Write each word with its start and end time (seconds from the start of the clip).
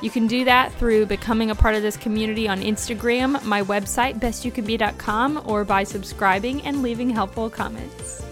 You 0.00 0.10
can 0.10 0.26
do 0.26 0.44
that 0.44 0.72
through 0.74 1.06
becoming 1.06 1.50
a 1.50 1.54
part 1.54 1.74
of 1.74 1.82
this 1.82 1.96
community 1.96 2.48
on 2.48 2.60
Instagram, 2.60 3.42
my 3.44 3.62
website, 3.62 4.20
bestyoucanbe.com, 4.20 5.42
or 5.46 5.64
by 5.64 5.84
subscribing 5.84 6.62
and 6.62 6.82
leaving 6.82 7.10
helpful 7.10 7.48
comments. 7.48 8.22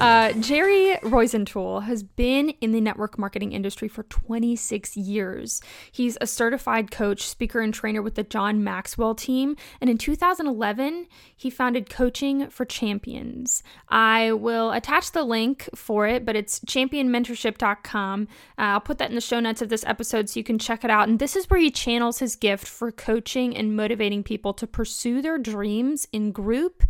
Uh, 0.00 0.32
Jerry 0.32 0.96
Rosenthal 1.02 1.80
has 1.80 2.02
been 2.02 2.48
in 2.62 2.72
the 2.72 2.80
network 2.80 3.18
marketing 3.18 3.52
industry 3.52 3.86
for 3.86 4.04
26 4.04 4.96
years. 4.96 5.60
He's 5.92 6.16
a 6.22 6.26
certified 6.26 6.90
coach, 6.90 7.28
speaker, 7.28 7.60
and 7.60 7.74
trainer 7.74 8.00
with 8.00 8.14
the 8.14 8.22
John 8.22 8.64
Maxwell 8.64 9.14
team. 9.14 9.56
And 9.78 9.90
in 9.90 9.98
2011, 9.98 11.06
he 11.36 11.50
founded 11.50 11.90
Coaching 11.90 12.48
for 12.48 12.64
Champions. 12.64 13.62
I 13.90 14.32
will 14.32 14.72
attach 14.72 15.12
the 15.12 15.22
link 15.22 15.68
for 15.74 16.06
it, 16.06 16.24
but 16.24 16.34
it's 16.34 16.60
championmentorship.com. 16.60 18.22
Uh, 18.56 18.62
I'll 18.62 18.80
put 18.80 18.96
that 18.96 19.10
in 19.10 19.16
the 19.16 19.20
show 19.20 19.38
notes 19.38 19.60
of 19.60 19.68
this 19.68 19.84
episode 19.84 20.30
so 20.30 20.40
you 20.40 20.44
can 20.44 20.58
check 20.58 20.82
it 20.82 20.90
out. 20.90 21.10
And 21.10 21.18
this 21.18 21.36
is 21.36 21.50
where 21.50 21.60
he 21.60 21.70
channels 21.70 22.20
his 22.20 22.36
gift 22.36 22.66
for 22.66 22.90
coaching 22.90 23.54
and 23.54 23.76
motivating 23.76 24.22
people 24.22 24.54
to 24.54 24.66
pursue 24.66 25.20
their 25.20 25.36
dreams 25.36 26.08
in 26.10 26.32
group 26.32 26.84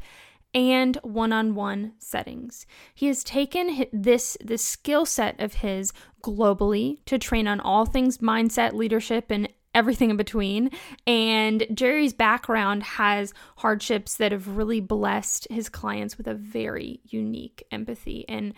and 0.54 0.96
one-on-one 1.02 1.92
settings. 1.98 2.66
He 2.94 3.06
has 3.06 3.22
taken 3.22 3.86
this 3.92 4.36
this 4.40 4.64
skill 4.64 5.06
set 5.06 5.38
of 5.40 5.54
his 5.54 5.92
globally 6.22 6.98
to 7.06 7.18
train 7.18 7.46
on 7.46 7.60
all 7.60 7.86
things 7.86 8.18
mindset, 8.18 8.72
leadership 8.72 9.26
and 9.30 9.48
everything 9.74 10.10
in 10.10 10.16
between. 10.16 10.70
And 11.06 11.66
Jerry's 11.72 12.12
background 12.12 12.82
has 12.82 13.32
hardships 13.58 14.16
that 14.16 14.32
have 14.32 14.48
really 14.48 14.80
blessed 14.80 15.46
his 15.50 15.68
clients 15.68 16.18
with 16.18 16.26
a 16.26 16.34
very 16.34 17.00
unique 17.04 17.64
empathy 17.70 18.24
and 18.28 18.54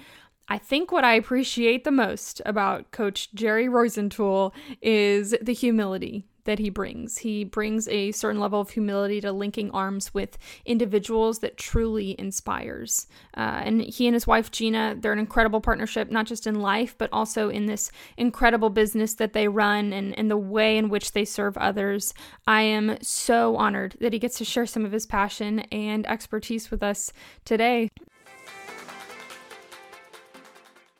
I 0.48 0.58
think 0.58 0.92
what 0.92 1.04
I 1.04 1.14
appreciate 1.14 1.84
the 1.84 1.90
most 1.90 2.42
about 2.44 2.90
Coach 2.90 3.32
Jerry 3.32 3.68
Rosenthal 3.68 4.52
is 4.82 5.34
the 5.40 5.54
humility 5.54 6.26
that 6.44 6.58
he 6.58 6.70
brings. 6.70 7.18
He 7.18 7.44
brings 7.44 7.88
a 7.88 8.12
certain 8.12 8.40
level 8.40 8.60
of 8.60 8.70
humility 8.70 9.20
to 9.20 9.32
linking 9.32 9.70
arms 9.70 10.12
with 10.12 10.38
individuals 10.64 11.38
that 11.40 11.56
truly 11.56 12.16
inspires. 12.18 13.06
Uh, 13.36 13.62
and 13.64 13.80
he 13.80 14.06
and 14.06 14.14
his 14.14 14.26
wife 14.26 14.50
Gina, 14.50 14.96
they're 14.98 15.12
an 15.12 15.18
incredible 15.18 15.60
partnership, 15.60 16.10
not 16.10 16.26
just 16.26 16.46
in 16.46 16.60
life, 16.60 16.94
but 16.98 17.10
also 17.12 17.48
in 17.48 17.66
this 17.66 17.90
incredible 18.16 18.70
business 18.70 19.14
that 19.14 19.32
they 19.32 19.48
run 19.48 19.92
and, 19.92 20.18
and 20.18 20.30
the 20.30 20.36
way 20.36 20.76
in 20.76 20.88
which 20.88 21.12
they 21.12 21.24
serve 21.24 21.56
others. 21.56 22.14
I 22.46 22.62
am 22.62 22.98
so 23.02 23.56
honored 23.56 23.96
that 24.00 24.12
he 24.12 24.18
gets 24.18 24.38
to 24.38 24.44
share 24.44 24.66
some 24.66 24.84
of 24.84 24.92
his 24.92 25.06
passion 25.06 25.60
and 25.70 26.06
expertise 26.06 26.70
with 26.70 26.82
us 26.82 27.12
today. 27.44 27.90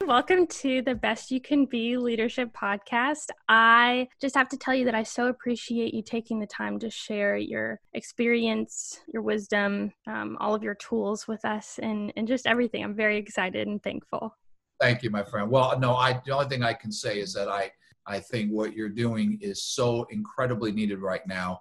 Welcome 0.06 0.48
to 0.48 0.82
the 0.82 0.96
Best 0.96 1.30
You 1.30 1.40
Can 1.40 1.64
Be 1.64 1.96
Leadership 1.96 2.52
Podcast. 2.52 3.28
I 3.48 4.08
just 4.20 4.34
have 4.34 4.48
to 4.48 4.56
tell 4.56 4.74
you 4.74 4.84
that 4.86 4.96
I 4.96 5.04
so 5.04 5.28
appreciate 5.28 5.94
you 5.94 6.02
taking 6.02 6.40
the 6.40 6.46
time 6.46 6.80
to 6.80 6.90
share 6.90 7.36
your 7.36 7.80
experience, 7.94 8.98
your 9.12 9.22
wisdom, 9.22 9.92
um, 10.08 10.36
all 10.40 10.56
of 10.56 10.64
your 10.64 10.74
tools 10.74 11.28
with 11.28 11.44
us, 11.44 11.78
and, 11.80 12.12
and 12.16 12.26
just 12.26 12.48
everything. 12.48 12.82
I'm 12.82 12.96
very 12.96 13.16
excited 13.16 13.68
and 13.68 13.80
thankful. 13.80 14.36
Thank 14.80 15.04
you, 15.04 15.10
my 15.10 15.22
friend. 15.22 15.48
Well, 15.48 15.78
no, 15.78 15.94
I 15.94 16.20
the 16.26 16.32
only 16.32 16.48
thing 16.48 16.64
I 16.64 16.72
can 16.72 16.90
say 16.90 17.20
is 17.20 17.32
that 17.34 17.48
I 17.48 17.70
I 18.04 18.18
think 18.18 18.50
what 18.50 18.74
you're 18.74 18.88
doing 18.88 19.38
is 19.40 19.62
so 19.62 20.06
incredibly 20.10 20.72
needed 20.72 20.98
right 20.98 21.24
now 21.28 21.60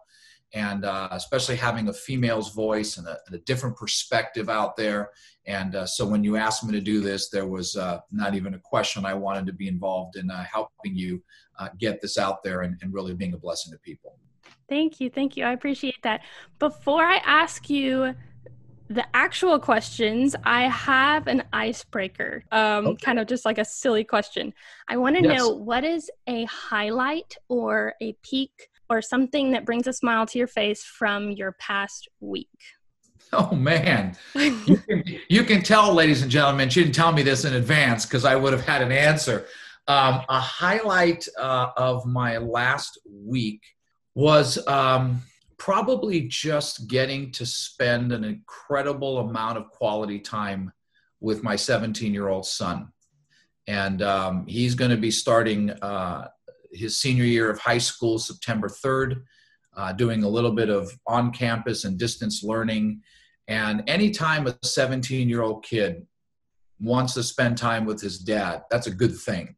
and 0.54 0.86
uh, 0.86 1.08
especially 1.12 1.56
having 1.56 1.88
a 1.88 1.94
female's 1.94 2.54
voice 2.54 2.98
and 2.98 3.08
a, 3.08 3.18
and 3.26 3.36
a 3.36 3.40
different 3.40 3.76
perspective 3.78 4.50
out 4.50 4.76
there. 4.76 5.12
And 5.46 5.76
uh, 5.76 5.86
so 5.86 6.06
when 6.06 6.24
you 6.24 6.36
asked 6.36 6.64
me 6.64 6.72
to 6.74 6.82
do 6.82 7.00
this, 7.00 7.30
there 7.30 7.48
was 7.48 7.76
uh, 7.76 8.00
not 8.12 8.36
even 8.36 8.54
a 8.54 8.60
question. 8.60 9.06
I 9.06 9.14
wanted 9.14 9.46
to 9.48 9.54
be 9.54 9.68
involved 9.68 10.18
in 10.18 10.30
uh, 10.30 10.44
helping 10.44 10.96
you 10.96 11.24
uh, 11.58 11.70
get 11.80 12.02
this 12.02 12.18
out 12.18 12.44
there 12.44 12.62
and, 12.62 12.78
and 12.82 12.94
really 12.94 13.14
being 13.14 13.34
a 13.34 13.38
blessing 13.38 13.72
to 13.72 13.80
people. 13.80 14.18
Thank 14.70 15.00
you. 15.00 15.10
Thank 15.10 15.36
you. 15.36 15.44
I 15.46 15.54
appreciate 15.54 16.02
that. 16.04 16.22
Before 16.60 17.04
I 17.04 17.18
ask 17.18 17.70
you 17.70 18.14
the 18.90 19.06
actual 19.14 19.58
questions, 19.58 20.36
I 20.44 20.64
have 20.64 21.28
an 21.28 21.44
icebreaker, 21.54 22.44
um, 22.52 22.88
okay. 22.88 23.06
kind 23.06 23.20
of 23.20 23.28
just 23.28 23.46
like 23.46 23.58
a 23.58 23.66
silly 23.66 24.04
question. 24.04 24.54
I 24.88 24.98
want 24.98 25.18
to 25.18 25.24
yes. 25.24 25.40
know 25.40 25.50
what 25.50 25.84
is 25.84 26.10
a 26.28 26.44
highlight 26.46 27.36
or 27.48 27.96
a 28.02 28.14
peak 28.22 28.70
or 28.92 29.02
something 29.02 29.52
that 29.52 29.66
brings 29.66 29.88
a 29.88 29.94
smile 29.94 30.26
to 30.28 30.38
your 30.38 30.48
face 30.48 30.84
from 30.84 31.32
your 31.32 31.54
past 31.54 32.10
week? 32.20 32.48
Oh 33.34 33.56
man, 33.56 34.18
you, 34.36 34.78
can, 34.78 35.04
you, 35.30 35.44
can, 35.44 35.62
tell, 35.62 35.94
ladies 35.94 36.22
and 36.22 36.30
gentlemen, 36.30 36.70
she 36.70 36.84
didn't 36.84 36.96
tell 36.96 37.14
me 37.14 37.22
this 37.22 37.46
in 37.46 37.54
advance 37.54 38.06
because 38.06 38.26
I 38.26 38.36
would 38.36 38.52
have 38.52 38.66
had 38.66 38.82
an 38.82 38.92
answer. 38.92 39.46
Um, 39.88 40.22
a 40.28 40.40
highlight 40.40 41.28
uh, 41.40 41.70
of 41.78 42.06
my 42.06 42.38
last 42.38 43.00
week 43.10 43.62
was 44.16 44.66
um, 44.68 45.22
probably 45.58 46.22
just 46.22 46.88
getting 46.88 47.32
to 47.32 47.46
spend 47.46 48.12
an 48.12 48.24
incredible 48.24 49.20
amount 49.20 49.58
of 49.58 49.70
quality 49.70 50.20
time 50.20 50.72
with 51.22 51.44
my 51.44 51.56
17 51.56 52.14
year 52.14 52.28
old 52.28 52.46
son. 52.46 52.92
And 53.68 54.02
um, 54.02 54.46
he's 54.48 54.76
going 54.76 54.92
to 54.92 54.98
be 54.98 55.12
starting 55.12 55.70
uh, 55.70 56.28
his 56.74 57.00
senior 57.00 57.24
year 57.24 57.50
of 57.50 57.60
high 57.60 57.78
school, 57.78 58.20
September 58.20 58.68
3rd, 58.68 59.22
uh, 59.76 59.94
doing 59.94 60.24
a 60.24 60.30
little 60.30 60.52
bit 60.52 60.70
of 60.70 60.92
on 61.08 61.32
campus 61.32 61.86
and 61.86 61.98
distance 61.98 62.44
learning. 62.44 63.02
And 63.48 63.84
anytime 63.88 64.48
a 64.48 64.58
17 64.64 65.30
year 65.30 65.42
old 65.42 65.64
kid 65.64 66.06
wants 66.80 67.14
to 67.14 67.24
spend 67.24 67.58
time 67.58 67.86
with 67.86 68.02
his 68.02 68.20
dad, 68.20 68.64
that's 68.70 68.88
a 68.88 68.92
good 68.92 69.16
thing. 69.16 69.56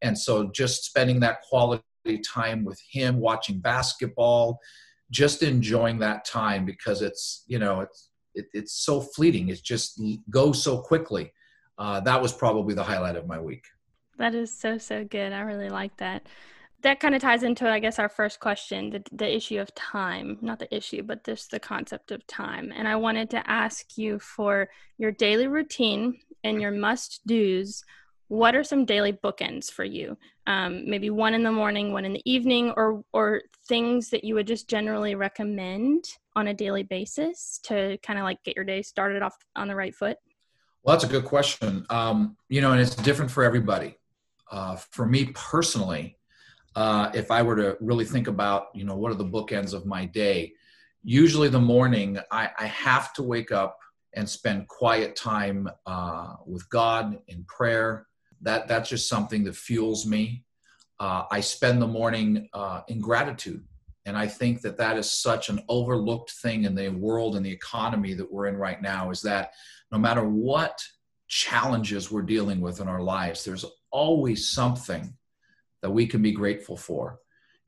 And 0.00 0.18
so 0.18 0.50
just 0.52 0.84
spending 0.84 1.20
that 1.20 1.42
quality 1.42 1.82
time 2.26 2.64
with 2.64 2.80
him, 2.90 3.20
watching 3.20 3.60
basketball, 3.60 4.58
just 5.10 5.42
enjoying 5.42 5.98
that 6.00 6.24
time 6.24 6.64
because 6.64 7.02
it's, 7.02 7.44
you 7.46 7.58
know, 7.58 7.80
it's, 7.80 8.10
it, 8.34 8.46
it's 8.52 8.84
so 8.84 9.00
fleeting. 9.00 9.48
It 9.48 9.62
just 9.62 10.00
goes 10.30 10.62
so 10.62 10.78
quickly. 10.78 11.32
Uh, 11.78 12.00
that 12.00 12.20
was 12.20 12.32
probably 12.32 12.74
the 12.74 12.82
highlight 12.82 13.16
of 13.16 13.26
my 13.26 13.38
week. 13.38 13.64
That 14.18 14.34
is 14.34 14.52
so, 14.54 14.78
so 14.78 15.04
good. 15.04 15.32
I 15.32 15.40
really 15.40 15.68
like 15.68 15.96
that 15.98 16.26
that 16.82 17.00
kind 17.00 17.14
of 17.14 17.22
ties 17.22 17.42
into 17.42 17.68
i 17.68 17.78
guess 17.78 17.98
our 17.98 18.08
first 18.08 18.40
question 18.40 18.90
the, 18.90 19.02
the 19.12 19.36
issue 19.36 19.58
of 19.58 19.74
time 19.74 20.38
not 20.40 20.58
the 20.58 20.74
issue 20.74 21.02
but 21.02 21.24
just 21.24 21.50
the 21.50 21.60
concept 21.60 22.10
of 22.10 22.26
time. 22.26 22.72
And 22.74 22.86
i 22.86 22.96
wanted 22.96 23.30
to 23.30 23.50
ask 23.50 23.96
you 23.96 24.18
for 24.18 24.68
your 24.98 25.12
daily 25.12 25.46
routine 25.46 26.18
and 26.44 26.60
your 26.60 26.72
must 26.72 27.26
do's 27.26 27.84
what 28.32 28.54
are 28.54 28.64
some 28.64 28.86
daily 28.86 29.12
bookends 29.12 29.70
for 29.70 29.84
you? 29.84 30.16
Um, 30.46 30.88
maybe 30.88 31.10
one 31.10 31.34
in 31.34 31.42
the 31.42 31.52
morning 31.52 31.92
one 31.92 32.06
in 32.06 32.14
the 32.14 32.22
evening 32.24 32.72
or 32.78 33.04
or 33.12 33.42
things 33.68 34.08
that 34.08 34.24
you 34.24 34.34
would 34.34 34.46
just 34.46 34.68
generally 34.68 35.14
recommend 35.14 36.04
on 36.34 36.48
a 36.48 36.54
daily 36.54 36.82
basis 36.82 37.60
to 37.64 37.98
kind 37.98 38.18
of 38.18 38.24
like 38.24 38.42
get 38.42 38.56
your 38.56 38.64
day 38.64 38.80
started 38.80 39.20
off 39.20 39.36
on 39.54 39.68
the 39.68 39.74
right 39.74 39.94
foot? 39.94 40.16
Well 40.82 40.96
that's 40.96 41.04
a 41.04 41.12
good 41.12 41.26
question. 41.26 41.84
Um, 41.90 42.38
you 42.48 42.62
know 42.62 42.72
and 42.72 42.80
it's 42.80 42.94
different 42.94 43.30
for 43.30 43.44
everybody. 43.44 43.98
Uh, 44.50 44.76
for 44.76 45.04
me 45.04 45.26
personally 45.34 46.16
uh, 46.74 47.10
if 47.14 47.30
I 47.30 47.42
were 47.42 47.56
to 47.56 47.76
really 47.80 48.04
think 48.04 48.28
about, 48.28 48.68
you 48.74 48.84
know, 48.84 48.96
what 48.96 49.12
are 49.12 49.16
the 49.16 49.24
bookends 49.24 49.74
of 49.74 49.86
my 49.86 50.04
day, 50.06 50.54
usually 51.02 51.48
the 51.48 51.60
morning 51.60 52.18
I, 52.30 52.50
I 52.58 52.66
have 52.66 53.12
to 53.14 53.22
wake 53.22 53.52
up 53.52 53.78
and 54.14 54.28
spend 54.28 54.68
quiet 54.68 55.16
time 55.16 55.68
uh, 55.86 56.34
with 56.46 56.68
God 56.70 57.18
in 57.28 57.44
prayer. 57.44 58.06
That 58.42 58.68
that's 58.68 58.88
just 58.88 59.08
something 59.08 59.44
that 59.44 59.56
fuels 59.56 60.06
me. 60.06 60.44
Uh, 60.98 61.24
I 61.30 61.40
spend 61.40 61.80
the 61.80 61.86
morning 61.86 62.48
uh, 62.52 62.82
in 62.88 63.00
gratitude, 63.00 63.64
and 64.04 64.16
I 64.16 64.26
think 64.26 64.60
that 64.62 64.76
that 64.78 64.98
is 64.98 65.10
such 65.10 65.48
an 65.48 65.60
overlooked 65.68 66.30
thing 66.30 66.64
in 66.64 66.74
the 66.74 66.88
world 66.90 67.36
and 67.36 67.44
the 67.44 67.50
economy 67.50 68.14
that 68.14 68.30
we're 68.30 68.46
in 68.46 68.56
right 68.56 68.80
now. 68.80 69.10
Is 69.10 69.22
that 69.22 69.52
no 69.90 69.98
matter 69.98 70.28
what 70.28 70.82
challenges 71.28 72.10
we're 72.10 72.22
dealing 72.22 72.60
with 72.60 72.80
in 72.80 72.88
our 72.88 73.02
lives, 73.02 73.44
there's 73.44 73.64
always 73.90 74.48
something 74.48 75.14
that 75.82 75.90
we 75.90 76.06
can 76.06 76.22
be 76.22 76.32
grateful 76.32 76.76
for. 76.76 77.18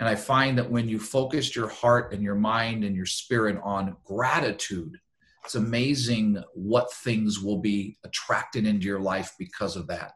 And 0.00 0.08
I 0.08 0.14
find 0.14 0.58
that 0.58 0.70
when 0.70 0.88
you 0.88 0.98
focus 0.98 1.54
your 1.54 1.68
heart 1.68 2.12
and 2.12 2.22
your 2.22 2.34
mind 2.34 2.84
and 2.84 2.96
your 2.96 3.06
spirit 3.06 3.60
on 3.62 3.96
gratitude, 4.04 4.98
it's 5.44 5.54
amazing 5.54 6.42
what 6.54 6.92
things 6.92 7.40
will 7.40 7.58
be 7.58 7.96
attracted 8.04 8.66
into 8.66 8.86
your 8.86 9.00
life 9.00 9.32
because 9.38 9.76
of 9.76 9.86
that. 9.88 10.12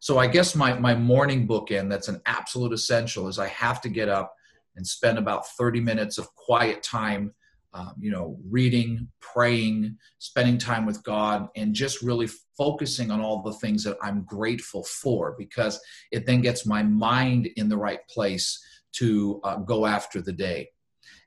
So 0.00 0.18
I 0.18 0.26
guess 0.26 0.56
my, 0.56 0.74
my 0.74 0.96
morning 0.96 1.46
bookend 1.46 1.88
that's 1.88 2.08
an 2.08 2.20
absolute 2.26 2.72
essential 2.72 3.28
is 3.28 3.38
I 3.38 3.46
have 3.48 3.80
to 3.82 3.88
get 3.88 4.08
up 4.08 4.34
and 4.74 4.84
spend 4.84 5.18
about 5.18 5.46
30 5.50 5.80
minutes 5.80 6.18
of 6.18 6.34
quiet 6.34 6.82
time, 6.82 7.32
um, 7.74 7.94
you 7.98 8.10
know, 8.10 8.38
reading, 8.48 9.08
praying, 9.20 9.96
spending 10.18 10.58
time 10.58 10.84
with 10.84 11.02
God, 11.02 11.48
and 11.56 11.74
just 11.74 12.02
really 12.02 12.28
focusing 12.56 13.10
on 13.10 13.20
all 13.20 13.42
the 13.42 13.54
things 13.54 13.82
that 13.84 13.96
I'm 14.02 14.24
grateful 14.24 14.84
for 14.84 15.34
because 15.38 15.80
it 16.10 16.26
then 16.26 16.40
gets 16.42 16.66
my 16.66 16.82
mind 16.82 17.48
in 17.56 17.68
the 17.68 17.76
right 17.76 18.06
place 18.08 18.62
to 18.92 19.40
uh, 19.44 19.56
go 19.56 19.86
after 19.86 20.20
the 20.20 20.32
day. 20.32 20.68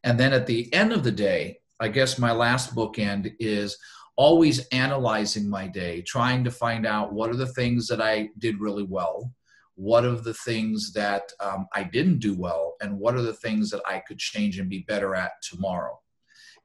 And 0.03 0.19
then 0.19 0.33
at 0.33 0.45
the 0.45 0.71
end 0.73 0.93
of 0.93 1.03
the 1.03 1.11
day, 1.11 1.57
I 1.79 1.87
guess 1.87 2.19
my 2.19 2.31
last 2.31 2.75
bookend 2.75 3.33
is 3.39 3.77
always 4.17 4.67
analyzing 4.67 5.49
my 5.49 5.67
day, 5.67 6.01
trying 6.01 6.43
to 6.43 6.51
find 6.51 6.85
out 6.85 7.11
what 7.11 7.29
are 7.29 7.35
the 7.35 7.53
things 7.53 7.87
that 7.87 8.01
I 8.01 8.29
did 8.37 8.61
really 8.61 8.83
well, 8.83 9.31
what 9.75 10.05
are 10.05 10.15
the 10.15 10.33
things 10.33 10.93
that 10.93 11.23
um, 11.41 11.67
I 11.73 11.83
didn't 11.83 12.19
do 12.19 12.33
well, 12.33 12.75
and 12.81 12.97
what 12.97 13.15
are 13.15 13.21
the 13.21 13.33
things 13.33 13.69
that 13.71 13.81
I 13.85 13.99
could 14.07 14.19
change 14.19 14.59
and 14.59 14.69
be 14.69 14.85
better 14.87 15.15
at 15.15 15.31
tomorrow. 15.41 15.99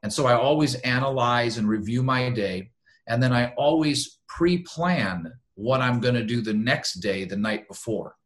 And 0.02 0.12
so 0.12 0.26
I 0.26 0.34
always 0.34 0.76
analyze 0.76 1.58
and 1.58 1.68
review 1.68 2.02
my 2.02 2.30
day, 2.30 2.70
and 3.06 3.22
then 3.22 3.32
I 3.32 3.52
always 3.56 4.18
pre 4.28 4.58
plan 4.58 5.32
what 5.54 5.80
I'm 5.80 6.00
going 6.00 6.14
to 6.14 6.24
do 6.24 6.40
the 6.40 6.54
next 6.54 6.94
day, 6.94 7.24
the 7.24 7.36
night 7.36 7.68
before. 7.68 8.16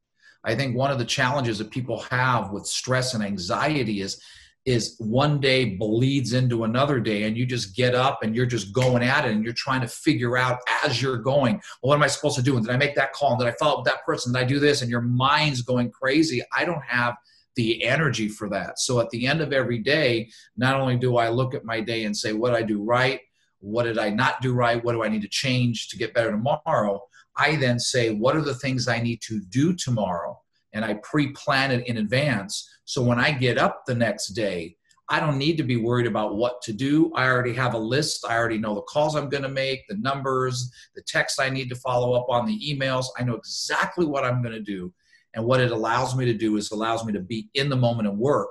I 0.44 0.54
think 0.54 0.76
one 0.76 0.90
of 0.90 0.98
the 0.98 1.04
challenges 1.04 1.58
that 1.58 1.70
people 1.70 2.00
have 2.10 2.52
with 2.52 2.66
stress 2.66 3.14
and 3.14 3.24
anxiety 3.24 4.00
is 4.00 4.20
is 4.66 4.96
one 4.98 5.40
day 5.40 5.76
bleeds 5.76 6.32
into 6.32 6.64
another 6.64 6.98
day 6.98 7.24
and 7.24 7.36
you 7.36 7.44
just 7.44 7.76
get 7.76 7.94
up 7.94 8.22
and 8.22 8.34
you're 8.34 8.46
just 8.46 8.72
going 8.72 9.02
at 9.02 9.26
it 9.26 9.32
and 9.32 9.44
you're 9.44 9.52
trying 9.52 9.82
to 9.82 9.86
figure 9.86 10.38
out 10.38 10.58
as 10.84 11.02
you're 11.02 11.18
going 11.18 11.54
well, 11.82 11.90
what 11.90 11.96
am 11.96 12.02
i 12.02 12.06
supposed 12.06 12.36
to 12.36 12.42
do? 12.42 12.56
And 12.56 12.64
did 12.64 12.72
i 12.72 12.78
make 12.78 12.94
that 12.94 13.12
call? 13.12 13.32
And 13.32 13.40
did 13.40 13.48
i 13.48 13.56
follow 13.58 13.72
up 13.72 13.78
with 13.80 13.92
that 13.92 14.04
person? 14.06 14.32
Did 14.32 14.40
i 14.40 14.44
do 14.44 14.58
this? 14.58 14.80
And 14.80 14.90
your 14.90 15.02
mind's 15.02 15.60
going 15.60 15.90
crazy. 15.90 16.42
I 16.56 16.64
don't 16.64 16.82
have 16.82 17.16
the 17.56 17.84
energy 17.84 18.28
for 18.28 18.48
that 18.48 18.78
so 18.78 19.00
at 19.00 19.10
the 19.10 19.26
end 19.26 19.40
of 19.40 19.52
every 19.52 19.78
day 19.78 20.28
not 20.56 20.80
only 20.80 20.96
do 20.96 21.16
i 21.16 21.28
look 21.28 21.54
at 21.54 21.64
my 21.64 21.80
day 21.80 22.04
and 22.04 22.16
say 22.16 22.32
what 22.32 22.50
did 22.50 22.58
i 22.58 22.62
do 22.62 22.82
right 22.82 23.20
what 23.60 23.84
did 23.84 23.98
i 23.98 24.10
not 24.10 24.40
do 24.40 24.52
right 24.52 24.84
what 24.84 24.92
do 24.92 25.04
i 25.04 25.08
need 25.08 25.22
to 25.22 25.28
change 25.28 25.88
to 25.88 25.96
get 25.96 26.14
better 26.14 26.30
tomorrow 26.30 27.00
i 27.36 27.56
then 27.56 27.78
say 27.78 28.12
what 28.12 28.36
are 28.36 28.42
the 28.42 28.54
things 28.54 28.88
i 28.88 29.00
need 29.00 29.20
to 29.20 29.40
do 29.50 29.72
tomorrow 29.72 30.38
and 30.74 30.84
I 30.84 30.94
pre 30.94 31.28
plan 31.28 31.70
it 31.70 31.86
in 31.86 31.96
advance. 31.98 32.68
So 32.84 33.02
when 33.02 33.18
I 33.18 33.30
get 33.30 33.56
up 33.56 33.84
the 33.86 33.94
next 33.94 34.28
day, 34.28 34.76
I 35.08 35.20
don't 35.20 35.38
need 35.38 35.56
to 35.58 35.62
be 35.62 35.76
worried 35.76 36.06
about 36.06 36.36
what 36.36 36.60
to 36.62 36.72
do. 36.72 37.12
I 37.14 37.26
already 37.26 37.52
have 37.54 37.74
a 37.74 37.78
list. 37.78 38.26
I 38.28 38.36
already 38.36 38.58
know 38.58 38.74
the 38.74 38.82
calls 38.82 39.14
I'm 39.14 39.28
going 39.28 39.42
to 39.42 39.48
make, 39.48 39.86
the 39.86 39.96
numbers, 39.96 40.70
the 40.94 41.02
text 41.02 41.40
I 41.40 41.50
need 41.50 41.68
to 41.68 41.76
follow 41.76 42.14
up 42.14 42.26
on, 42.28 42.46
the 42.46 42.58
emails. 42.58 43.06
I 43.18 43.22
know 43.22 43.34
exactly 43.34 44.06
what 44.06 44.24
I'm 44.24 44.42
going 44.42 44.54
to 44.54 44.62
do. 44.62 44.92
And 45.34 45.44
what 45.44 45.60
it 45.60 45.70
allows 45.70 46.16
me 46.16 46.24
to 46.26 46.34
do 46.34 46.56
is 46.56 46.70
allows 46.70 47.04
me 47.04 47.12
to 47.12 47.20
be 47.20 47.50
in 47.54 47.68
the 47.68 47.76
moment 47.76 48.08
and 48.08 48.18
work 48.18 48.50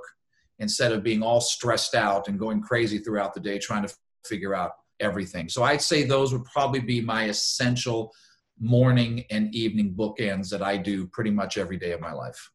instead 0.59 0.91
of 0.91 1.03
being 1.03 1.23
all 1.23 1.41
stressed 1.41 1.95
out 1.95 2.27
and 2.27 2.37
going 2.37 2.61
crazy 2.61 2.99
throughout 2.99 3.33
the 3.33 3.39
day 3.39 3.57
trying 3.57 3.87
to 3.87 3.93
figure 4.25 4.53
out 4.53 4.71
everything. 4.99 5.49
So 5.49 5.63
I'd 5.63 5.81
say 5.81 6.03
those 6.03 6.31
would 6.33 6.45
probably 6.45 6.79
be 6.79 7.01
my 7.01 7.25
essential 7.25 8.13
morning 8.59 9.25
and 9.31 9.53
evening 9.55 9.95
bookends 9.97 10.49
that 10.49 10.61
I 10.61 10.77
do 10.77 11.07
pretty 11.07 11.31
much 11.31 11.57
every 11.57 11.77
day 11.77 11.91
of 11.91 11.99
my 12.01 12.13
life. 12.13 12.51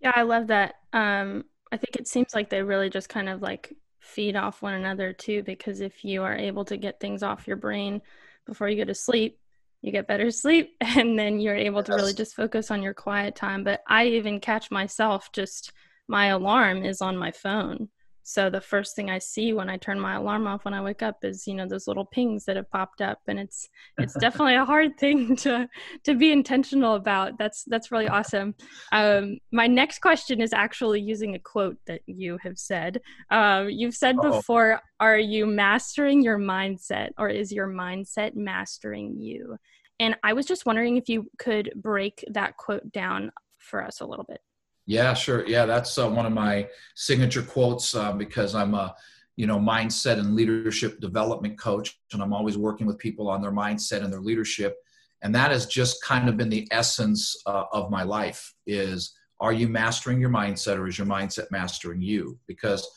Yeah, 0.00 0.12
I 0.14 0.22
love 0.22 0.48
that. 0.48 0.76
Um, 0.92 1.44
I 1.70 1.76
think 1.76 1.96
it 1.96 2.08
seems 2.08 2.34
like 2.34 2.50
they 2.50 2.62
really 2.62 2.90
just 2.90 3.08
kind 3.08 3.28
of 3.28 3.42
like 3.42 3.74
feed 4.00 4.36
off 4.36 4.62
one 4.62 4.74
another 4.74 5.12
too, 5.12 5.42
because 5.42 5.80
if 5.80 6.04
you 6.04 6.22
are 6.22 6.34
able 6.34 6.64
to 6.66 6.76
get 6.76 7.00
things 7.00 7.22
off 7.22 7.46
your 7.46 7.56
brain 7.56 8.00
before 8.46 8.68
you 8.68 8.76
go 8.76 8.84
to 8.84 8.94
sleep, 8.94 9.38
you 9.82 9.92
get 9.92 10.08
better 10.08 10.30
sleep 10.30 10.76
and 10.80 11.18
then 11.18 11.40
you're 11.40 11.56
able 11.56 11.82
to 11.82 11.94
really 11.94 12.14
just 12.14 12.34
focus 12.34 12.70
on 12.70 12.82
your 12.82 12.94
quiet 12.94 13.34
time. 13.34 13.64
But 13.64 13.82
I 13.86 14.06
even 14.06 14.40
catch 14.40 14.70
myself 14.70 15.30
just 15.32 15.72
my 16.08 16.26
alarm 16.26 16.84
is 16.84 17.00
on 17.02 17.16
my 17.16 17.30
phone. 17.30 17.88
So 18.28 18.50
the 18.50 18.60
first 18.60 18.94
thing 18.94 19.08
I 19.08 19.20
see 19.20 19.54
when 19.54 19.70
I 19.70 19.78
turn 19.78 19.98
my 19.98 20.16
alarm 20.16 20.46
off 20.46 20.66
when 20.66 20.74
I 20.74 20.82
wake 20.82 21.02
up 21.02 21.24
is, 21.24 21.46
you 21.46 21.54
know, 21.54 21.66
those 21.66 21.88
little 21.88 22.04
pings 22.04 22.44
that 22.44 22.56
have 22.56 22.70
popped 22.70 23.00
up 23.00 23.20
and 23.26 23.38
it's 23.38 23.70
it's 23.96 24.12
definitely 24.20 24.56
a 24.56 24.66
hard 24.66 24.98
thing 24.98 25.34
to 25.44 25.66
to 26.04 26.14
be 26.14 26.30
intentional 26.30 26.96
about. 26.96 27.38
That's 27.38 27.64
that's 27.64 27.90
really 27.90 28.06
awesome. 28.06 28.54
Um, 28.92 29.38
my 29.50 29.66
next 29.66 30.00
question 30.00 30.42
is 30.42 30.52
actually 30.52 31.00
using 31.00 31.36
a 31.36 31.38
quote 31.38 31.78
that 31.86 32.02
you 32.04 32.36
have 32.42 32.58
said. 32.58 33.00
Um, 33.30 33.70
you've 33.70 33.94
said 33.94 34.18
Uh-oh. 34.18 34.32
before, 34.32 34.82
are 35.00 35.18
you 35.18 35.46
mastering 35.46 36.22
your 36.22 36.38
mindset 36.38 37.12
or 37.16 37.30
is 37.30 37.50
your 37.50 37.66
mindset 37.66 38.36
mastering 38.36 39.18
you? 39.18 39.56
And 40.00 40.16
I 40.22 40.34
was 40.34 40.44
just 40.44 40.66
wondering 40.66 40.98
if 40.98 41.08
you 41.08 41.30
could 41.38 41.72
break 41.74 42.22
that 42.30 42.58
quote 42.58 42.92
down 42.92 43.32
for 43.56 43.82
us 43.82 44.02
a 44.02 44.06
little 44.06 44.26
bit. 44.28 44.42
Yeah, 44.88 45.12
sure. 45.12 45.46
Yeah, 45.46 45.66
that's 45.66 45.98
uh, 45.98 46.08
one 46.08 46.24
of 46.24 46.32
my 46.32 46.66
signature 46.94 47.42
quotes 47.42 47.94
uh, 47.94 48.12
because 48.12 48.54
I'm 48.54 48.72
a 48.72 48.96
you 49.36 49.46
know 49.46 49.58
mindset 49.58 50.18
and 50.18 50.34
leadership 50.34 50.98
development 50.98 51.58
coach, 51.58 52.00
and 52.14 52.22
I'm 52.22 52.32
always 52.32 52.56
working 52.56 52.86
with 52.86 52.96
people 52.96 53.28
on 53.28 53.42
their 53.42 53.52
mindset 53.52 54.02
and 54.02 54.10
their 54.10 54.22
leadership. 54.22 54.76
And 55.20 55.34
that 55.34 55.50
has 55.50 55.66
just 55.66 56.02
kind 56.02 56.26
of 56.26 56.38
been 56.38 56.48
the 56.48 56.66
essence 56.70 57.36
uh, 57.44 57.64
of 57.70 57.90
my 57.90 58.02
life: 58.02 58.54
is 58.66 59.14
are 59.40 59.52
you 59.52 59.68
mastering 59.68 60.22
your 60.22 60.30
mindset, 60.30 60.78
or 60.78 60.88
is 60.88 60.96
your 60.96 61.06
mindset 61.06 61.50
mastering 61.50 62.00
you? 62.00 62.38
Because 62.46 62.88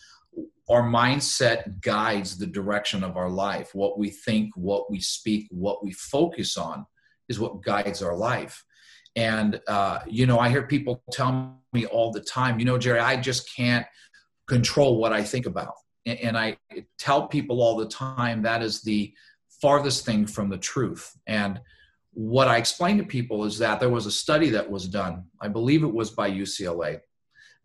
our 0.70 0.84
mindset 0.84 1.82
guides 1.82 2.38
the 2.38 2.48
direction 2.48 3.04
of 3.04 3.18
our 3.18 3.30
life. 3.30 3.76
What 3.76 4.00
we 4.00 4.10
think, 4.12 4.56
what 4.56 4.90
we 4.90 5.02
speak, 5.02 5.48
what 5.52 5.84
we 5.84 5.92
focus 5.92 6.56
on 6.56 6.86
is 7.28 7.38
what 7.38 7.64
guides 7.64 8.02
our 8.02 8.16
life. 8.16 8.64
And, 9.16 9.60
uh, 9.68 10.00
you 10.08 10.26
know, 10.26 10.40
I 10.40 10.50
hear 10.50 10.64
people 10.64 11.04
tell 11.12 11.60
me 11.74 11.86
all 11.86 12.12
the 12.12 12.22
time, 12.22 12.60
you 12.60 12.66
know, 12.66 12.78
Jerry, 12.78 13.00
I 13.00 13.18
just 13.18 13.54
can't 13.54 13.86
control 14.48 14.98
what 15.00 15.14
I 15.14 15.24
think 15.24 15.46
about. 15.46 15.74
And, 16.06 16.38
I 16.38 16.58
tell 16.98 17.28
people 17.28 17.62
all 17.62 17.78
the 17.78 17.88
time 17.88 18.42
that 18.42 18.64
is 18.64 18.82
the 18.82 19.14
farthest 19.62 20.06
thing 20.06 20.26
from 20.26 20.50
the 20.50 20.58
truth. 20.58 21.16
And 21.28 21.62
what 22.14 22.48
I 22.48 22.58
explain 22.58 22.98
to 22.98 23.04
people 23.04 23.46
is 23.46 23.60
that 23.60 23.80
there 23.80 23.90
was 23.90 24.08
a 24.08 24.12
study 24.12 24.50
that 24.50 24.70
was 24.70 24.88
done, 24.88 25.26
I 25.40 25.48
believe 25.48 25.84
it 25.84 25.94
was 25.94 26.10
by 26.10 26.32
UCLA, 26.32 27.02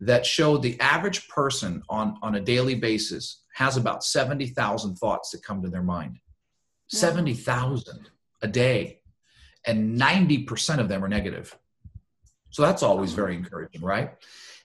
that 0.01 0.25
showed 0.25 0.61
the 0.61 0.79
average 0.79 1.27
person 1.27 1.81
on, 1.89 2.17
on 2.21 2.35
a 2.35 2.41
daily 2.41 2.75
basis 2.75 3.43
has 3.55 3.75
about 3.75 4.03
70,000 4.03 4.95
thoughts 4.95 5.31
that 5.31 5.43
come 5.43 5.63
to 5.63 5.69
their 5.69 5.81
mind. 5.81 6.19
70,000 6.89 8.09
a 8.43 8.47
day 8.47 8.96
and 9.67 9.99
90% 9.99 10.79
of 10.79 10.87
them 10.87 11.03
are 11.03 11.09
negative. 11.09 11.55
So 12.49 12.61
that's 12.63 12.81
always 12.81 13.13
very 13.13 13.35
encouraging, 13.35 13.81
right? 13.81 14.15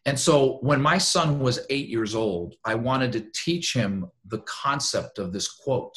And 0.07 0.19
so 0.19 0.59
when 0.63 0.81
my 0.81 0.99
son 0.99 1.41
was 1.41 1.61
eight 1.71 1.89
years 1.89 2.15
old, 2.15 2.55
I 2.65 2.75
wanted 2.75 3.13
to 3.13 3.27
teach 3.35 3.75
him 3.75 4.11
the 4.27 4.39
concept 4.41 5.19
of 5.19 5.33
this 5.33 5.49
quote. 5.49 5.95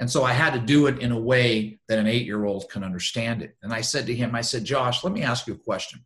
And 0.00 0.10
so 0.10 0.24
I 0.24 0.32
had 0.32 0.54
to 0.54 0.58
do 0.58 0.86
it 0.86 0.98
in 1.00 1.12
a 1.12 1.20
way 1.20 1.78
that 1.88 1.98
an 1.98 2.06
eight 2.06 2.26
year 2.26 2.44
old 2.44 2.68
can 2.70 2.82
understand 2.82 3.42
it. 3.42 3.56
And 3.62 3.72
I 3.72 3.80
said 3.80 4.06
to 4.06 4.14
him, 4.14 4.34
I 4.34 4.40
said, 4.40 4.64
Josh, 4.64 5.04
let 5.04 5.12
me 5.12 5.22
ask 5.22 5.46
you 5.46 5.54
a 5.54 5.58
question. 5.58 6.04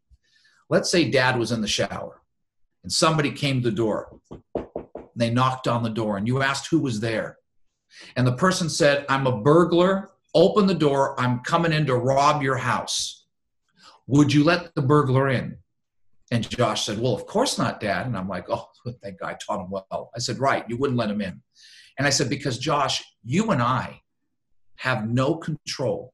Let's 0.68 0.90
say 0.90 1.10
dad 1.10 1.38
was 1.38 1.52
in 1.52 1.60
the 1.60 1.68
shower 1.68 2.20
and 2.82 2.92
somebody 2.92 3.30
came 3.30 3.62
to 3.62 3.70
the 3.70 3.76
door. 3.76 4.18
They 5.14 5.30
knocked 5.30 5.68
on 5.68 5.82
the 5.82 5.90
door 5.90 6.18
and 6.18 6.26
you 6.26 6.42
asked 6.42 6.68
who 6.68 6.80
was 6.80 7.00
there. 7.00 7.38
And 8.16 8.26
the 8.26 8.32
person 8.32 8.68
said, 8.68 9.06
I'm 9.08 9.26
a 9.26 9.40
burglar 9.40 10.10
open 10.36 10.66
the 10.66 10.74
door. 10.74 11.18
I'm 11.18 11.40
coming 11.40 11.72
in 11.72 11.86
to 11.86 11.96
rob 11.96 12.42
your 12.42 12.56
house. 12.56 13.24
Would 14.06 14.32
you 14.32 14.44
let 14.44 14.74
the 14.74 14.82
burglar 14.82 15.30
in? 15.30 15.56
And 16.30 16.48
Josh 16.48 16.84
said, 16.84 16.98
Well, 17.00 17.14
of 17.14 17.26
course 17.26 17.58
not, 17.58 17.80
Dad. 17.80 18.06
And 18.06 18.16
I'm 18.16 18.28
like, 18.28 18.46
Oh, 18.48 18.68
thank 19.02 19.18
God 19.18 19.30
I 19.30 19.34
taught 19.34 19.64
him 19.64 19.70
well. 19.70 20.10
I 20.14 20.18
said, 20.18 20.38
Right, 20.38 20.64
you 20.68 20.76
wouldn't 20.76 20.98
let 20.98 21.10
him 21.10 21.22
in. 21.22 21.42
And 21.98 22.06
I 22.06 22.10
said, 22.10 22.28
Because 22.28 22.58
Josh, 22.58 23.02
you 23.24 23.50
and 23.50 23.62
I 23.62 24.02
have 24.76 25.08
no 25.08 25.36
control 25.36 26.12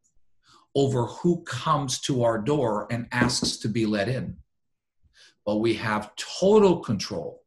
over 0.75 1.07
who 1.07 1.43
comes 1.43 2.01
to 2.01 2.23
our 2.23 2.39
door 2.39 2.87
and 2.91 3.09
asks 3.13 3.57
to 3.59 3.69
be 3.69 3.85
let 3.85 4.09
in. 4.09 4.37
But 5.45 5.57
we 5.57 5.75
have 5.75 6.15
total 6.17 6.79
control 6.79 7.43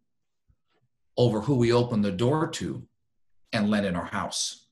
over 1.17 1.39
who 1.39 1.55
we 1.55 1.71
open 1.71 2.01
the 2.01 2.11
door 2.11 2.47
to 2.49 2.85
and 3.53 3.69
let 3.69 3.85
in 3.85 3.95
our 3.95 4.05
house. 4.05 4.64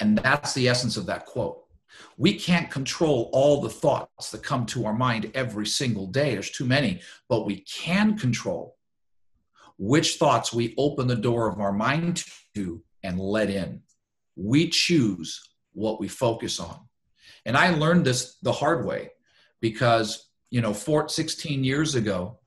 And 0.00 0.18
that's 0.18 0.54
the 0.54 0.68
essence 0.68 0.96
of 0.96 1.06
that 1.06 1.26
quote. 1.26 1.64
We 2.16 2.34
can't 2.34 2.70
control 2.70 3.30
all 3.32 3.60
the 3.60 3.68
thoughts 3.68 4.30
that 4.30 4.42
come 4.42 4.66
to 4.66 4.86
our 4.86 4.94
mind 4.94 5.30
every 5.34 5.66
single 5.66 6.06
day. 6.06 6.32
There's 6.32 6.50
too 6.50 6.64
many, 6.64 7.00
but 7.28 7.46
we 7.46 7.60
can 7.60 8.16
control 8.16 8.76
which 9.78 10.16
thoughts 10.16 10.52
we 10.52 10.74
open 10.76 11.06
the 11.06 11.16
door 11.16 11.48
of 11.48 11.58
our 11.58 11.72
mind 11.72 12.24
to 12.54 12.82
and 13.02 13.18
let 13.18 13.48
in. 13.48 13.80
We 14.36 14.68
choose 14.68 15.40
what 15.72 16.00
we 16.00 16.08
focus 16.08 16.60
on. 16.60 16.80
And 17.46 17.56
I 17.56 17.70
learned 17.70 18.04
this 18.04 18.36
the 18.42 18.52
hard 18.52 18.84
way 18.84 19.10
because, 19.60 20.28
you 20.50 20.60
know, 20.60 20.74
16 20.74 21.64
years 21.64 21.94
ago, 21.94 22.38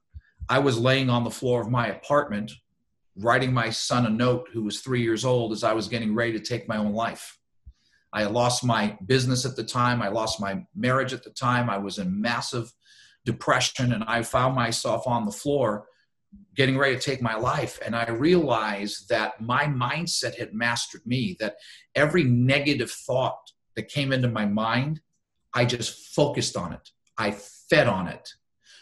I 0.48 0.60
was 0.60 0.78
laying 0.78 1.10
on 1.10 1.24
the 1.24 1.32
floor 1.32 1.62
of 1.62 1.72
my 1.72 1.88
apartment 1.88 2.52
writing 3.16 3.54
my 3.54 3.70
son 3.70 4.06
a 4.06 4.10
note 4.10 4.50
who 4.52 4.64
was 4.64 4.82
three 4.82 5.02
years 5.02 5.26
old 5.26 5.52
as 5.52 5.64
I 5.64 5.74
was 5.74 5.88
getting 5.88 6.16
ready 6.16 6.34
to 6.34 6.40
take 6.40 6.68
my 6.68 6.78
own 6.78 6.94
life. 6.94 7.38
I 8.14 8.26
lost 8.26 8.64
my 8.64 8.98
business 9.06 9.46
at 9.46 9.56
the 9.56 9.64
time. 9.64 10.02
I 10.02 10.10
lost 10.10 10.40
my 10.40 10.64
marriage 10.76 11.14
at 11.14 11.24
the 11.24 11.32
time. 11.32 11.70
I 11.70 11.80
was 11.80 11.98
in 11.98 12.22
massive 12.22 12.72
depression 13.26 13.94
and 13.94 14.04
I 14.04 14.22
found 14.22 14.56
myself 14.56 15.08
on 15.08 15.26
the 15.26 15.32
floor 15.32 15.86
getting 16.56 16.78
ready 16.78 16.96
to 16.96 17.02
take 17.02 17.22
my 17.22 17.36
life. 17.36 17.80
And 17.84 17.96
I 17.96 18.10
realized 18.10 19.10
that 19.10 19.42
my 19.42 19.66
mindset 19.66 20.38
had 20.38 20.54
mastered 20.54 21.02
me, 21.06 21.36
that 21.40 21.56
every 21.96 22.24
negative 22.24 22.92
thought 22.92 23.40
that 23.76 23.88
came 23.88 24.14
into 24.14 24.28
my 24.28 24.46
mind, 24.46 25.02
I 25.54 25.66
just 25.66 26.14
focused 26.16 26.56
on 26.56 26.74
it. 26.74 26.90
I 27.18 27.32
fed 27.32 27.88
on 27.88 28.08
it. 28.08 28.30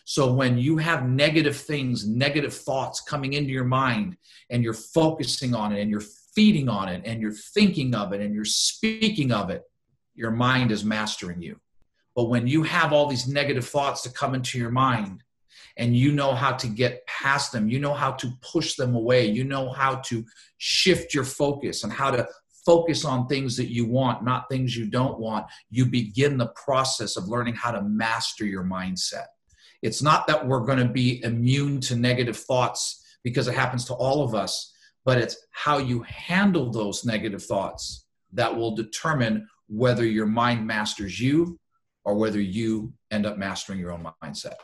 So 0.04 0.34
when 0.34 0.58
you 0.58 0.78
have 0.78 1.08
negative 1.08 1.56
things, 1.56 2.08
negative 2.08 2.54
thoughts 2.54 3.02
coming 3.02 3.34
into 3.34 3.52
your 3.52 3.64
mind, 3.64 4.18
and 4.50 4.64
you're 4.64 4.74
focusing 4.74 5.54
on 5.56 5.72
it, 5.72 5.82
and 5.82 5.90
you're 5.90 6.04
feeding 6.36 6.70
on 6.70 6.90
it, 6.90 7.02
and 7.06 7.22
you're 7.22 7.32
thinking 7.32 7.94
of 7.96 8.14
it, 8.14 8.22
and 8.22 8.34
you're 8.34 8.46
speaking 8.46 9.32
of 9.32 9.50
it, 9.50 9.64
your 10.16 10.32
mind 10.32 10.72
is 10.72 10.84
mastering 10.84 11.42
you. 11.42 11.60
But 12.16 12.26
when 12.26 12.48
you 12.48 12.64
have 12.64 12.94
all 12.94 13.08
these 13.08 13.28
negative 13.28 13.68
thoughts 13.68 14.02
that 14.02 14.16
come 14.16 14.36
into 14.36 14.58
your 14.58 14.72
mind, 14.72 15.24
and 15.78 15.96
you 15.96 16.12
know 16.12 16.34
how 16.34 16.52
to 16.52 16.68
get 16.68 17.06
past 17.08 17.52
them, 17.52 17.70
you 17.70 17.80
know 17.80 17.94
how 17.94 18.12
to 18.12 18.32
push 18.42 18.76
them 18.76 18.96
away, 18.96 19.26
you 19.28 19.44
know 19.44 19.72
how 19.72 19.96
to 19.96 20.26
shift 20.58 21.14
your 21.14 21.24
focus 21.24 21.84
and 21.84 21.94
how 21.94 22.12
to 22.12 22.28
focus 22.66 23.06
on 23.06 23.28
things 23.28 23.58
that 23.58 23.72
you 23.72 23.86
want, 23.86 24.24
not 24.24 24.48
things 24.50 24.76
you 24.76 24.86
don't 24.86 25.20
want, 25.20 25.46
you 25.70 25.86
begin 25.86 26.38
the 26.38 26.54
process 26.66 27.18
of 27.18 27.28
learning 27.28 27.56
how 27.56 27.72
to 27.72 27.82
master 27.82 28.46
your 28.46 28.64
mindset. 28.64 29.26
It's 29.82 30.02
not 30.02 30.28
that 30.28 30.46
we're 30.46 30.66
going 30.66 30.78
to 30.78 30.86
be 30.86 31.24
immune 31.24 31.80
to 31.82 31.96
negative 31.96 32.38
thoughts 32.38 33.04
because 33.24 33.48
it 33.48 33.56
happens 33.56 33.86
to 33.86 33.94
all 33.94 34.24
of 34.24 34.36
us, 34.36 34.71
but 35.06 35.18
it's 35.18 35.38
how 35.52 35.78
you 35.78 36.04
handle 36.04 36.72
those 36.72 37.06
negative 37.06 37.44
thoughts 37.44 38.06
that 38.34 38.56
will 38.56 38.76
determine 38.76 39.48
whether 39.68 40.06
your 40.06 40.26
mind 40.26 40.66
masters 40.66 41.20
you 41.20 41.58
or 42.04 42.16
whether 42.16 42.42
you 42.42 42.94
end 43.12 43.26
up 43.26 43.38
mastering 43.38 43.80
your 43.80 43.92
own 43.92 44.06
mindset. 44.24 44.56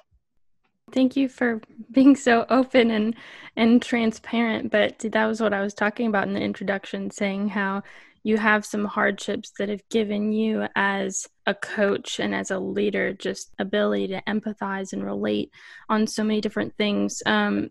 Thank 0.91 1.15
you 1.17 1.27
for 1.27 1.61
being 1.91 2.15
so 2.15 2.45
open 2.49 2.91
and 2.91 3.15
and 3.57 3.81
transparent. 3.81 4.71
But 4.71 4.99
that 4.99 5.25
was 5.25 5.41
what 5.41 5.53
I 5.53 5.61
was 5.61 5.73
talking 5.73 6.07
about 6.07 6.27
in 6.27 6.33
the 6.33 6.41
introduction, 6.41 7.11
saying 7.11 7.49
how 7.49 7.83
you 8.23 8.37
have 8.37 8.65
some 8.65 8.85
hardships 8.85 9.51
that 9.57 9.69
have 9.69 9.87
given 9.89 10.31
you 10.31 10.67
as 10.75 11.27
a 11.45 11.53
coach 11.53 12.19
and 12.19 12.33
as 12.33 12.51
a 12.51 12.59
leader 12.59 13.13
just 13.13 13.53
ability 13.59 14.07
to 14.09 14.21
empathize 14.27 14.93
and 14.93 15.05
relate 15.05 15.51
on 15.89 16.07
so 16.07 16.23
many 16.23 16.41
different 16.41 16.75
things. 16.77 17.21
Um, 17.25 17.69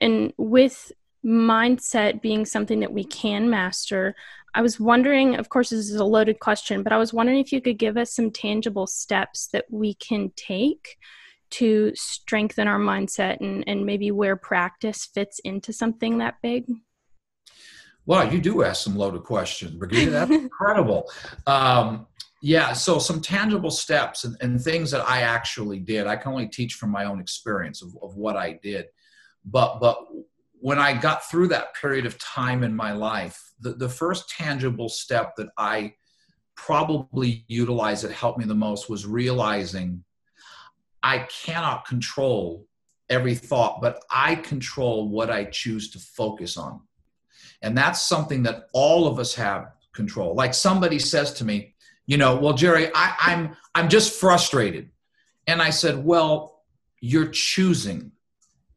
and 0.00 0.32
with 0.36 0.92
mindset 1.24 2.20
being 2.20 2.44
something 2.44 2.80
that 2.80 2.92
we 2.92 3.04
can 3.04 3.48
master, 3.48 4.14
I 4.54 4.62
was 4.62 4.78
wondering, 4.78 5.36
of 5.36 5.48
course, 5.48 5.70
this 5.70 5.88
is 5.90 5.94
a 5.94 6.04
loaded 6.04 6.40
question, 6.40 6.82
but 6.82 6.92
I 6.92 6.98
was 6.98 7.12
wondering 7.12 7.38
if 7.38 7.52
you 7.52 7.60
could 7.60 7.78
give 7.78 7.96
us 7.96 8.14
some 8.14 8.30
tangible 8.30 8.86
steps 8.86 9.48
that 9.52 9.64
we 9.70 9.94
can 9.94 10.32
take 10.36 10.98
to 11.52 11.92
strengthen 11.94 12.66
our 12.66 12.78
mindset 12.78 13.40
and, 13.40 13.64
and 13.66 13.84
maybe 13.84 14.10
where 14.10 14.36
practice 14.36 15.06
fits 15.14 15.38
into 15.40 15.72
something 15.72 16.18
that 16.18 16.36
big? 16.42 16.64
Well, 18.06 18.32
you 18.32 18.40
do 18.40 18.64
ask 18.64 18.82
some 18.82 18.96
loaded 18.96 19.22
questions, 19.22 19.72
Brigida. 19.72 20.10
That's 20.10 20.30
incredible. 20.30 21.10
Um, 21.46 22.06
yeah, 22.40 22.72
so 22.72 22.98
some 22.98 23.20
tangible 23.20 23.70
steps 23.70 24.24
and, 24.24 24.36
and, 24.40 24.60
things 24.60 24.90
that 24.90 25.08
I 25.08 25.20
actually 25.20 25.78
did. 25.78 26.08
I 26.08 26.16
can 26.16 26.32
only 26.32 26.48
teach 26.48 26.74
from 26.74 26.90
my 26.90 27.04
own 27.04 27.20
experience 27.20 27.82
of, 27.82 27.96
of 28.02 28.16
what 28.16 28.36
I 28.36 28.58
did. 28.60 28.86
But 29.44 29.78
but 29.78 29.98
when 30.62 30.78
I 30.78 30.94
got 30.96 31.28
through 31.28 31.48
that 31.48 31.74
period 31.74 32.06
of 32.06 32.16
time 32.18 32.62
in 32.62 32.74
my 32.74 32.92
life, 32.92 33.52
the, 33.60 33.72
the 33.72 33.88
first 33.88 34.30
tangible 34.30 34.88
step 34.88 35.34
that 35.36 35.48
I 35.58 35.94
probably 36.54 37.44
utilized 37.48 38.04
that 38.04 38.12
helped 38.12 38.38
me 38.38 38.44
the 38.44 38.54
most 38.54 38.88
was 38.88 39.04
realizing 39.04 40.04
I 41.02 41.26
cannot 41.44 41.84
control 41.84 42.64
every 43.10 43.34
thought, 43.34 43.82
but 43.82 44.04
I 44.08 44.36
control 44.36 45.08
what 45.08 45.30
I 45.30 45.46
choose 45.46 45.90
to 45.90 45.98
focus 45.98 46.56
on. 46.56 46.80
And 47.62 47.76
that's 47.76 48.00
something 48.00 48.44
that 48.44 48.68
all 48.72 49.08
of 49.08 49.18
us 49.18 49.34
have 49.34 49.72
control. 49.92 50.36
Like 50.36 50.54
somebody 50.54 51.00
says 51.00 51.32
to 51.34 51.44
me, 51.44 51.74
you 52.06 52.18
know, 52.18 52.36
well, 52.36 52.54
Jerry, 52.54 52.88
I, 52.94 53.14
I'm 53.18 53.56
I'm 53.74 53.88
just 53.88 54.18
frustrated. 54.20 54.90
And 55.48 55.60
I 55.60 55.70
said, 55.70 56.04
well, 56.04 56.62
you're 57.00 57.28
choosing 57.28 58.12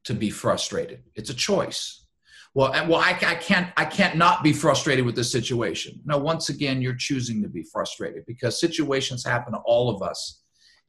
to 0.06 0.14
be 0.14 0.30
frustrated. 0.30 1.04
It's 1.16 1.30
a 1.30 1.34
choice. 1.34 2.06
Well, 2.54 2.72
well, 2.88 3.02
I, 3.02 3.12
I 3.12 3.36
can't 3.36 3.70
I 3.76 3.84
can't 3.84 4.16
not 4.16 4.42
be 4.42 4.54
frustrated 4.54 5.06
with 5.06 5.16
this 5.16 5.32
situation. 5.32 6.00
No, 6.06 6.18
once 6.18 6.50
again, 6.50 6.82
you're 6.82 6.96
choosing 6.96 7.42
to 7.44 7.50
be 7.50 7.64
frustrated 7.64 8.24
because 8.26 8.60
situations 8.60 9.26
happen 9.26 9.54
to 9.54 9.60
all 9.66 9.90
of 9.90 10.02
us 10.02 10.42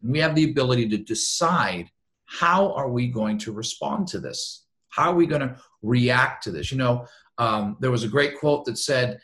and 0.02 0.12
we 0.12 0.20
have 0.20 0.34
the 0.34 0.48
ability 0.50 0.88
to 0.90 0.98
decide 0.98 1.90
how 2.26 2.72
are 2.72 2.88
we 2.88 3.08
going 3.08 3.38
to 3.38 3.52
respond 3.52 4.08
to 4.08 4.20
this? 4.20 4.66
How 4.88 5.10
are 5.10 5.14
we 5.14 5.26
going 5.26 5.42
to 5.42 5.56
react 5.82 6.44
to 6.44 6.50
this? 6.50 6.70
You 6.70 6.78
know, 6.78 7.06
um, 7.38 7.76
there 7.80 7.90
was 7.90 8.04
a 8.04 8.08
great 8.08 8.38
quote 8.38 8.64
that 8.64 8.78
said, 8.78 9.20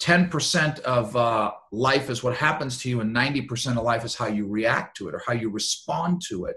10% 0.00 0.80
of 0.80 1.14
uh, 1.14 1.52
life 1.70 2.10
is 2.10 2.24
what 2.24 2.36
happens 2.36 2.78
to 2.78 2.88
you, 2.88 3.00
and 3.00 3.14
90% 3.14 3.76
of 3.76 3.84
life 3.84 4.04
is 4.04 4.16
how 4.16 4.26
you 4.26 4.48
react 4.48 4.96
to 4.96 5.08
it 5.08 5.14
or 5.14 5.22
how 5.24 5.32
you 5.32 5.48
respond 5.48 6.20
to 6.28 6.46
it. 6.46 6.56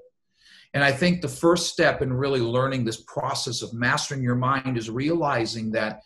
And 0.75 0.83
I 0.83 0.91
think 0.91 1.21
the 1.21 1.29
first 1.29 1.71
step 1.71 2.01
in 2.01 2.11
really 2.11 2.41
learning 2.41 2.83
this 2.83 3.01
process 3.01 3.61
of 3.61 3.73
mastering 3.73 4.21
your 4.21 4.35
mind 4.35 4.77
is 4.77 4.89
realizing 4.89 5.71
that 5.71 6.01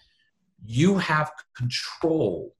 you 0.64 0.96
have 1.00 1.32
control 1.58 2.54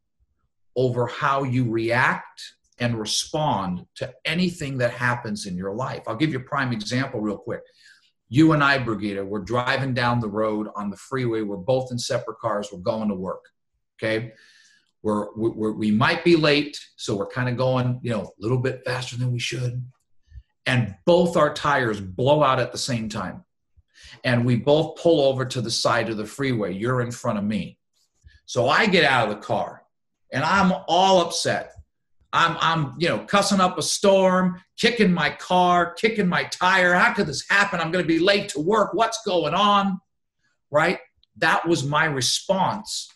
over 0.76 1.06
how 1.06 1.44
you 1.44 1.70
react 1.70 2.56
and 2.80 3.00
respond 3.00 3.86
to 3.94 4.12
anything 4.26 4.80
that 4.80 4.92
happens 4.92 5.46
in 5.46 5.56
your 5.56 5.72
life. 5.76 6.02
I'll 6.08 6.16
give 6.16 6.32
you 6.32 6.40
a 6.40 6.44
prime 6.44 6.74
example 6.74 7.22
real 7.22 7.38
quick. 7.38 7.62
You 8.28 8.54
and 8.54 8.64
I, 8.64 8.80
Brigida, 8.80 9.24
we're 9.24 9.40
driving 9.40 9.94
down 9.94 10.20
the 10.20 10.30
road 10.30 10.68
on 10.76 10.90
the 10.90 10.98
freeway. 10.98 11.42
We're 11.42 11.58
both 11.58 11.92
in 11.92 12.00
separate 12.00 12.40
cars. 12.40 12.70
We're 12.72 12.80
going 12.80 13.10
to 13.10 13.16
work. 13.16 13.46
Okay. 14.02 14.34
We're, 15.04 15.28
we're 15.36 15.74
we 15.74 15.92
might 15.92 16.24
be 16.24 16.36
late, 16.36 16.78
so 16.96 17.16
we're 17.16 17.28
kind 17.28 17.50
of 17.50 17.56
going, 17.56 18.00
you 18.02 18.10
know, 18.10 18.22
a 18.22 18.32
little 18.40 18.58
bit 18.58 18.82
faster 18.84 19.16
than 19.16 19.32
we 19.32 19.40
should. 19.40 19.86
And 20.70 20.96
both 21.06 21.36
our 21.36 21.54
tires 21.54 22.00
blow 22.00 22.44
out 22.44 22.60
at 22.60 22.72
the 22.72 22.78
same 22.78 23.10
time. 23.10 23.44
And 24.24 24.46
we 24.46 24.56
both 24.56 25.02
pull 25.02 25.22
over 25.22 25.46
to 25.46 25.62
the 25.62 25.72
side 25.72 26.10
of 26.10 26.18
the 26.18 26.26
freeway. 26.26 26.74
You're 26.74 27.02
in 27.02 27.12
front 27.12 27.40
of 27.40 27.44
me. 27.44 27.80
So 28.46 28.70
I 28.70 28.86
get 28.86 29.04
out 29.04 29.30
of 29.30 29.36
the 29.36 29.42
car 29.42 29.84
and 30.32 30.44
I'm 30.44 30.72
all 30.88 31.22
upset 31.22 31.74
I'm, 32.32 32.58
I'm, 32.60 32.94
you 33.00 33.10
know, 33.10 33.20
cussing 33.20 33.60
up 33.60 33.78
a 33.78 33.82
storm, 33.82 34.62
kicking 34.78 35.12
my 35.12 35.32
car, 35.32 35.94
kicking 35.94 36.28
my 36.28 36.44
tire. 36.44 36.94
How 36.94 37.14
could 37.14 37.26
this 37.26 37.48
happen? 37.50 37.80
I'm 37.80 37.92
going 37.92 38.04
to 38.04 38.08
be 38.08 38.20
late 38.20 38.50
to 38.50 38.60
work. 38.60 38.94
What's 38.94 39.24
going 39.24 39.54
on? 39.56 40.00
Right? 40.70 41.00
That 41.38 41.68
was 41.68 41.84
my 41.84 42.06
response 42.06 43.12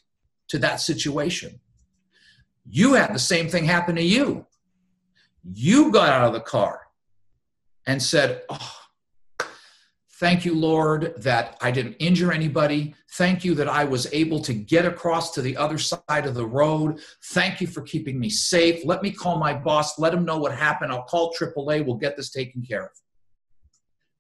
to 0.50 0.58
that 0.60 0.82
situation. 0.82 1.60
You 2.68 2.94
had 2.94 3.14
the 3.14 3.20
same 3.20 3.50
thing 3.50 3.66
happen 3.66 3.96
to 3.98 4.04
you. 4.04 4.48
You 5.44 5.92
got 5.92 6.10
out 6.10 6.28
of 6.28 6.34
the 6.34 6.40
car 6.40 6.83
and 7.86 8.02
said, 8.02 8.44
Oh, 8.50 8.84
Thank 10.24 10.46
you, 10.46 10.56
Lord, 10.56 11.16
that 11.18 11.58
I 11.60 11.70
didn't 11.70 11.96
injure 12.00 12.32
anybody. 12.32 12.96
Thank 13.14 13.44
you 13.44 13.56
that 13.56 13.68
I 13.68 13.84
was 13.84 14.08
able 14.14 14.40
to 14.44 14.54
get 14.54 14.86
across 14.86 15.32
to 15.32 15.42
the 15.42 15.58
other 15.58 15.78
side 15.78 16.26
of 16.26 16.34
the 16.34 16.46
road. 16.46 17.02
Thank 17.32 17.60
you 17.60 17.68
for 17.68 17.82
keeping 17.82 18.18
me 18.18 18.30
safe. 18.30 18.86
Let 18.86 19.02
me 19.02 19.12
call 19.12 19.38
my 19.38 19.54
boss. 19.54 20.00
Let 20.00 20.14
him 20.14 20.24
know 20.24 20.38
what 20.38 20.56
happened. 20.56 20.94
I'll 20.94 21.04
call 21.04 21.34
AAA. 21.34 21.86
We'll 21.86 21.96
get 21.96 22.16
this 22.16 22.30
taken 22.30 22.62
care 22.62 22.86
of. 22.86 22.92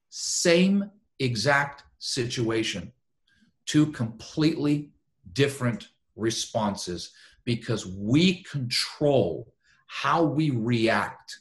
Same 0.10 0.91
exact 1.20 1.84
situation. 2.00 2.91
Two 3.65 3.86
completely 3.86 4.89
different 5.32 5.88
responses 6.17 7.12
because 7.46 7.86
we 7.86 8.43
control 8.43 9.53
how 9.88 10.24
we 10.24 10.50
react 10.50 11.39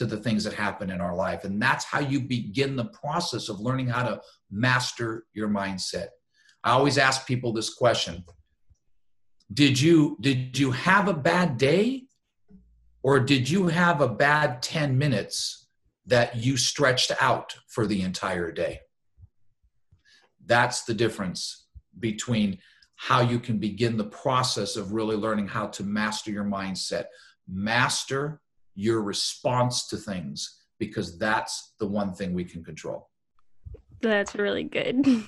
to 0.00 0.06
the 0.06 0.16
things 0.16 0.44
that 0.44 0.54
happen 0.54 0.88
in 0.88 0.98
our 0.98 1.14
life. 1.14 1.44
And 1.44 1.60
that's 1.60 1.84
how 1.84 2.00
you 2.00 2.22
begin 2.22 2.74
the 2.74 2.86
process 2.86 3.50
of 3.50 3.60
learning 3.60 3.88
how 3.88 4.02
to 4.02 4.22
master 4.50 5.26
your 5.34 5.46
mindset. 5.46 6.06
I 6.64 6.70
always 6.70 6.96
ask 6.96 7.26
people 7.26 7.52
this 7.52 7.74
question. 7.74 8.24
Did 9.52 9.78
you 9.78 10.16
did 10.22 10.58
you 10.58 10.70
have 10.70 11.06
a 11.06 11.12
bad 11.12 11.58
day 11.58 12.04
or 13.02 13.20
did 13.20 13.50
you 13.50 13.66
have 13.66 14.00
a 14.00 14.08
bad 14.08 14.62
10 14.62 14.96
minutes 14.96 15.68
that 16.06 16.34
you 16.34 16.56
stretched 16.56 17.12
out 17.20 17.54
for 17.68 17.86
the 17.86 18.00
entire 18.00 18.50
day? 18.50 18.80
That's 20.46 20.84
the 20.84 20.94
difference 20.94 21.66
between 21.98 22.56
how 22.96 23.20
you 23.20 23.38
can 23.38 23.58
begin 23.58 23.98
the 23.98 24.04
process 24.04 24.76
of 24.76 24.92
really 24.92 25.16
learning 25.16 25.48
how 25.48 25.66
to 25.66 25.84
master 25.84 26.30
your 26.30 26.44
mindset. 26.44 27.04
Master 27.46 28.40
your 28.74 29.02
response 29.02 29.86
to 29.88 29.96
things 29.96 30.58
because 30.78 31.18
that's 31.18 31.74
the 31.78 31.86
one 31.86 32.12
thing 32.12 32.32
we 32.34 32.44
can 32.44 32.64
control. 32.64 33.08
That's 34.00 34.34
really 34.34 34.64
good. 34.64 35.06
I 35.06 35.22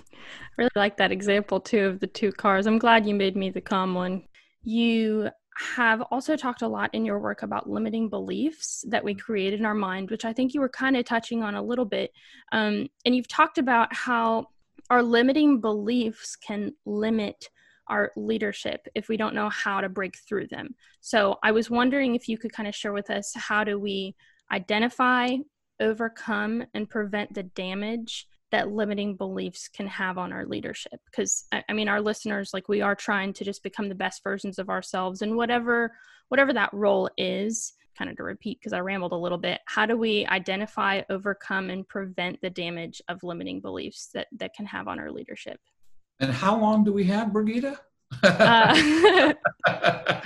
really 0.56 0.70
like 0.74 0.96
that 0.96 1.12
example 1.12 1.60
too 1.60 1.84
of 1.86 2.00
the 2.00 2.06
two 2.06 2.32
cars. 2.32 2.66
I'm 2.66 2.78
glad 2.78 3.06
you 3.06 3.14
made 3.14 3.36
me 3.36 3.50
the 3.50 3.60
calm 3.60 3.94
one. 3.94 4.22
You 4.64 5.28
have 5.74 6.00
also 6.10 6.36
talked 6.36 6.62
a 6.62 6.68
lot 6.68 6.90
in 6.94 7.04
your 7.04 7.18
work 7.18 7.42
about 7.42 7.68
limiting 7.68 8.08
beliefs 8.08 8.84
that 8.88 9.04
we 9.04 9.14
create 9.14 9.52
in 9.52 9.66
our 9.66 9.74
mind, 9.74 10.10
which 10.10 10.24
I 10.24 10.32
think 10.32 10.54
you 10.54 10.60
were 10.60 10.68
kind 10.68 10.96
of 10.96 11.04
touching 11.04 11.42
on 11.42 11.54
a 11.54 11.62
little 11.62 11.84
bit. 11.84 12.10
Um, 12.52 12.88
and 13.04 13.14
you've 13.14 13.28
talked 13.28 13.58
about 13.58 13.94
how 13.94 14.46
our 14.88 15.02
limiting 15.02 15.60
beliefs 15.60 16.36
can 16.36 16.72
limit 16.86 17.50
our 17.88 18.12
leadership 18.16 18.86
if 18.94 19.08
we 19.08 19.16
don't 19.16 19.34
know 19.34 19.48
how 19.48 19.80
to 19.80 19.88
break 19.88 20.16
through 20.18 20.46
them. 20.48 20.74
So 21.00 21.38
I 21.42 21.52
was 21.52 21.70
wondering 21.70 22.14
if 22.14 22.28
you 22.28 22.38
could 22.38 22.52
kind 22.52 22.68
of 22.68 22.74
share 22.74 22.92
with 22.92 23.10
us 23.10 23.32
how 23.34 23.64
do 23.64 23.78
we 23.78 24.14
identify, 24.50 25.36
overcome, 25.80 26.64
and 26.74 26.88
prevent 26.88 27.34
the 27.34 27.42
damage 27.42 28.26
that 28.52 28.70
limiting 28.70 29.16
beliefs 29.16 29.66
can 29.66 29.86
have 29.86 30.18
on 30.18 30.32
our 30.32 30.46
leadership 30.46 31.00
because 31.06 31.46
I, 31.50 31.72
mean 31.72 31.88
our 31.88 32.00
listeners 32.00 32.50
like 32.52 32.68
we 32.68 32.82
are 32.82 32.94
trying 32.94 33.32
to 33.32 33.44
just 33.44 33.62
become 33.62 33.88
the 33.88 33.94
best 33.94 34.22
versions 34.22 34.58
of 34.58 34.68
ourselves 34.68 35.22
and 35.22 35.36
whatever 35.36 35.92
whatever 36.28 36.52
that 36.52 36.72
role 36.72 37.08
is 37.16 37.72
kind 37.96 38.10
of 38.10 38.16
to 38.18 38.22
repeat 38.22 38.58
because 38.60 38.74
i 38.74 38.78
rambled 38.78 39.12
a 39.12 39.16
little 39.16 39.38
bit 39.38 39.60
how 39.66 39.86
do 39.86 39.96
we 39.96 40.26
identify 40.26 41.00
overcome 41.08 41.70
and 41.70 41.88
prevent 41.88 42.40
the 42.42 42.50
damage 42.50 43.00
of 43.08 43.22
limiting 43.22 43.58
beliefs 43.58 44.10
that 44.12 44.28
that 44.32 44.54
can 44.54 44.66
have 44.66 44.86
on 44.86 45.00
our 45.00 45.10
leadership 45.10 45.58
and 46.22 46.32
how 46.32 46.56
long 46.58 46.84
do 46.84 46.92
we 46.92 47.04
have 47.04 47.32
Brigida? 47.32 47.78
uh, 48.22 49.34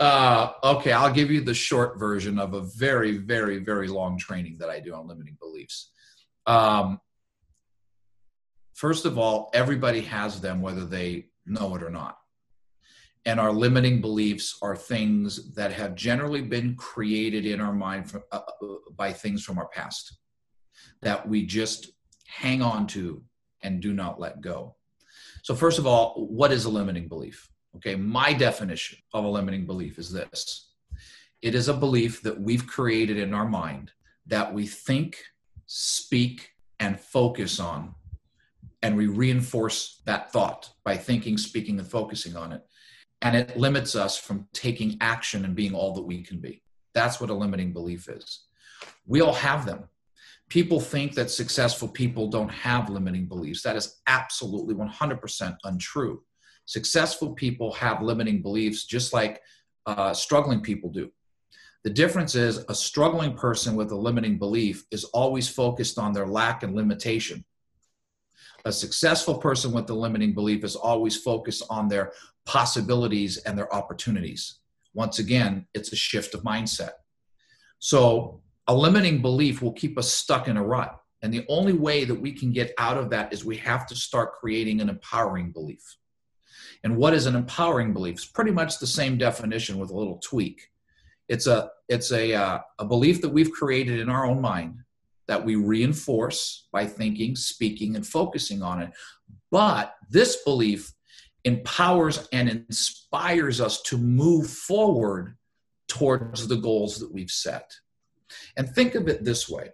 uh, 0.00 0.52
okay, 0.64 0.92
I'll 0.92 1.12
give 1.12 1.30
you 1.30 1.42
the 1.42 1.54
short 1.54 1.98
version 1.98 2.38
of 2.38 2.54
a 2.54 2.62
very, 2.62 3.18
very, 3.18 3.58
very 3.58 3.86
long 3.86 4.16
training 4.16 4.56
that 4.58 4.70
I 4.70 4.80
do 4.80 4.94
on 4.94 5.06
limiting 5.06 5.36
beliefs. 5.38 5.92
Um, 6.46 7.00
first 8.72 9.04
of 9.04 9.18
all, 9.18 9.50
everybody 9.52 10.00
has 10.00 10.40
them 10.40 10.62
whether 10.62 10.86
they 10.86 11.26
know 11.44 11.76
it 11.76 11.82
or 11.82 11.90
not. 11.90 12.16
And 13.26 13.38
our 13.38 13.52
limiting 13.52 14.00
beliefs 14.00 14.56
are 14.62 14.76
things 14.76 15.52
that 15.54 15.72
have 15.72 15.96
generally 15.96 16.42
been 16.42 16.76
created 16.76 17.44
in 17.44 17.60
our 17.60 17.74
mind 17.74 18.10
from, 18.10 18.22
uh, 18.32 18.40
uh, 18.62 18.66
by 18.96 19.12
things 19.12 19.44
from 19.44 19.58
our 19.58 19.68
past 19.68 20.16
that 21.02 21.28
we 21.28 21.44
just 21.44 21.90
hang 22.26 22.62
on 22.62 22.86
to 22.86 23.22
and 23.62 23.82
do 23.82 23.92
not 23.92 24.18
let 24.18 24.40
go. 24.40 24.76
So, 25.46 25.54
first 25.54 25.78
of 25.78 25.86
all, 25.86 26.26
what 26.28 26.50
is 26.50 26.64
a 26.64 26.68
limiting 26.68 27.06
belief? 27.06 27.48
Okay, 27.76 27.94
my 27.94 28.32
definition 28.32 28.98
of 29.14 29.24
a 29.24 29.28
limiting 29.28 29.64
belief 29.64 29.96
is 29.96 30.10
this 30.10 30.72
it 31.40 31.54
is 31.54 31.68
a 31.68 31.72
belief 31.72 32.20
that 32.22 32.40
we've 32.40 32.66
created 32.66 33.16
in 33.16 33.32
our 33.32 33.46
mind 33.46 33.92
that 34.26 34.52
we 34.52 34.66
think, 34.66 35.22
speak, 35.66 36.50
and 36.80 36.98
focus 36.98 37.60
on 37.60 37.94
and 38.82 38.96
we 38.96 39.06
reinforce 39.06 40.02
that 40.04 40.32
thought 40.32 40.70
by 40.84 40.96
thinking, 40.96 41.38
speaking, 41.38 41.78
and 41.78 41.86
focusing 41.86 42.36
on 42.36 42.50
it. 42.50 42.62
And 43.22 43.36
it 43.36 43.56
limits 43.56 43.94
us 43.94 44.18
from 44.18 44.48
taking 44.52 44.96
action 45.00 45.44
and 45.44 45.54
being 45.54 45.74
all 45.74 45.94
that 45.94 46.02
we 46.02 46.24
can 46.24 46.40
be. 46.40 46.60
That's 46.92 47.20
what 47.20 47.30
a 47.30 47.34
limiting 47.34 47.72
belief 47.72 48.08
is. 48.08 48.46
We 49.06 49.20
all 49.20 49.34
have 49.34 49.64
them. 49.64 49.84
People 50.48 50.80
think 50.80 51.14
that 51.14 51.30
successful 51.30 51.88
people 51.88 52.28
don't 52.28 52.48
have 52.48 52.88
limiting 52.88 53.26
beliefs. 53.26 53.62
That 53.62 53.76
is 53.76 54.00
absolutely 54.06 54.74
100% 54.74 55.56
untrue. 55.64 56.22
Successful 56.66 57.34
people 57.34 57.72
have 57.72 58.02
limiting 58.02 58.42
beliefs 58.42 58.84
just 58.84 59.12
like 59.12 59.40
uh, 59.86 60.12
struggling 60.12 60.60
people 60.60 60.90
do. 60.90 61.10
The 61.84 61.90
difference 61.90 62.34
is 62.34 62.64
a 62.68 62.74
struggling 62.74 63.34
person 63.34 63.76
with 63.76 63.92
a 63.92 63.96
limiting 63.96 64.38
belief 64.38 64.84
is 64.90 65.04
always 65.04 65.48
focused 65.48 65.98
on 65.98 66.12
their 66.12 66.26
lack 66.26 66.62
and 66.62 66.74
limitation 66.74 67.44
a 68.66 68.72
successful 68.72 69.38
person 69.38 69.70
with 69.70 69.86
the 69.86 69.94
limiting 69.94 70.34
belief 70.34 70.64
is 70.64 70.74
always 70.74 71.16
focused 71.16 71.62
on 71.70 71.88
their 71.88 72.12
possibilities 72.44 73.36
and 73.38 73.56
their 73.56 73.72
opportunities. 73.72 74.58
Once 74.92 75.20
again, 75.20 75.66
it's 75.72 75.92
a 75.92 75.96
shift 75.96 76.34
of 76.34 76.42
mindset. 76.42 76.90
So, 77.78 78.40
a 78.68 78.74
limiting 78.74 79.22
belief 79.22 79.62
will 79.62 79.72
keep 79.72 79.98
us 79.98 80.10
stuck 80.10 80.48
in 80.48 80.56
a 80.56 80.64
rut. 80.64 80.98
And 81.22 81.32
the 81.32 81.46
only 81.48 81.72
way 81.72 82.04
that 82.04 82.14
we 82.14 82.32
can 82.32 82.52
get 82.52 82.72
out 82.78 82.96
of 82.96 83.10
that 83.10 83.32
is 83.32 83.44
we 83.44 83.56
have 83.58 83.86
to 83.86 83.96
start 83.96 84.34
creating 84.34 84.80
an 84.80 84.88
empowering 84.88 85.50
belief. 85.52 85.96
And 86.84 86.96
what 86.96 87.14
is 87.14 87.26
an 87.26 87.34
empowering 87.34 87.92
belief? 87.92 88.16
It's 88.16 88.26
pretty 88.26 88.50
much 88.50 88.78
the 88.78 88.86
same 88.86 89.18
definition 89.18 89.78
with 89.78 89.90
a 89.90 89.96
little 89.96 90.18
tweak. 90.18 90.68
It's 91.28 91.46
a 91.46 91.70
it's 91.88 92.12
a 92.12 92.34
uh, 92.34 92.58
a 92.78 92.84
belief 92.84 93.20
that 93.22 93.30
we've 93.30 93.50
created 93.50 93.98
in 93.98 94.08
our 94.08 94.26
own 94.26 94.40
mind 94.40 94.80
that 95.26 95.44
we 95.44 95.56
reinforce 95.56 96.68
by 96.72 96.86
thinking, 96.86 97.34
speaking, 97.34 97.96
and 97.96 98.06
focusing 98.06 98.62
on 98.62 98.80
it. 98.80 98.92
But 99.50 99.94
this 100.08 100.42
belief 100.44 100.92
empowers 101.44 102.28
and 102.32 102.48
inspires 102.48 103.60
us 103.60 103.82
to 103.82 103.96
move 103.96 104.48
forward 104.48 105.36
towards 105.88 106.46
the 106.46 106.56
goals 106.56 106.98
that 106.98 107.12
we've 107.12 107.30
set. 107.30 107.72
And 108.56 108.68
think 108.68 108.94
of 108.94 109.08
it 109.08 109.24
this 109.24 109.48
way 109.48 109.70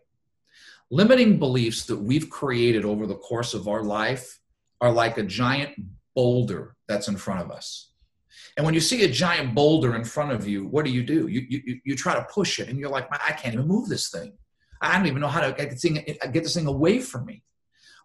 limiting 0.90 1.38
beliefs 1.38 1.86
that 1.86 1.96
we've 1.96 2.28
created 2.28 2.84
over 2.84 3.06
the 3.06 3.14
course 3.14 3.54
of 3.54 3.66
our 3.66 3.82
life 3.82 4.38
are 4.82 4.92
like 4.92 5.16
a 5.16 5.22
giant 5.22 5.70
boulder 6.14 6.76
that's 6.86 7.08
in 7.08 7.16
front 7.16 7.40
of 7.40 7.50
us. 7.50 7.92
And 8.56 8.66
when 8.66 8.74
you 8.74 8.80
see 8.80 9.04
a 9.04 9.08
giant 9.10 9.54
boulder 9.54 9.96
in 9.96 10.04
front 10.04 10.32
of 10.32 10.46
you, 10.46 10.66
what 10.66 10.84
do 10.84 10.90
you 10.90 11.02
do? 11.02 11.28
You, 11.28 11.46
you, 11.48 11.80
you 11.84 11.96
try 11.96 12.14
to 12.14 12.26
push 12.30 12.58
it, 12.58 12.68
and 12.68 12.78
you're 12.78 12.90
like, 12.90 13.08
I 13.10 13.32
can't 13.32 13.54
even 13.54 13.66
move 13.66 13.88
this 13.88 14.10
thing. 14.10 14.34
I 14.82 14.96
don't 14.96 15.06
even 15.06 15.20
know 15.20 15.28
how 15.28 15.40
to 15.40 15.52
get 15.52 15.70
this 15.70 15.80
thing, 15.80 15.94
get 15.94 16.42
this 16.42 16.54
thing 16.54 16.66
away 16.66 17.00
from 17.00 17.24
me. 17.24 17.42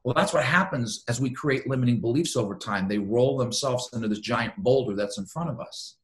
Well, 0.04 0.14
that's 0.14 0.34
what 0.34 0.46
happens 0.46 1.04
as 1.10 1.20
we 1.20 1.32
create 1.32 1.68
limiting 1.68 2.00
beliefs 2.00 2.38
over 2.38 2.56
time. 2.56 2.88
They 2.88 3.00
roll 3.00 3.38
themselves 3.38 3.90
into 3.94 4.08
this 4.08 4.20
giant 4.20 4.56
boulder 4.58 4.96
that's 4.96 5.18
in 5.18 5.26
front 5.26 5.50
of 5.50 5.60
us. 5.60 5.97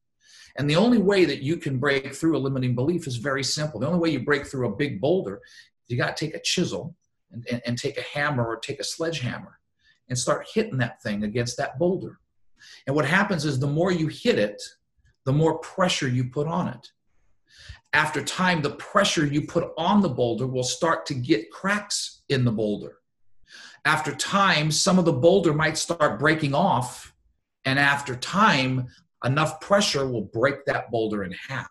And 0.56 0.70
the 0.70 0.76
only 0.76 1.00
way 1.00 1.26
that 1.26 1.42
you 1.42 1.58
can 1.58 1.80
break 1.80 2.14
through 2.14 2.38
a 2.38 2.40
limiting 2.40 2.76
belief 2.76 3.08
is 3.08 3.18
very 3.18 3.44
simple. 3.44 3.80
The 3.80 3.88
only 3.88 4.00
way 4.00 4.10
you 4.10 4.20
break 4.24 4.46
through 4.46 4.68
a 4.68 4.76
big 4.76 5.02
boulder, 5.02 5.42
you 5.88 5.98
got 5.98 6.16
to 6.16 6.26
take 6.26 6.36
a 6.36 6.42
chisel 6.42 6.96
and, 7.32 7.46
and, 7.52 7.62
and 7.66 7.78
take 7.78 7.98
a 7.98 8.04
hammer 8.14 8.46
or 8.46 8.58
take 8.58 8.80
a 8.80 8.84
sledgehammer 8.84 9.60
and 10.10 10.18
start 10.18 10.48
hitting 10.54 10.78
that 10.78 11.02
thing 11.02 11.24
against 11.24 11.58
that 11.58 11.80
boulder. 11.80 12.20
And 12.86 12.96
what 12.96 13.06
happens 13.06 13.46
is 13.46 13.60
the 13.60 13.68
more 13.68 13.92
you 13.92 14.08
hit 14.08 14.38
it, 14.38 14.62
the 15.26 15.34
more 15.34 15.58
pressure 15.60 16.08
you 16.08 16.26
put 16.26 16.48
on 16.48 16.68
it 16.68 16.92
after 17.94 18.24
time, 18.24 18.62
the 18.62 18.72
pressure 18.72 19.26
you 19.26 19.44
put 19.44 19.72
on 19.78 20.02
the 20.02 20.10
boulder 20.10 20.48
will 20.48 20.64
start 20.64 21.06
to 21.06 21.14
get 21.14 21.52
cracks 21.52 22.24
in 22.28 22.44
the 22.44 22.52
boulder. 22.52 22.98
After 23.86 24.16
time, 24.16 24.72
some 24.72 24.98
of 24.98 25.06
the 25.06 25.14
boulder 25.14 25.54
might 25.54 25.78
start 25.78 26.20
breaking 26.20 26.56
off, 26.56 27.14
and 27.66 27.78
after 27.78 28.16
time, 28.16 28.88
enough 29.24 29.60
pressure 29.62 30.08
will 30.08 30.22
break 30.22 30.66
that 30.66 30.92
boulder 30.92 31.24
in 31.24 31.34
half. 31.48 31.70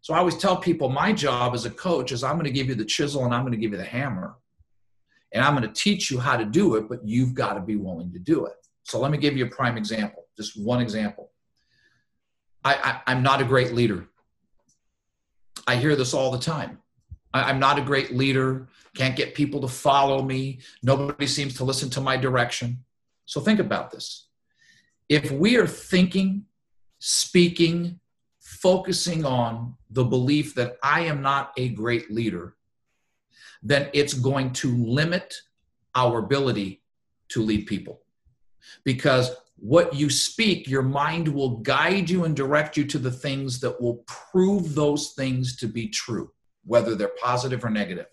So 0.00 0.12
I 0.12 0.18
always 0.18 0.36
tell 0.36 0.56
people 0.56 0.90
my 0.90 1.12
job 1.12 1.54
as 1.54 1.64
a 1.64 1.70
coach 1.70 2.12
is 2.12 2.22
I'm 2.22 2.34
going 2.34 2.44
to 2.44 2.50
give 2.50 2.68
you 2.68 2.74
the 2.74 2.84
chisel 2.84 3.24
and 3.24 3.34
I'm 3.34 3.40
going 3.40 3.52
to 3.52 3.58
give 3.58 3.72
you 3.72 3.78
the 3.78 3.84
hammer. 3.84 4.34
And 5.32 5.42
I'm 5.42 5.56
going 5.56 5.66
to 5.66 5.74
teach 5.74 6.10
you 6.10 6.18
how 6.18 6.36
to 6.36 6.44
do 6.44 6.76
it, 6.76 6.88
but 6.88 7.04
you've 7.04 7.34
got 7.34 7.54
to 7.54 7.60
be 7.60 7.76
willing 7.76 8.12
to 8.12 8.18
do 8.18 8.46
it. 8.46 8.54
So 8.84 9.00
let 9.00 9.10
me 9.10 9.18
give 9.18 9.36
you 9.36 9.46
a 9.46 9.48
prime 9.48 9.78
example, 9.78 10.26
just 10.36 10.60
one 10.60 10.80
example. 10.80 11.30
I, 12.62 13.00
I, 13.06 13.12
am 13.12 13.22
not 13.22 13.40
a 13.40 13.44
great 13.44 13.72
leader. 13.72 14.06
I 15.66 15.76
hear 15.76 15.96
this 15.96 16.14
all 16.14 16.30
the 16.30 16.38
time. 16.38 16.78
I, 17.32 17.50
am 17.50 17.58
not 17.58 17.78
a 17.78 17.82
great 17.82 18.14
leader, 18.14 18.68
can't 18.94 19.16
get 19.16 19.34
people 19.34 19.60
to 19.62 19.68
follow 19.68 20.22
me, 20.22 20.60
nobody 20.82 21.26
seems 21.26 21.54
to 21.54 21.64
listen 21.64 21.90
to 21.90 22.00
my 22.00 22.16
direction. 22.16 22.84
So 23.24 23.40
think 23.40 23.58
about 23.58 23.90
this. 23.90 24.28
If 25.08 25.30
we 25.30 25.56
are 25.56 25.66
thinking, 25.66 26.44
speaking, 26.98 28.00
focusing 28.40 29.24
on 29.24 29.74
the 29.90 30.04
belief 30.04 30.54
that 30.54 30.76
I 30.82 31.00
am 31.00 31.22
not 31.22 31.52
a 31.56 31.68
great 31.70 32.10
leader, 32.10 32.56
then 33.62 33.88
it's 33.92 34.14
going 34.14 34.52
to 34.52 34.76
limit 34.76 35.34
our 35.94 36.18
ability 36.18 36.82
to 37.28 37.42
lead 37.42 37.66
people. 37.66 38.02
Because 38.84 39.30
what 39.56 39.94
you 39.94 40.10
speak, 40.10 40.68
your 40.68 40.82
mind 40.82 41.28
will 41.28 41.58
guide 41.58 42.10
you 42.10 42.24
and 42.24 42.34
direct 42.34 42.76
you 42.76 42.84
to 42.86 42.98
the 42.98 43.10
things 43.10 43.60
that 43.60 43.80
will 43.80 44.04
prove 44.06 44.74
those 44.74 45.12
things 45.12 45.56
to 45.56 45.66
be 45.66 45.88
true, 45.88 46.30
whether 46.64 46.94
they're 46.94 47.12
positive 47.22 47.64
or 47.64 47.70
negative. 47.70 48.06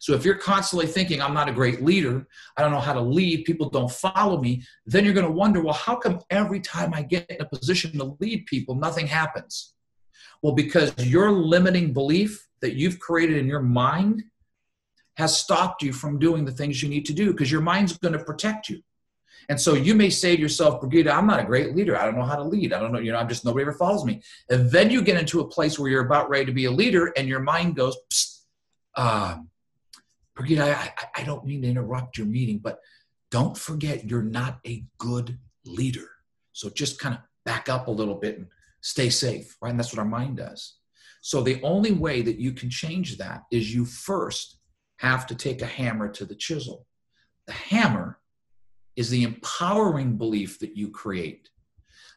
So 0.00 0.14
if 0.14 0.24
you're 0.24 0.36
constantly 0.36 0.86
thinking, 0.86 1.20
I'm 1.20 1.34
not 1.34 1.48
a 1.48 1.52
great 1.52 1.82
leader, 1.82 2.26
I 2.56 2.62
don't 2.62 2.72
know 2.72 2.80
how 2.80 2.92
to 2.92 3.00
lead, 3.00 3.44
people 3.44 3.68
don't 3.68 3.90
follow 3.90 4.40
me, 4.40 4.62
then 4.86 5.04
you're 5.04 5.14
going 5.14 5.26
to 5.26 5.32
wonder, 5.32 5.60
well, 5.60 5.74
how 5.74 5.96
come 5.96 6.20
every 6.30 6.60
time 6.60 6.94
I 6.94 7.02
get 7.02 7.28
in 7.30 7.40
a 7.40 7.44
position 7.44 7.92
to 7.98 8.16
lead 8.20 8.46
people, 8.46 8.74
nothing 8.74 9.06
happens? 9.06 9.74
Well, 10.42 10.54
because 10.54 10.94
your 11.04 11.32
limiting 11.32 11.92
belief 11.92 12.46
that 12.60 12.74
you've 12.74 13.00
created 13.00 13.38
in 13.38 13.46
your 13.46 13.62
mind 13.62 14.24
has 15.16 15.36
stopped 15.36 15.82
you 15.82 15.92
from 15.92 16.18
doing 16.18 16.44
the 16.44 16.52
things 16.52 16.82
you 16.82 16.88
need 16.88 17.04
to 17.06 17.12
do 17.12 17.32
because 17.32 17.50
your 17.50 17.60
mind's 17.60 17.98
going 17.98 18.12
to 18.12 18.22
protect 18.22 18.68
you. 18.68 18.80
And 19.48 19.60
so 19.60 19.74
you 19.74 19.94
may 19.94 20.10
say 20.10 20.36
to 20.36 20.42
yourself, 20.42 20.80
Brigida, 20.80 21.10
I'm 21.10 21.26
not 21.26 21.40
a 21.40 21.44
great 21.44 21.74
leader. 21.74 21.96
I 21.96 22.04
don't 22.04 22.16
know 22.16 22.24
how 22.24 22.36
to 22.36 22.44
lead. 22.44 22.72
I 22.72 22.78
don't 22.78 22.92
know, 22.92 22.98
you 22.98 23.12
know, 23.12 23.18
I'm 23.18 23.28
just 23.28 23.44
nobody 23.44 23.62
ever 23.62 23.72
follows 23.72 24.04
me. 24.04 24.22
And 24.50 24.70
then 24.70 24.90
you 24.90 25.02
get 25.02 25.18
into 25.18 25.40
a 25.40 25.48
place 25.48 25.78
where 25.78 25.90
you're 25.90 26.04
about 26.04 26.28
ready 26.28 26.44
to 26.44 26.52
be 26.52 26.66
a 26.66 26.70
leader 26.70 27.12
and 27.16 27.26
your 27.26 27.40
mind 27.40 27.74
goes, 27.74 27.96
uh, 28.94 29.38
Brigida, 30.38 30.78
I, 30.78 30.92
I 31.16 31.24
don't 31.24 31.44
mean 31.44 31.62
to 31.62 31.68
interrupt 31.68 32.16
your 32.16 32.28
meeting, 32.28 32.58
but 32.58 32.78
don't 33.30 33.58
forget 33.58 34.08
you're 34.08 34.22
not 34.22 34.60
a 34.64 34.84
good 34.98 35.36
leader. 35.66 36.08
So 36.52 36.70
just 36.70 37.00
kind 37.00 37.16
of 37.16 37.20
back 37.44 37.68
up 37.68 37.88
a 37.88 37.90
little 37.90 38.14
bit 38.14 38.38
and 38.38 38.46
stay 38.80 39.10
safe, 39.10 39.56
right? 39.60 39.70
And 39.70 39.78
that's 39.78 39.92
what 39.92 39.98
our 39.98 40.04
mind 40.04 40.36
does. 40.36 40.76
So 41.22 41.42
the 41.42 41.60
only 41.62 41.90
way 41.90 42.22
that 42.22 42.38
you 42.38 42.52
can 42.52 42.70
change 42.70 43.18
that 43.18 43.42
is 43.50 43.74
you 43.74 43.84
first 43.84 44.60
have 44.98 45.26
to 45.26 45.34
take 45.34 45.60
a 45.60 45.66
hammer 45.66 46.08
to 46.08 46.24
the 46.24 46.36
chisel. 46.36 46.86
The 47.48 47.52
hammer 47.52 48.20
is 48.94 49.10
the 49.10 49.24
empowering 49.24 50.16
belief 50.18 50.60
that 50.60 50.76
you 50.76 50.90
create, 50.90 51.48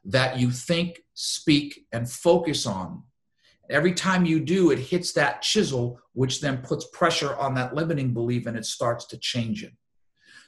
that 0.05 0.39
you 0.39 0.51
think, 0.51 1.01
speak, 1.15 1.87
and 1.91 2.09
focus 2.09 2.67
on. 2.67 3.01
Every 3.71 3.93
time 3.93 4.25
you 4.25 4.39
do, 4.39 4.71
it 4.71 4.79
hits 4.79 5.13
that 5.13 5.41
chisel, 5.41 5.99
which 6.13 6.41
then 6.41 6.57
puts 6.57 6.85
pressure 6.93 7.35
on 7.37 7.53
that 7.55 7.73
limiting 7.73 8.13
belief 8.13 8.45
and 8.45 8.57
it 8.57 8.65
starts 8.65 9.05
to 9.07 9.17
change 9.17 9.63
it. 9.63 9.73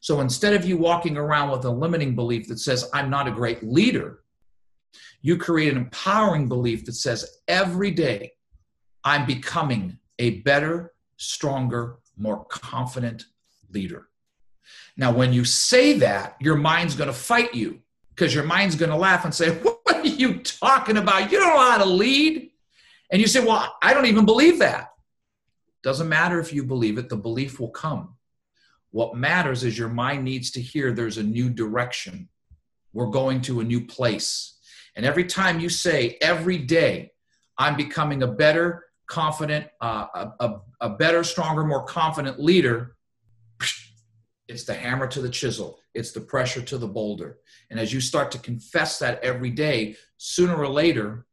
So 0.02 0.20
instead 0.20 0.54
of 0.54 0.66
you 0.66 0.78
walking 0.78 1.16
around 1.16 1.52
with 1.52 1.64
a 1.64 1.70
limiting 1.70 2.16
belief 2.16 2.48
that 2.50 2.60
says, 2.60 2.90
I'm 2.94 3.10
not 3.10 3.28
a 3.28 3.32
great 3.32 3.64
leader, 3.64 4.20
you 5.22 5.38
create 5.38 5.72
an 5.72 5.78
empowering 5.78 6.50
belief 6.50 6.86
that 6.86 6.94
says, 6.94 7.40
every 7.48 7.92
day 7.92 8.34
I'm 9.06 9.26
becoming 9.26 9.98
a 10.20 10.42
better, 10.42 10.94
stronger, 11.18 12.00
more 12.18 12.46
confident 12.46 13.26
leader. 13.72 14.10
Now, 14.98 15.12
when 15.14 15.34
you 15.34 15.46
say 15.46 15.94
that, 16.00 16.36
your 16.40 16.56
mind's 16.56 16.96
going 16.96 17.08
to 17.08 17.14
fight 17.14 17.56
you 17.56 17.80
because 18.10 18.36
your 18.36 18.44
mind's 18.44 18.76
going 18.76 18.92
to 18.92 18.98
laugh 18.98 19.26
and 19.26 19.34
say, 19.34 19.58
What 19.62 19.80
are 19.88 20.06
you 20.06 20.40
talking 20.40 20.98
about? 20.98 21.32
You 21.32 21.40
don't 21.40 21.56
know 21.56 21.72
how 21.72 21.78
to 21.80 21.86
lead. 21.86 22.52
And 23.14 23.22
you 23.22 23.28
say, 23.28 23.46
Well, 23.46 23.74
I 23.82 23.94
don't 23.94 24.08
even 24.08 24.26
believe 24.26 24.60
that. 24.60 24.90
Doesn't 25.84 26.10
matter 26.10 26.40
if 26.40 26.52
you 26.52 26.64
believe 26.64 26.98
it, 26.98 27.10
the 27.10 27.16
belief 27.16 27.60
will 27.60 27.70
come. 27.70 28.16
What 28.90 29.16
matters 29.16 29.64
is 29.64 29.78
your 29.78 29.90
mind 29.90 30.24
needs 30.24 30.52
to 30.52 30.62
hear 30.62 30.92
there's 30.92 31.20
a 31.20 31.24
new 31.24 31.50
direction. 31.50 32.28
We're 32.92 33.12
going 33.12 33.42
to 33.42 33.60
a 33.60 33.64
new 33.64 33.86
place. 33.86 34.58
And 34.96 35.06
every 35.06 35.26
time 35.26 35.60
you 35.60 35.70
say, 35.70 36.18
every 36.22 36.58
day, 36.58 37.12
I'm 37.58 37.76
becoming 37.76 38.24
a 38.24 38.28
better, 38.28 38.86
confident, 39.08 39.68
uh, 39.80 40.08
a, 40.16 40.32
a, 40.40 40.62
a 40.82 40.90
better, 40.90 41.24
stronger, 41.24 41.64
more 41.64 41.86
confident 41.86 42.40
leader, 42.40 42.96
it's 44.48 44.64
the 44.64 44.74
hammer 44.74 45.08
to 45.08 45.22
the 45.22 45.30
chisel, 45.30 45.80
it's 45.94 46.12
the 46.12 46.22
pressure 46.22 46.62
to 46.62 46.78
the 46.78 46.88
boulder. 46.88 47.38
And 47.70 47.80
as 47.80 47.94
you 47.94 48.02
start 48.02 48.32
to 48.32 48.40
confess 48.40 49.00
that 49.00 49.24
every 49.24 49.50
day, 49.50 49.98
sooner 50.18 50.56
or 50.56 50.68
later, 50.68 51.26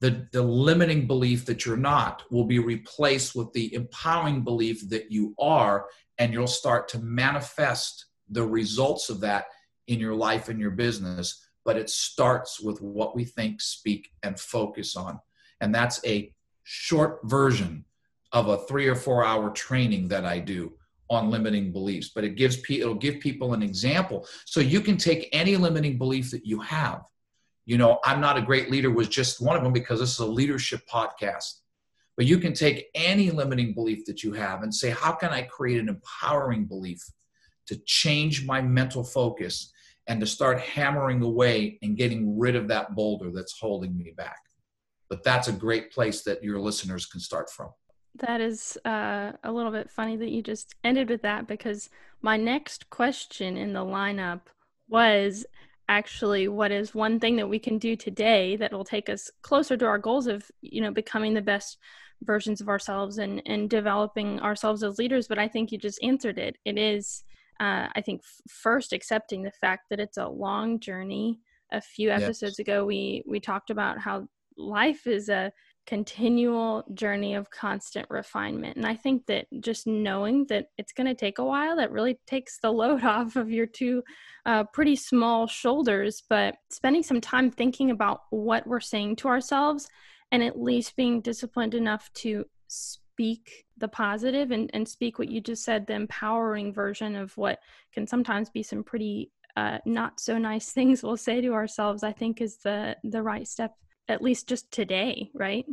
the, 0.00 0.26
the 0.32 0.42
limiting 0.42 1.06
belief 1.06 1.44
that 1.46 1.66
you're 1.66 1.76
not 1.76 2.22
will 2.30 2.44
be 2.44 2.58
replaced 2.58 3.34
with 3.34 3.52
the 3.52 3.72
empowering 3.74 4.42
belief 4.42 4.88
that 4.88 5.12
you 5.12 5.34
are 5.38 5.86
and 6.18 6.32
you'll 6.32 6.46
start 6.46 6.88
to 6.88 6.98
manifest 6.98 8.06
the 8.30 8.44
results 8.44 9.10
of 9.10 9.20
that 9.20 9.46
in 9.88 10.00
your 10.00 10.14
life 10.14 10.48
and 10.48 10.58
your 10.58 10.70
business. 10.70 11.46
But 11.64 11.76
it 11.76 11.90
starts 11.90 12.60
with 12.60 12.80
what 12.80 13.14
we 13.14 13.24
think, 13.24 13.60
speak, 13.60 14.10
and 14.22 14.40
focus 14.40 14.96
on. 14.96 15.20
And 15.60 15.74
that's 15.74 16.00
a 16.06 16.32
short 16.62 17.20
version 17.24 17.84
of 18.32 18.48
a 18.48 18.58
three 18.58 18.86
or 18.86 18.94
four 18.94 19.24
hour 19.24 19.50
training 19.50 20.08
that 20.08 20.24
I 20.24 20.38
do 20.38 20.72
on 21.10 21.30
limiting 21.30 21.72
beliefs. 21.72 22.10
But 22.14 22.24
it 22.24 22.36
gives 22.36 22.58
it'll 22.70 22.94
give 22.94 23.20
people 23.20 23.52
an 23.52 23.62
example. 23.62 24.26
So 24.46 24.60
you 24.60 24.80
can 24.80 24.96
take 24.96 25.28
any 25.32 25.56
limiting 25.56 25.98
belief 25.98 26.30
that 26.30 26.46
you 26.46 26.60
have. 26.60 27.02
You 27.70 27.78
know, 27.78 28.00
I'm 28.02 28.20
not 28.20 28.36
a 28.36 28.42
great 28.42 28.68
leader 28.68 28.90
was 28.90 29.06
just 29.06 29.40
one 29.40 29.56
of 29.56 29.62
them 29.62 29.72
because 29.72 30.00
this 30.00 30.10
is 30.10 30.18
a 30.18 30.26
leadership 30.26 30.80
podcast. 30.92 31.60
But 32.16 32.26
you 32.26 32.38
can 32.38 32.52
take 32.52 32.86
any 32.96 33.30
limiting 33.30 33.74
belief 33.74 34.04
that 34.06 34.24
you 34.24 34.32
have 34.32 34.64
and 34.64 34.74
say, 34.74 34.90
how 34.90 35.12
can 35.12 35.30
I 35.30 35.42
create 35.42 35.78
an 35.78 35.88
empowering 35.88 36.64
belief 36.64 37.00
to 37.68 37.76
change 37.86 38.44
my 38.44 38.60
mental 38.60 39.04
focus 39.04 39.72
and 40.08 40.18
to 40.18 40.26
start 40.26 40.58
hammering 40.58 41.22
away 41.22 41.78
and 41.82 41.96
getting 41.96 42.36
rid 42.36 42.56
of 42.56 42.66
that 42.66 42.96
boulder 42.96 43.30
that's 43.30 43.56
holding 43.56 43.96
me 43.96 44.14
back? 44.16 44.40
But 45.08 45.22
that's 45.22 45.46
a 45.46 45.52
great 45.52 45.92
place 45.92 46.22
that 46.22 46.42
your 46.42 46.58
listeners 46.58 47.06
can 47.06 47.20
start 47.20 47.50
from. 47.50 47.70
That 48.16 48.40
is 48.40 48.76
uh, 48.84 49.30
a 49.44 49.52
little 49.52 49.70
bit 49.70 49.92
funny 49.92 50.16
that 50.16 50.30
you 50.30 50.42
just 50.42 50.74
ended 50.82 51.08
with 51.08 51.22
that 51.22 51.46
because 51.46 51.88
my 52.20 52.36
next 52.36 52.90
question 52.90 53.56
in 53.56 53.72
the 53.72 53.84
lineup 53.84 54.40
was 54.88 55.46
actually 55.90 56.46
what 56.46 56.70
is 56.70 56.94
one 56.94 57.18
thing 57.18 57.34
that 57.34 57.48
we 57.48 57.58
can 57.58 57.76
do 57.76 57.96
today 57.96 58.54
that 58.54 58.72
will 58.72 58.84
take 58.84 59.10
us 59.10 59.28
closer 59.42 59.76
to 59.76 59.84
our 59.84 59.98
goals 59.98 60.28
of 60.28 60.48
you 60.62 60.80
know 60.80 60.92
becoming 60.92 61.34
the 61.34 61.42
best 61.42 61.78
versions 62.22 62.60
of 62.60 62.68
ourselves 62.68 63.18
and 63.18 63.42
and 63.44 63.68
developing 63.68 64.40
ourselves 64.40 64.84
as 64.84 64.98
leaders. 64.98 65.26
But 65.26 65.40
i 65.40 65.48
think 65.48 65.72
you 65.72 65.78
just 65.78 66.02
answered 66.02 66.38
it. 66.38 66.56
It 66.64 66.78
is 66.78 67.24
uh, 67.58 67.88
i 67.94 68.00
think 68.00 68.22
f- 68.24 68.52
first 68.52 68.92
accepting 68.92 69.42
the 69.42 69.50
fact 69.50 69.90
that 69.90 70.00
it's 70.00 70.16
a 70.16 70.28
long 70.28 70.78
journey. 70.78 71.40
A 71.72 71.80
few 71.80 72.10
episodes 72.10 72.58
yes. 72.58 72.60
ago 72.60 72.84
we 72.84 73.24
we 73.26 73.40
talked 73.40 73.70
about 73.70 73.98
how 73.98 74.28
life 74.56 75.06
is 75.06 75.28
a 75.28 75.52
continual 75.90 76.84
journey 76.94 77.34
of 77.34 77.50
constant 77.50 78.06
refinement. 78.10 78.76
And 78.76 78.86
i 78.86 78.94
think 78.94 79.26
that 79.26 79.46
just 79.58 79.88
knowing 79.88 80.46
that 80.46 80.66
it's 80.78 80.92
going 80.92 81.08
to 81.08 81.16
take 81.16 81.40
a 81.40 81.44
while 81.44 81.74
that 81.76 81.90
really 81.90 82.16
takes 82.28 82.60
the 82.60 82.70
load 82.80 83.02
off 83.02 83.34
of 83.34 83.50
your 83.50 83.66
two 83.66 84.04
uh, 84.46 84.62
pretty 84.72 84.94
small 84.94 85.48
shoulders 85.48 86.22
but 86.30 86.54
spending 86.70 87.02
some 87.02 87.20
time 87.20 87.50
thinking 87.50 87.90
about 87.90 88.20
what 88.30 88.64
we're 88.68 88.78
saying 88.78 89.16
to 89.16 89.26
ourselves 89.26 89.88
and 90.30 90.44
at 90.44 90.60
least 90.60 90.94
being 90.94 91.20
disciplined 91.20 91.74
enough 91.74 92.08
to 92.14 92.44
speak 92.68 93.64
the 93.76 93.88
positive 93.88 94.52
and, 94.52 94.70
and 94.72 94.86
speak 94.86 95.18
what 95.18 95.28
you 95.28 95.40
just 95.40 95.64
said 95.64 95.88
the 95.88 95.92
empowering 95.92 96.72
version 96.72 97.16
of 97.16 97.36
what 97.36 97.58
can 97.92 98.06
sometimes 98.06 98.48
be 98.48 98.62
some 98.62 98.84
pretty 98.84 99.32
uh, 99.56 99.78
not 99.84 100.20
so 100.20 100.38
nice 100.38 100.70
things 100.76 101.02
we'll 101.02 101.16
say 101.16 101.40
to 101.40 101.52
ourselves 101.52 102.04
i 102.04 102.12
think 102.12 102.40
is 102.40 102.58
the 102.58 102.96
the 103.02 103.20
right 103.20 103.48
step 103.48 103.74
at 104.08 104.22
least 104.22 104.48
just 104.48 104.70
today 104.70 105.30
right? 105.34 105.66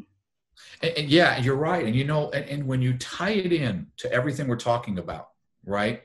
And, 0.82 0.94
and 0.98 1.10
yeah 1.10 1.38
you're 1.38 1.56
right. 1.56 1.86
And 1.86 1.96
you 1.96 2.04
know 2.04 2.30
and, 2.32 2.46
and 2.50 2.68
when 2.68 2.82
you 2.82 2.98
tie 2.98 3.32
it 3.32 3.54
in 3.54 3.88
to 3.98 4.12
everything 4.12 4.48
we're 4.48 4.58
talking 4.58 5.00
about 5.00 5.30
right? 5.66 6.04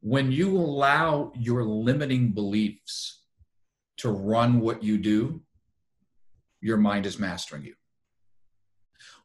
When 0.00 0.30
you 0.30 0.56
allow 0.56 1.32
your 1.34 1.64
limiting 1.64 2.32
beliefs 2.32 3.22
to 3.98 4.10
run 4.10 4.60
what 4.60 4.82
you 4.82 4.98
do 4.98 5.40
your 6.60 6.76
mind 6.76 7.06
is 7.06 7.18
mastering 7.18 7.64
you. 7.64 7.74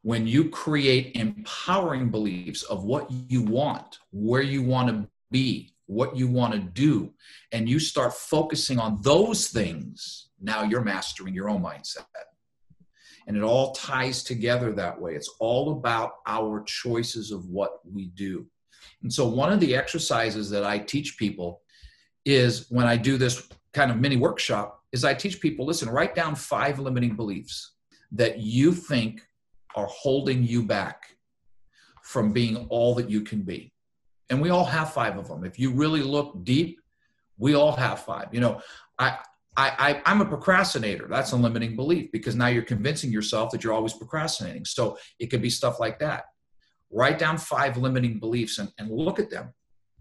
When 0.04 0.27
you 0.27 0.49
create 0.49 1.15
empowering 1.15 2.10
beliefs 2.10 2.63
of 2.63 2.84
what 2.84 3.10
you 3.12 3.41
want, 3.41 3.99
where 4.12 4.41
you 4.41 4.62
want 4.62 4.89
to 4.89 5.10
be, 5.32 5.73
what 5.86 6.15
you 6.15 6.27
want 6.27 6.54
to 6.54 6.60
do, 6.60 7.13
and 7.51 7.69
you 7.69 7.80
start 7.80 8.13
focusing 8.13 8.80
on 8.80 8.99
those 9.01 9.47
things, 9.47 10.30
now 10.41 10.63
you're 10.63 10.84
mastering 10.84 11.34
your 11.34 11.49
own 11.49 11.63
mindset. 11.63 12.06
And 13.27 13.38
it 13.38 13.43
all 13.43 13.73
ties 13.73 14.23
together 14.23 14.71
that 14.73 14.99
way. 14.99 15.15
It's 15.15 15.34
all 15.39 15.73
about 15.73 16.13
our 16.27 16.63
choices 16.63 17.31
of 17.31 17.45
what 17.45 17.79
we 17.86 18.07
do. 18.07 18.47
And 19.03 19.13
so, 19.13 19.27
one 19.27 19.51
of 19.51 19.60
the 19.60 19.75
exercises 19.75 20.49
that 20.49 20.63
I 20.63 20.79
teach 20.79 21.17
people 21.17 21.62
is 22.25 22.67
when 22.69 22.88
I 22.88 22.97
do 22.97 23.17
this 23.17 23.47
kind 23.73 23.91
of 23.91 23.99
mini 23.99 24.17
workshop, 24.17 24.84
is 24.91 25.03
I 25.03 25.13
teach 25.13 25.39
people 25.39 25.65
listen, 25.65 25.89
write 25.89 26.15
down 26.15 26.36
five 26.36 26.79
limiting 26.79 27.15
beliefs 27.15 27.73
that 28.12 28.39
you 28.39 28.73
think 28.73 29.21
are 29.75 29.88
holding 29.88 30.43
you 30.43 30.63
back 30.63 31.15
from 32.03 32.34
being 32.34 32.67
all 32.69 32.93
that 32.95 33.10
you 33.10 33.21
can 33.21 33.41
be. 33.41 33.73
And 34.29 34.41
we 34.41 34.49
all 34.49 34.65
have 34.65 34.93
five 34.93 35.17
of 35.17 35.27
them. 35.27 35.43
If 35.43 35.60
you 35.60 35.71
really 35.71 36.01
look 36.01 36.43
deep, 36.43 36.79
we 37.38 37.53
all 37.53 37.71
have 37.73 38.03
five. 38.03 38.27
You 38.34 38.41
know, 38.41 38.62
I, 38.99 39.17
I, 39.57 40.01
I, 40.05 40.11
am 40.11 40.21
a 40.21 40.25
procrastinator. 40.25 41.07
That's 41.09 41.33
a 41.33 41.35
limiting 41.35 41.75
belief 41.75 42.11
because 42.11 42.35
now 42.35 42.47
you're 42.47 42.63
convincing 42.63 43.11
yourself 43.11 43.51
that 43.51 43.63
you're 43.63 43.73
always 43.73 43.93
procrastinating. 43.93 44.65
So 44.65 44.97
it 45.19 45.27
could 45.27 45.41
be 45.41 45.49
stuff 45.49 45.79
like 45.79 45.99
that. 45.99 46.25
Write 46.89 47.19
down 47.19 47.37
five 47.37 47.77
limiting 47.77 48.19
beliefs 48.19 48.59
and, 48.59 48.71
and 48.77 48.89
look 48.89 49.19
at 49.19 49.29
them 49.29 49.53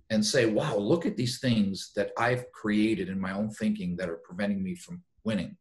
and 0.08 0.24
say, 0.24 0.46
wow, 0.46 0.76
look 0.76 1.06
at 1.06 1.16
these 1.16 1.38
things 1.40 1.92
that 1.96 2.10
I've 2.16 2.50
created 2.52 3.08
in 3.08 3.20
my 3.20 3.32
own 3.32 3.50
thinking 3.50 3.96
that 3.96 4.08
are 4.08 4.20
preventing 4.24 4.62
me 4.62 4.74
from 4.74 5.02
winning. 5.24 5.56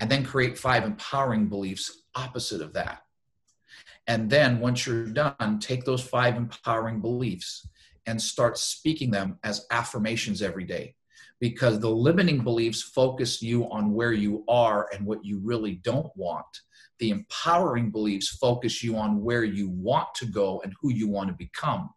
And 0.00 0.10
then 0.10 0.24
create 0.24 0.58
five 0.58 0.84
empowering 0.84 1.48
beliefs 1.48 2.04
opposite 2.16 2.60
of 2.60 2.72
that. 2.72 3.02
And 4.06 4.28
then 4.28 4.60
once 4.60 4.86
you're 4.86 5.06
done, 5.06 5.58
take 5.60 5.84
those 5.84 6.02
five 6.02 6.36
empowering 6.36 7.00
beliefs 7.00 7.68
and 8.06 8.20
start 8.20 8.58
speaking 8.58 9.10
them 9.10 9.38
as 9.42 9.66
affirmations 9.70 10.42
every 10.42 10.64
day. 10.64 10.94
Because 11.40 11.80
the 11.80 11.90
limiting 11.90 12.42
beliefs 12.42 12.82
focus 12.82 13.42
you 13.42 13.70
on 13.70 13.92
where 13.92 14.12
you 14.12 14.44
are 14.48 14.88
and 14.92 15.04
what 15.04 15.24
you 15.24 15.40
really 15.42 15.76
don't 15.76 16.10
want. 16.16 16.46
The 16.98 17.10
empowering 17.10 17.90
beliefs 17.90 18.28
focus 18.28 18.82
you 18.82 18.96
on 18.96 19.22
where 19.22 19.44
you 19.44 19.68
want 19.68 20.14
to 20.16 20.26
go 20.26 20.60
and 20.62 20.72
who 20.80 20.92
you 20.92 21.08
want 21.08 21.28
to 21.28 21.34
become. 21.34 21.90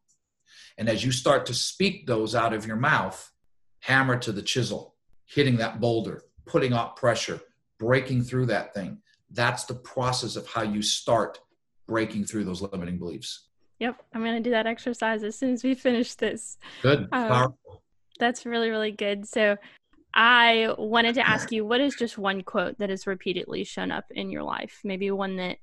And 0.77 0.89
as 0.89 1.03
you 1.03 1.11
start 1.11 1.45
to 1.47 1.53
speak 1.53 2.07
those 2.07 2.35
out 2.35 2.53
of 2.53 2.65
your 2.65 2.75
mouth, 2.75 3.31
hammer 3.79 4.17
to 4.19 4.31
the 4.31 4.41
chisel, 4.41 4.95
hitting 5.25 5.57
that 5.57 5.79
boulder, 5.79 6.23
putting 6.45 6.73
up 6.73 6.97
pressure, 6.97 7.39
breaking 7.79 8.23
through 8.23 8.47
that 8.47 8.73
thing, 8.73 8.99
that's 9.31 9.65
the 9.65 9.75
process 9.75 10.35
of 10.35 10.47
how 10.47 10.63
you 10.63 10.81
start 10.81 11.39
breaking 11.87 12.25
through 12.25 12.43
those 12.43 12.61
limiting 12.61 12.97
beliefs. 12.97 13.47
Yep, 13.79 14.01
I'm 14.13 14.23
going 14.23 14.35
to 14.35 14.41
do 14.41 14.51
that 14.51 14.65
exercise 14.65 15.23
as 15.23 15.37
soon 15.37 15.53
as 15.53 15.63
we 15.63 15.75
finish 15.75 16.15
this. 16.15 16.57
Good. 16.81 17.07
Um, 17.11 17.53
that's 18.19 18.45
really, 18.45 18.69
really 18.69 18.91
good. 18.91 19.27
So, 19.27 19.57
I 20.13 20.73
wanted 20.79 21.13
to 21.15 21.27
ask 21.27 21.51
you 21.51 21.63
what 21.63 21.79
is 21.79 21.93
just 21.93 22.17
one 22.17 22.41
quote 22.41 22.79
that 22.79 22.89
has 22.89 23.05
repeatedly 23.05 23.63
shown 23.63 23.91
up 23.91 24.05
in 24.09 24.31
your 24.31 24.41
life? 24.41 24.79
Maybe 24.83 25.11
one 25.11 25.35
that 25.35 25.57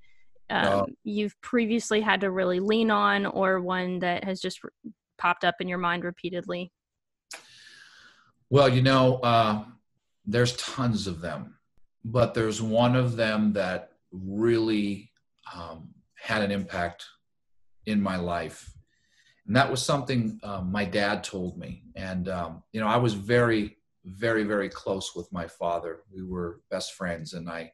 um, 0.49 0.67
uh, 0.67 0.85
you've 1.03 1.35
previously 1.41 2.01
had 2.01 2.21
to 2.21 2.31
really 2.31 2.61
lean 2.61 2.91
on, 2.91 3.27
or 3.27 3.61
one 3.61 3.99
that 4.01 4.23
has 4.23 4.41
just 4.41 4.63
re- 4.63 4.71
popped 5.19 5.45
up 5.45 5.57
in 5.61 5.67
your 5.67 5.79
mind 5.79 6.05
repeatedly? 6.05 6.71
Well, 8.51 8.69
you 8.69 8.83
know, 8.83 9.17
uh, 9.17 9.65
there's 10.27 10.57
tons 10.57 11.07
of 11.07 11.21
them, 11.21 11.57
but 12.05 12.35
there's 12.35 12.63
one 12.63 12.95
of 12.95 13.17
them 13.17 13.55
that 13.55 13.93
really 14.13 15.11
um, 15.53 15.89
had 16.15 16.43
an 16.43 16.51
impact 16.51 17.07
in 17.87 18.01
my 18.01 18.17
life. 18.17 18.71
And 19.47 19.57
that 19.57 19.71
was 19.71 19.83
something 19.83 20.41
um, 20.43 20.73
my 20.73 20.85
dad 20.85 21.23
told 21.23 21.59
me. 21.59 21.83
And, 21.97 22.29
um, 22.29 22.63
you 22.73 22.81
know, 22.81 22.87
I 22.87 22.97
was 22.97 23.15
very, 23.15 23.77
very, 24.05 24.45
very 24.45 24.69
close 24.69 25.15
with 25.15 25.31
my 25.33 25.47
father. 25.47 26.01
We 26.11 26.23
were 26.23 26.61
best 26.71 26.95
friends. 26.95 27.35
And 27.35 27.49
I, 27.49 27.73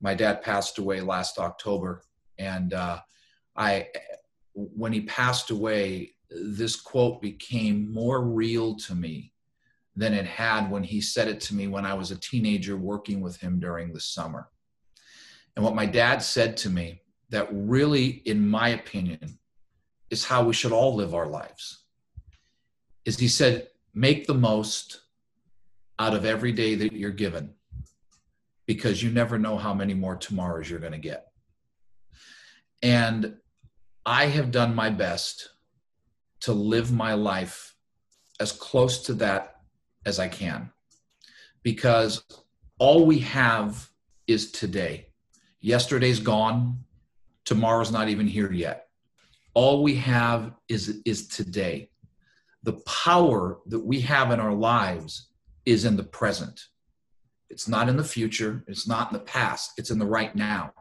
my 0.00 0.14
dad 0.14 0.42
passed 0.42 0.78
away 0.78 1.00
last 1.00 1.38
October. 1.38 2.02
And 2.38 2.74
uh, 2.74 3.00
I, 3.56 3.88
when 4.54 4.92
he 4.92 5.02
passed 5.02 5.50
away, 5.50 6.14
this 6.30 6.76
quote 6.76 7.22
became 7.22 7.92
more 7.92 8.22
real 8.22 8.74
to 8.76 8.94
me 8.94 9.32
than 9.94 10.14
it 10.14 10.26
had 10.26 10.70
when 10.70 10.82
he 10.82 11.00
said 11.00 11.28
it 11.28 11.40
to 11.40 11.54
me 11.54 11.68
when 11.68 11.84
I 11.84 11.94
was 11.94 12.10
a 12.10 12.18
teenager 12.18 12.76
working 12.76 13.20
with 13.20 13.36
him 13.36 13.60
during 13.60 13.92
the 13.92 14.00
summer. 14.00 14.48
And 15.54 15.64
what 15.64 15.74
my 15.74 15.86
dad 15.86 16.22
said 16.22 16.56
to 16.58 16.70
me 16.70 17.02
that 17.28 17.48
really, 17.52 18.22
in 18.24 18.48
my 18.48 18.70
opinion, 18.70 19.38
is 20.12 20.26
how 20.26 20.44
we 20.44 20.52
should 20.52 20.72
all 20.72 20.94
live 20.94 21.14
our 21.14 21.26
lives. 21.26 21.84
Is 23.06 23.18
he 23.18 23.28
said, 23.28 23.68
make 23.94 24.26
the 24.26 24.34
most 24.34 25.00
out 25.98 26.12
of 26.12 26.26
every 26.26 26.52
day 26.52 26.74
that 26.74 26.92
you're 26.92 27.10
given 27.10 27.54
because 28.66 29.02
you 29.02 29.10
never 29.10 29.38
know 29.38 29.56
how 29.56 29.72
many 29.72 29.94
more 29.94 30.14
tomorrows 30.14 30.68
you're 30.68 30.80
going 30.80 30.92
to 30.92 30.98
get. 30.98 31.28
And 32.82 33.36
I 34.04 34.26
have 34.26 34.50
done 34.50 34.74
my 34.74 34.90
best 34.90 35.48
to 36.40 36.52
live 36.52 36.92
my 36.92 37.14
life 37.14 37.74
as 38.38 38.52
close 38.52 39.04
to 39.04 39.14
that 39.14 39.62
as 40.04 40.18
I 40.18 40.28
can 40.28 40.70
because 41.62 42.22
all 42.78 43.06
we 43.06 43.20
have 43.20 43.88
is 44.26 44.52
today. 44.52 45.06
Yesterday's 45.60 46.20
gone, 46.20 46.84
tomorrow's 47.46 47.92
not 47.92 48.10
even 48.10 48.26
here 48.26 48.52
yet 48.52 48.88
all 49.54 49.82
we 49.82 49.94
have 49.96 50.52
is 50.68 51.00
is 51.04 51.28
today. 51.28 51.90
The 52.62 52.74
power 52.86 53.58
that 53.66 53.80
we 53.80 54.00
have 54.02 54.30
in 54.30 54.40
our 54.40 54.54
lives 54.54 55.28
is 55.66 55.84
in 55.84 55.96
the 55.96 56.04
present. 56.04 56.60
It's 57.50 57.68
not 57.68 57.88
in 57.88 57.96
the 57.96 58.04
future. 58.04 58.64
It's 58.66 58.88
not 58.88 59.12
in 59.12 59.18
the 59.18 59.24
past. 59.24 59.72
It's 59.76 59.90
in 59.90 59.98
the 59.98 60.06
right 60.06 60.34
now. 60.34 60.72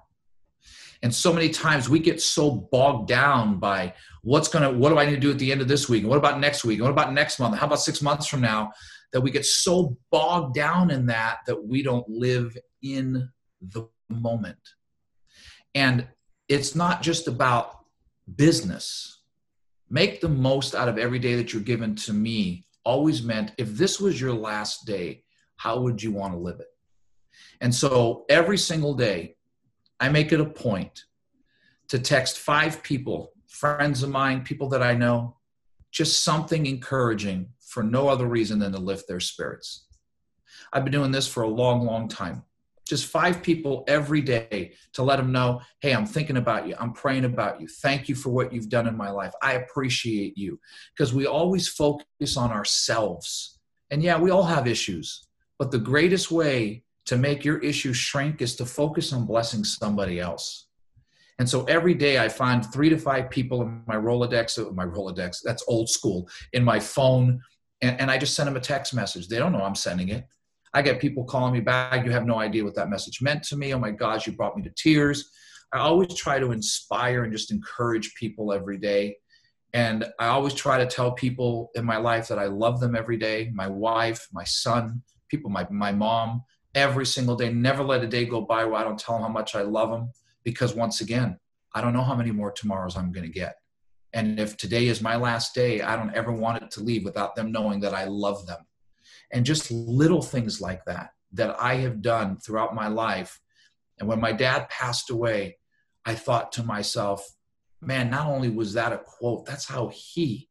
And 1.04 1.14
so 1.14 1.34
many 1.34 1.50
times 1.50 1.90
we 1.90 2.00
get 2.00 2.22
so 2.22 2.52
bogged 2.72 3.08
down 3.08 3.58
by 3.58 3.94
what's 4.22 4.48
going 4.48 4.64
to 4.64 4.78
what 4.78 4.90
do 4.90 5.00
i 5.00 5.06
need 5.06 5.16
to 5.16 5.20
do 5.20 5.32
at 5.32 5.40
the 5.40 5.52
end 5.52 5.62
of 5.62 5.68
this 5.68 5.90
week? 5.90 6.06
What 6.06 6.18
about 6.18 6.40
next 6.40 6.64
week? 6.64 6.82
What 6.82 6.92
about 6.92 7.14
next 7.14 7.40
month? 7.40 7.58
How 7.58 7.66
about 7.66 7.82
six 7.82 8.02
months 8.02 8.28
from 8.28 8.42
now? 8.42 8.72
That 9.12 9.22
we 9.22 9.32
get 9.32 9.46
so 9.46 9.98
bogged 10.12 10.54
down 10.54 10.92
in 10.92 11.08
that 11.08 11.40
that 11.48 11.68
we 11.68 11.84
don't 11.84 12.08
live 12.08 12.56
in 12.82 13.30
the 13.62 13.88
moment. 14.10 14.60
And 15.74 16.08
it's 16.48 16.76
not 16.76 17.02
just 17.02 17.28
about 17.28 17.81
business, 18.36 19.22
make 19.90 20.22
the 20.22 20.30
most 20.30 20.76
out 20.76 20.90
of 20.90 20.98
every 20.98 21.20
day 21.20 21.36
that 21.36 21.54
you're 21.54 21.62
given 21.62 21.96
to 21.96 22.14
me, 22.14 22.66
always 22.84 23.24
meant 23.24 23.52
if 23.58 23.70
this 23.70 24.00
was 24.00 24.20
your 24.20 24.34
last 24.34 24.86
day, 24.86 25.24
how 25.58 25.80
would 25.80 26.02
you 26.02 26.12
want 26.12 26.34
to 26.34 26.40
live 26.40 26.60
it? 26.60 26.68
And 27.62 27.74
so 27.74 28.26
every 28.30 28.58
single 28.58 28.94
day, 28.94 29.36
I 30.00 30.10
make 30.10 30.32
it 30.32 30.40
a 30.40 30.46
point 30.46 31.06
to 31.90 32.00
text 32.00 32.40
five 32.40 32.82
people, 32.82 33.34
friends 33.48 34.02
of 34.02 34.10
mine, 34.10 34.44
people 34.44 34.70
that 34.70 34.82
I 34.82 34.96
know, 34.96 35.38
just 35.92 36.24
something 36.24 36.66
encouraging 36.66 37.50
for 37.60 37.84
no 37.84 38.08
other 38.08 38.26
reason 38.26 38.60
than 38.60 38.72
to 38.72 38.80
lift 38.80 39.08
their 39.08 39.20
spirits. 39.20 39.86
I've 40.74 40.84
been 40.84 40.94
doing 40.94 41.12
this 41.12 41.28
for 41.28 41.44
a 41.44 41.50
long, 41.50 41.86
long 41.86 42.08
time 42.08 42.44
just 42.92 43.06
five 43.08 43.42
people 43.42 43.84
every 43.88 44.22
day 44.22 44.74
to 44.94 45.02
let 45.02 45.16
them 45.16 45.32
know 45.32 45.62
hey 45.82 45.94
i'm 45.94 46.06
thinking 46.06 46.38
about 46.38 46.68
you. 46.68 46.76
I'm 46.80 46.94
praying 46.94 47.26
about 47.26 47.60
you. 47.62 47.68
Thank 47.68 48.10
you 48.10 48.16
for 48.16 48.30
what 48.30 48.52
you've 48.54 48.70
done 48.70 48.88
in 48.88 48.96
my 48.96 49.10
life. 49.10 49.34
I 49.42 49.54
appreciate 49.54 50.38
you. 50.38 50.60
Because 50.94 51.14
we 51.14 51.26
always 51.26 51.68
focus 51.68 52.38
on 52.38 52.52
ourselves. 52.52 53.60
And 53.92 54.04
yeah 54.04 54.18
we 54.20 54.30
all 54.30 54.44
have 54.56 54.68
issues 54.68 55.28
but 55.62 55.70
the 55.70 55.78
greatest 55.94 56.32
way 56.32 56.84
to 57.06 57.16
make 57.18 57.46
your 57.46 57.60
issue 57.60 57.94
shrink 57.94 58.42
is 58.42 58.56
to 58.56 58.66
focus 58.66 59.14
on 59.14 59.28
blessing 59.28 59.64
somebody 59.64 60.20
else. 60.20 60.70
And 61.38 61.48
so 61.48 61.66
every 61.66 61.94
day 61.94 62.18
I 62.18 62.30
find 62.30 62.66
three 62.66 62.90
to 62.90 62.98
five 62.98 63.30
people 63.30 63.62
in 63.62 63.84
my 63.86 63.96
Rolodex, 63.96 64.58
uh, 64.58 64.72
my 64.72 64.86
Rolodex, 64.86 65.38
that's 65.44 65.64
old 65.68 65.88
school, 65.88 66.28
in 66.54 66.64
my 66.64 66.80
phone, 66.80 67.42
and, 67.84 68.00
and 68.02 68.10
I 68.10 68.18
just 68.18 68.34
send 68.34 68.48
them 68.48 68.56
a 68.56 68.60
text 68.60 68.96
message. 68.96 69.28
They 69.28 69.38
don't 69.38 69.52
know 69.52 69.62
I'm 69.62 69.76
sending 69.76 70.10
it. 70.10 70.26
I 70.74 70.82
get 70.82 71.02
people 71.02 71.26
calling 71.26 71.54
me 71.54 71.60
back. 71.60 72.06
You 72.06 72.12
have 72.12 72.26
no 72.26 72.40
idea 72.40 72.64
what 72.64 72.76
that 72.76 72.90
message 72.90 73.22
meant 73.22 73.44
to 73.44 73.58
me. 73.58 73.74
Oh 73.74 73.80
my 73.80 73.92
gosh, 73.92 74.26
you 74.26 74.34
brought 74.34 74.56
me 74.56 74.64
to 74.64 74.72
tears. 74.76 75.30
I 75.74 75.80
always 75.80 76.14
try 76.16 76.40
to 76.40 76.52
inspire 76.52 77.24
and 77.24 77.34
just 77.34 77.52
encourage 77.52 78.14
people 78.16 78.54
every 78.54 78.78
day. 78.78 79.18
And 79.74 80.06
I 80.20 80.28
always 80.28 80.54
try 80.54 80.78
to 80.78 80.86
tell 80.86 81.12
people 81.14 81.72
in 81.76 81.86
my 81.86 81.98
life 81.98 82.28
that 82.28 82.40
I 82.40 82.48
love 82.48 82.80
them 82.80 82.96
every 82.96 83.18
day 83.18 83.52
my 83.54 83.68
wife, 83.68 84.28
my 84.34 84.44
son, 84.44 85.02
people, 85.30 85.50
my, 85.50 85.66
my 85.70 85.92
mom, 85.92 86.44
every 86.76 87.06
single 87.06 87.36
day. 87.36 87.52
Never 87.52 87.84
let 87.84 88.04
a 88.04 88.08
day 88.08 88.26
go 88.26 88.42
by 88.42 88.66
where 88.66 88.80
I 88.80 88.84
don't 88.84 89.00
tell 89.00 89.16
them 89.16 89.24
how 89.24 89.30
much 89.30 89.56
I 89.56 89.62
love 89.62 89.90
them 89.90 90.12
because, 90.44 90.74
once 90.74 91.00
again, 91.00 91.38
I 91.74 91.82
don't 91.82 91.94
know 91.94 92.04
how 92.04 92.16
many 92.16 92.32
more 92.32 92.52
tomorrows 92.52 92.98
I'm 92.98 93.14
going 93.14 93.26
to 93.26 93.32
get. 93.32 93.56
And 94.14 94.40
if 94.40 94.58
today 94.58 94.88
is 94.88 95.02
my 95.02 95.16
last 95.16 95.56
day, 95.56 95.82
I 95.82 95.96
don't 95.96 96.14
ever 96.14 96.34
want 96.34 96.62
it 96.62 96.72
to 96.72 96.84
leave 96.84 97.06
without 97.06 97.36
them 97.36 97.52
knowing 97.52 97.80
that 97.82 97.94
I 97.94 98.06
love 98.06 98.46
them 98.46 98.60
and 99.32 99.46
just 99.46 99.72
little 99.72 100.22
things 100.22 100.62
like 100.62 100.86
that 100.86 101.12
that 101.34 101.56
I 101.60 101.76
have 101.76 102.02
done 102.02 102.38
throughout 102.38 102.76
my 102.76 102.88
life. 102.88 103.40
And 104.00 104.08
when 104.08 104.20
my 104.20 104.32
dad 104.32 104.70
passed 104.70 105.10
away, 105.10 105.58
I 106.06 106.16
thought 106.16 106.52
to 106.54 106.64
myself, 106.64 107.26
man, 107.80 108.10
not 108.10 108.28
only 108.28 108.50
was 108.50 108.74
that 108.74 108.94
a 108.94 108.98
quote, 108.98 109.46
that's 109.46 109.68
how 109.68 109.92
he 109.94 110.50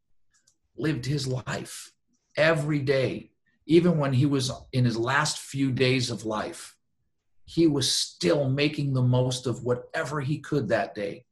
lived 0.77 1.05
his 1.05 1.27
life 1.27 1.93
every 2.37 2.81
day. 2.81 3.31
Even 3.67 3.99
when 3.99 4.13
he 4.13 4.27
was 4.27 4.51
in 4.73 4.85
his 4.85 4.97
last 4.97 5.39
few 5.39 5.71
days 5.71 6.11
of 6.11 6.25
life, 6.25 6.77
he 7.45 7.67
was 7.67 7.91
still 7.91 8.49
making 8.49 8.93
the 8.93 9.03
most 9.03 9.47
of 9.47 9.65
whatever 9.65 10.21
he 10.21 10.39
could 10.39 10.69
that 10.69 10.95
day 10.95 11.25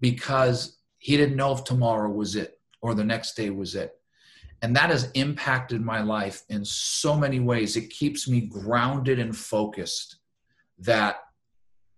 because 0.00 0.78
he 0.98 1.16
didn't 1.16 1.36
know 1.36 1.52
if 1.52 1.64
tomorrow 1.64 2.10
was 2.10 2.34
it 2.34 2.58
or 2.80 2.94
the 2.94 3.04
next 3.04 3.34
day 3.34 3.50
was 3.50 3.74
it. 3.74 3.92
And 4.62 4.74
that 4.74 4.90
has 4.90 5.10
impacted 5.12 5.82
my 5.82 6.00
life 6.00 6.42
in 6.48 6.64
so 6.64 7.16
many 7.16 7.40
ways. 7.40 7.76
It 7.76 7.90
keeps 7.90 8.28
me 8.28 8.40
grounded 8.40 9.18
and 9.18 9.36
focused 9.36 10.16
that 10.78 11.18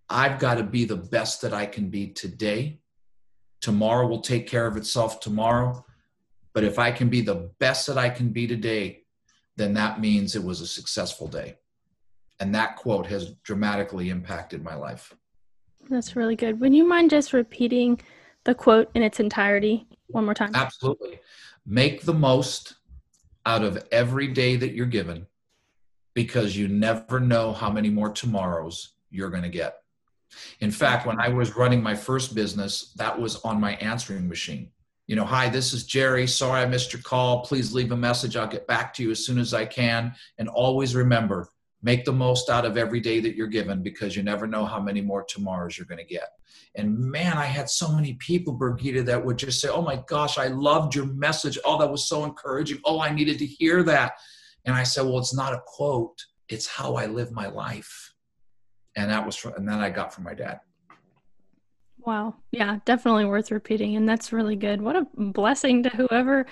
I've 0.09 0.39
got 0.39 0.55
to 0.55 0.63
be 0.63 0.85
the 0.85 0.97
best 0.97 1.41
that 1.41 1.53
I 1.53 1.65
can 1.65 1.89
be 1.89 2.07
today. 2.07 2.79
Tomorrow 3.61 4.07
will 4.07 4.21
take 4.21 4.47
care 4.47 4.65
of 4.67 4.77
itself 4.77 5.19
tomorrow. 5.19 5.85
But 6.53 6.63
if 6.63 6.79
I 6.79 6.91
can 6.91 7.09
be 7.09 7.21
the 7.21 7.51
best 7.59 7.87
that 7.87 7.97
I 7.97 8.09
can 8.09 8.29
be 8.29 8.47
today, 8.47 9.03
then 9.55 9.73
that 9.75 9.99
means 9.99 10.35
it 10.35 10.43
was 10.43 10.61
a 10.61 10.67
successful 10.67 11.27
day. 11.27 11.55
And 12.39 12.55
that 12.55 12.77
quote 12.77 13.05
has 13.07 13.31
dramatically 13.43 14.09
impacted 14.09 14.63
my 14.63 14.75
life. 14.75 15.13
That's 15.89 16.15
really 16.15 16.35
good. 16.35 16.59
Would 16.59 16.73
you 16.73 16.87
mind 16.87 17.09
just 17.09 17.33
repeating 17.33 17.99
the 18.45 18.55
quote 18.55 18.89
in 18.95 19.03
its 19.03 19.19
entirety 19.19 19.87
one 20.07 20.25
more 20.25 20.33
time? 20.33 20.51
Absolutely. 20.55 21.19
Make 21.71 22.01
the 22.01 22.15
most 22.15 22.73
out 23.45 23.63
of 23.63 23.87
every 23.91 24.25
day 24.25 24.55
that 24.55 24.73
you're 24.73 24.87
given 24.87 25.27
because 26.15 26.57
you 26.57 26.67
never 26.67 27.19
know 27.19 27.53
how 27.53 27.69
many 27.69 27.91
more 27.91 28.09
tomorrows 28.09 28.93
you're 29.11 29.29
going 29.29 29.43
to 29.43 29.49
get. 29.49 29.77
In 30.61 30.71
fact, 30.71 31.05
when 31.05 31.19
I 31.19 31.29
was 31.29 31.55
running 31.55 31.83
my 31.83 31.93
first 31.93 32.33
business, 32.33 32.91
that 32.95 33.19
was 33.19 33.35
on 33.41 33.61
my 33.61 33.75
answering 33.75 34.27
machine. 34.27 34.71
You 35.05 35.15
know, 35.15 35.25
hi, 35.25 35.47
this 35.47 35.71
is 35.71 35.85
Jerry. 35.85 36.25
Sorry 36.25 36.61
I 36.61 36.65
missed 36.65 36.91
your 36.91 37.03
call. 37.03 37.45
Please 37.45 37.71
leave 37.71 37.91
a 37.91 37.97
message. 37.97 38.35
I'll 38.35 38.47
get 38.47 38.65
back 38.65 38.91
to 38.95 39.03
you 39.03 39.11
as 39.11 39.23
soon 39.23 39.37
as 39.37 39.53
I 39.53 39.65
can. 39.65 40.15
And 40.39 40.49
always 40.49 40.95
remember, 40.95 41.49
make 41.81 42.03
the 42.03 42.11
most 42.11 42.49
out 42.49 42.65
of 42.65 42.77
every 42.77 42.99
day 42.99 43.19
that 43.19 43.35
you're 43.35 43.47
given 43.47 43.81
because 43.81 44.15
you 44.15 44.23
never 44.23 44.45
know 44.45 44.65
how 44.65 44.81
many 44.81 45.01
more 45.01 45.23
tomorrows 45.23 45.77
you're 45.77 45.87
going 45.87 45.97
to 45.97 46.03
get. 46.03 46.29
And 46.75 46.97
man, 46.97 47.37
I 47.37 47.45
had 47.45 47.69
so 47.69 47.91
many 47.91 48.13
people, 48.15 48.53
Brigida, 48.53 49.03
that 49.03 49.23
would 49.23 49.37
just 49.37 49.61
say, 49.61 49.69
Oh 49.69 49.81
my 49.81 50.03
gosh, 50.07 50.37
I 50.37 50.47
loved 50.47 50.93
your 50.93 51.05
message. 51.05 51.57
Oh, 51.65 51.79
that 51.79 51.89
was 51.89 52.07
so 52.07 52.25
encouraging. 52.25 52.79
Oh, 52.85 52.99
I 52.99 53.13
needed 53.13 53.39
to 53.39 53.45
hear 53.45 53.83
that. 53.83 54.13
And 54.65 54.75
I 54.75 54.83
said, 54.83 55.05
Well, 55.05 55.19
it's 55.19 55.33
not 55.33 55.53
a 55.53 55.61
quote, 55.65 56.21
it's 56.49 56.67
how 56.67 56.95
I 56.95 57.05
live 57.05 57.31
my 57.31 57.47
life. 57.47 58.13
And 58.95 59.09
that 59.09 59.25
was 59.25 59.35
from, 59.35 59.53
and 59.53 59.67
then 59.67 59.79
I 59.79 59.89
got 59.89 60.13
from 60.13 60.25
my 60.25 60.33
dad. 60.33 60.59
Wow. 61.99 62.35
Yeah, 62.51 62.79
definitely 62.85 63.25
worth 63.25 63.51
repeating. 63.51 63.95
And 63.95 64.07
that's 64.07 64.33
really 64.33 64.55
good. 64.55 64.81
What 64.81 64.95
a 64.95 65.05
blessing 65.15 65.83
to 65.83 65.89
whoever 65.89 66.45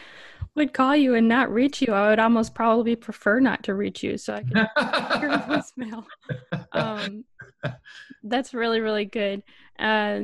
would 0.57 0.73
call 0.73 0.95
you 0.95 1.13
and 1.13 1.27
not 1.27 1.53
reach 1.53 1.81
you. 1.81 1.93
I 1.93 2.09
would 2.09 2.19
almost 2.19 2.53
probably 2.53 2.95
prefer 2.95 3.39
not 3.39 3.63
to 3.63 3.73
reach 3.73 4.03
you 4.03 4.17
so 4.17 4.33
I 4.33 4.43
can 4.43 4.55
hear 5.19 5.29
voicemail. 5.29 6.03
Um, 6.73 7.23
that's 8.23 8.53
really, 8.53 8.81
really 8.81 9.05
good. 9.05 9.43
Uh, 9.79 10.23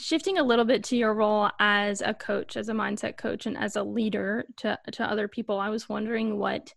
shifting 0.00 0.38
a 0.38 0.42
little 0.42 0.64
bit 0.64 0.82
to 0.84 0.96
your 0.96 1.14
role 1.14 1.50
as 1.60 2.00
a 2.00 2.14
coach, 2.14 2.56
as 2.56 2.68
a 2.68 2.72
mindset 2.72 3.16
coach, 3.16 3.46
and 3.46 3.56
as 3.56 3.76
a 3.76 3.82
leader 3.82 4.44
to, 4.56 4.78
to 4.92 5.04
other 5.04 5.28
people, 5.28 5.60
I 5.60 5.68
was 5.68 5.88
wondering 5.88 6.38
what 6.38 6.72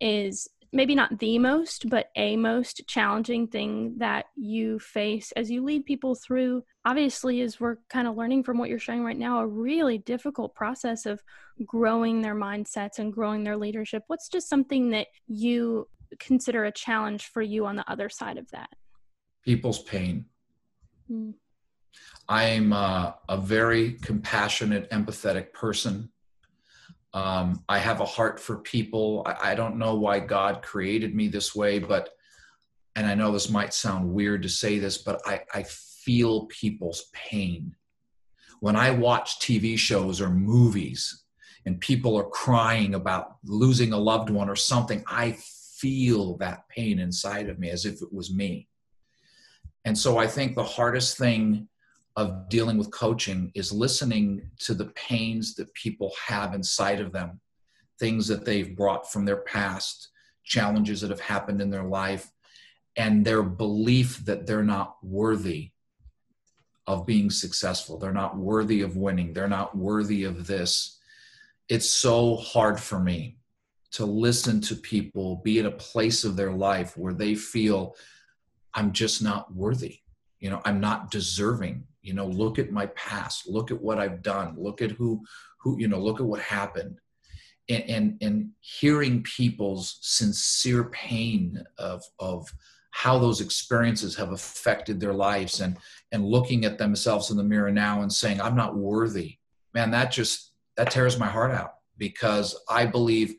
is 0.00 0.48
maybe 0.72 0.94
not 0.94 1.18
the 1.18 1.38
most, 1.38 1.88
but 1.88 2.10
a 2.16 2.36
most 2.36 2.82
challenging 2.86 3.48
thing 3.48 3.94
that 3.98 4.26
you 4.36 4.78
face 4.78 5.32
as 5.32 5.50
you 5.50 5.64
lead 5.64 5.84
people 5.84 6.14
through, 6.14 6.62
obviously, 6.84 7.40
as 7.40 7.58
we're 7.58 7.76
kind 7.88 8.06
of 8.06 8.16
learning 8.16 8.44
from 8.44 8.58
what 8.58 8.68
you're 8.68 8.78
showing 8.78 9.04
right 9.04 9.18
now, 9.18 9.40
a 9.40 9.46
really 9.46 9.98
difficult 9.98 10.54
process 10.54 11.06
of 11.06 11.20
growing 11.66 12.22
their 12.22 12.36
mindsets 12.36 12.98
and 12.98 13.12
growing 13.12 13.42
their 13.42 13.56
leadership. 13.56 14.04
What's 14.06 14.28
just 14.28 14.48
something 14.48 14.90
that 14.90 15.08
you 15.26 15.88
consider 16.18 16.64
a 16.64 16.72
challenge 16.72 17.26
for 17.26 17.42
you 17.42 17.66
on 17.66 17.76
the 17.76 17.90
other 17.90 18.08
side 18.08 18.38
of 18.38 18.48
that? 18.52 18.70
People's 19.44 19.82
pain. 19.82 20.26
Mm. 21.10 21.34
I'm 22.28 22.72
uh, 22.72 23.12
a 23.28 23.36
very 23.36 23.94
compassionate, 23.94 24.88
empathetic 24.90 25.52
person. 25.52 26.10
Um, 27.12 27.64
I 27.68 27.78
have 27.78 28.00
a 28.00 28.06
heart 28.06 28.38
for 28.38 28.58
people. 28.58 29.22
I, 29.26 29.50
I, 29.50 29.54
don't 29.56 29.78
know 29.78 29.96
why 29.96 30.20
God 30.20 30.62
created 30.62 31.12
me 31.12 31.26
this 31.26 31.56
way, 31.56 31.80
but, 31.80 32.10
and 32.94 33.04
I 33.04 33.16
know 33.16 33.32
this 33.32 33.50
might 33.50 33.74
sound 33.74 34.12
weird 34.12 34.42
to 34.42 34.48
say 34.48 34.78
this, 34.78 34.98
but 34.98 35.20
I, 35.26 35.40
I 35.52 35.64
feel 35.64 36.46
people's 36.46 37.10
pain. 37.12 37.74
When 38.60 38.76
I 38.76 38.92
watch 38.92 39.40
TV 39.40 39.76
shows 39.76 40.20
or 40.20 40.30
movies 40.30 41.24
and 41.66 41.80
people 41.80 42.16
are 42.16 42.28
crying 42.28 42.94
about 42.94 43.36
losing 43.44 43.92
a 43.92 43.98
loved 43.98 44.30
one 44.30 44.48
or 44.48 44.56
something, 44.56 45.02
I 45.08 45.36
feel 45.80 46.36
that 46.36 46.68
pain 46.68 46.98
inside 46.98 47.48
of 47.48 47.58
me 47.58 47.70
as 47.70 47.86
if 47.86 48.02
it 48.02 48.12
was 48.12 48.32
me. 48.32 48.68
And 49.84 49.96
so 49.98 50.18
I 50.18 50.26
think 50.26 50.54
the 50.54 50.62
hardest 50.62 51.16
thing 51.16 51.68
of 52.16 52.48
dealing 52.48 52.76
with 52.76 52.90
coaching 52.90 53.52
is 53.54 53.72
listening 53.72 54.50
to 54.58 54.74
the 54.74 54.86
pains 54.86 55.54
that 55.54 55.72
people 55.74 56.12
have 56.26 56.54
inside 56.54 57.00
of 57.00 57.12
them, 57.12 57.40
things 57.98 58.26
that 58.28 58.44
they've 58.44 58.76
brought 58.76 59.10
from 59.10 59.24
their 59.24 59.38
past, 59.38 60.08
challenges 60.44 61.00
that 61.00 61.10
have 61.10 61.20
happened 61.20 61.60
in 61.60 61.70
their 61.70 61.84
life, 61.84 62.30
and 62.96 63.24
their 63.24 63.42
belief 63.42 64.24
that 64.24 64.46
they're 64.46 64.64
not 64.64 64.96
worthy 65.02 65.70
of 66.86 67.06
being 67.06 67.30
successful. 67.30 67.98
They're 67.98 68.12
not 68.12 68.36
worthy 68.36 68.82
of 68.82 68.96
winning. 68.96 69.32
They're 69.32 69.48
not 69.48 69.76
worthy 69.76 70.24
of 70.24 70.46
this. 70.46 70.98
It's 71.68 71.88
so 71.88 72.36
hard 72.36 72.80
for 72.80 72.98
me 72.98 73.38
to 73.92 74.04
listen 74.04 74.60
to 74.62 74.74
people 74.74 75.40
be 75.44 75.58
in 75.58 75.66
a 75.66 75.70
place 75.70 76.24
of 76.24 76.36
their 76.36 76.52
life 76.52 76.96
where 76.96 77.12
they 77.12 77.34
feel 77.34 77.94
I'm 78.74 78.92
just 78.92 79.22
not 79.22 79.54
worthy. 79.54 80.00
You 80.40 80.50
know, 80.50 80.60
I'm 80.64 80.80
not 80.80 81.10
deserving 81.10 81.84
you 82.02 82.14
know 82.14 82.26
look 82.26 82.58
at 82.58 82.72
my 82.72 82.86
past 82.86 83.48
look 83.48 83.70
at 83.70 83.80
what 83.80 83.98
i've 83.98 84.22
done 84.22 84.54
look 84.56 84.80
at 84.80 84.90
who 84.92 85.22
who 85.60 85.78
you 85.78 85.88
know 85.88 85.98
look 85.98 86.20
at 86.20 86.26
what 86.26 86.40
happened. 86.40 86.98
And 87.68 87.84
and, 87.88 88.18
and 88.20 88.50
hearing 88.60 89.22
people's 89.22 89.98
sincere 90.00 90.84
pain 90.84 91.62
of 91.78 92.02
of 92.18 92.48
how 92.92 93.18
those 93.18 93.40
experiences 93.40 94.16
have 94.16 94.32
affected 94.32 94.98
their 94.98 95.14
lives 95.14 95.60
and 95.60 95.76
and 96.10 96.24
looking 96.24 96.64
at 96.64 96.78
themselves 96.78 97.30
in 97.30 97.36
the 97.36 97.44
mirror 97.44 97.70
now 97.70 98.02
and 98.02 98.12
saying 98.12 98.40
i'm 98.40 98.56
not 98.56 98.76
worthy. 98.76 99.36
Man 99.74 99.92
that 99.92 100.10
just 100.10 100.52
that 100.76 100.90
tears 100.90 101.18
my 101.18 101.28
heart 101.28 101.52
out 101.52 101.74
because 101.96 102.58
i 102.68 102.86
believe 102.86 103.34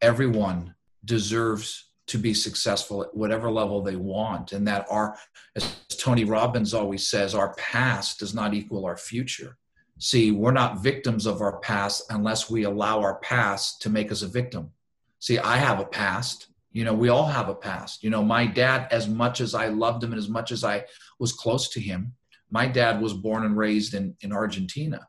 everyone 0.00 0.74
deserves 1.04 1.90
to 2.12 2.18
be 2.18 2.34
successful 2.34 3.02
at 3.02 3.16
whatever 3.16 3.50
level 3.50 3.80
they 3.80 3.96
want 3.96 4.52
and 4.52 4.68
that 4.68 4.84
our 4.90 5.16
as 5.56 5.76
tony 5.96 6.24
robbins 6.24 6.74
always 6.74 7.08
says 7.08 7.34
our 7.34 7.54
past 7.54 8.18
does 8.18 8.34
not 8.34 8.52
equal 8.52 8.84
our 8.84 8.98
future. 8.98 9.56
See 9.98 10.30
we're 10.30 10.52
not 10.52 10.82
victims 10.82 11.24
of 11.24 11.40
our 11.40 11.58
past 11.60 12.04
unless 12.10 12.50
we 12.50 12.64
allow 12.64 13.00
our 13.00 13.18
past 13.20 13.80
to 13.82 13.88
make 13.88 14.12
us 14.12 14.20
a 14.20 14.28
victim. 14.28 14.72
See 15.20 15.38
i 15.38 15.56
have 15.56 15.80
a 15.80 15.86
past. 15.86 16.48
You 16.70 16.84
know 16.84 16.92
we 16.92 17.08
all 17.08 17.26
have 17.26 17.48
a 17.48 17.54
past. 17.54 18.04
You 18.04 18.10
know 18.10 18.22
my 18.22 18.44
dad 18.44 18.88
as 18.90 19.08
much 19.08 19.40
as 19.40 19.54
i 19.54 19.68
loved 19.68 20.04
him 20.04 20.12
and 20.12 20.18
as 20.18 20.28
much 20.28 20.52
as 20.52 20.64
i 20.64 20.84
was 21.18 21.32
close 21.32 21.70
to 21.70 21.80
him 21.80 22.12
my 22.50 22.66
dad 22.66 23.00
was 23.00 23.14
born 23.14 23.46
and 23.46 23.56
raised 23.56 23.94
in 23.94 24.14
in 24.20 24.34
argentina. 24.34 25.08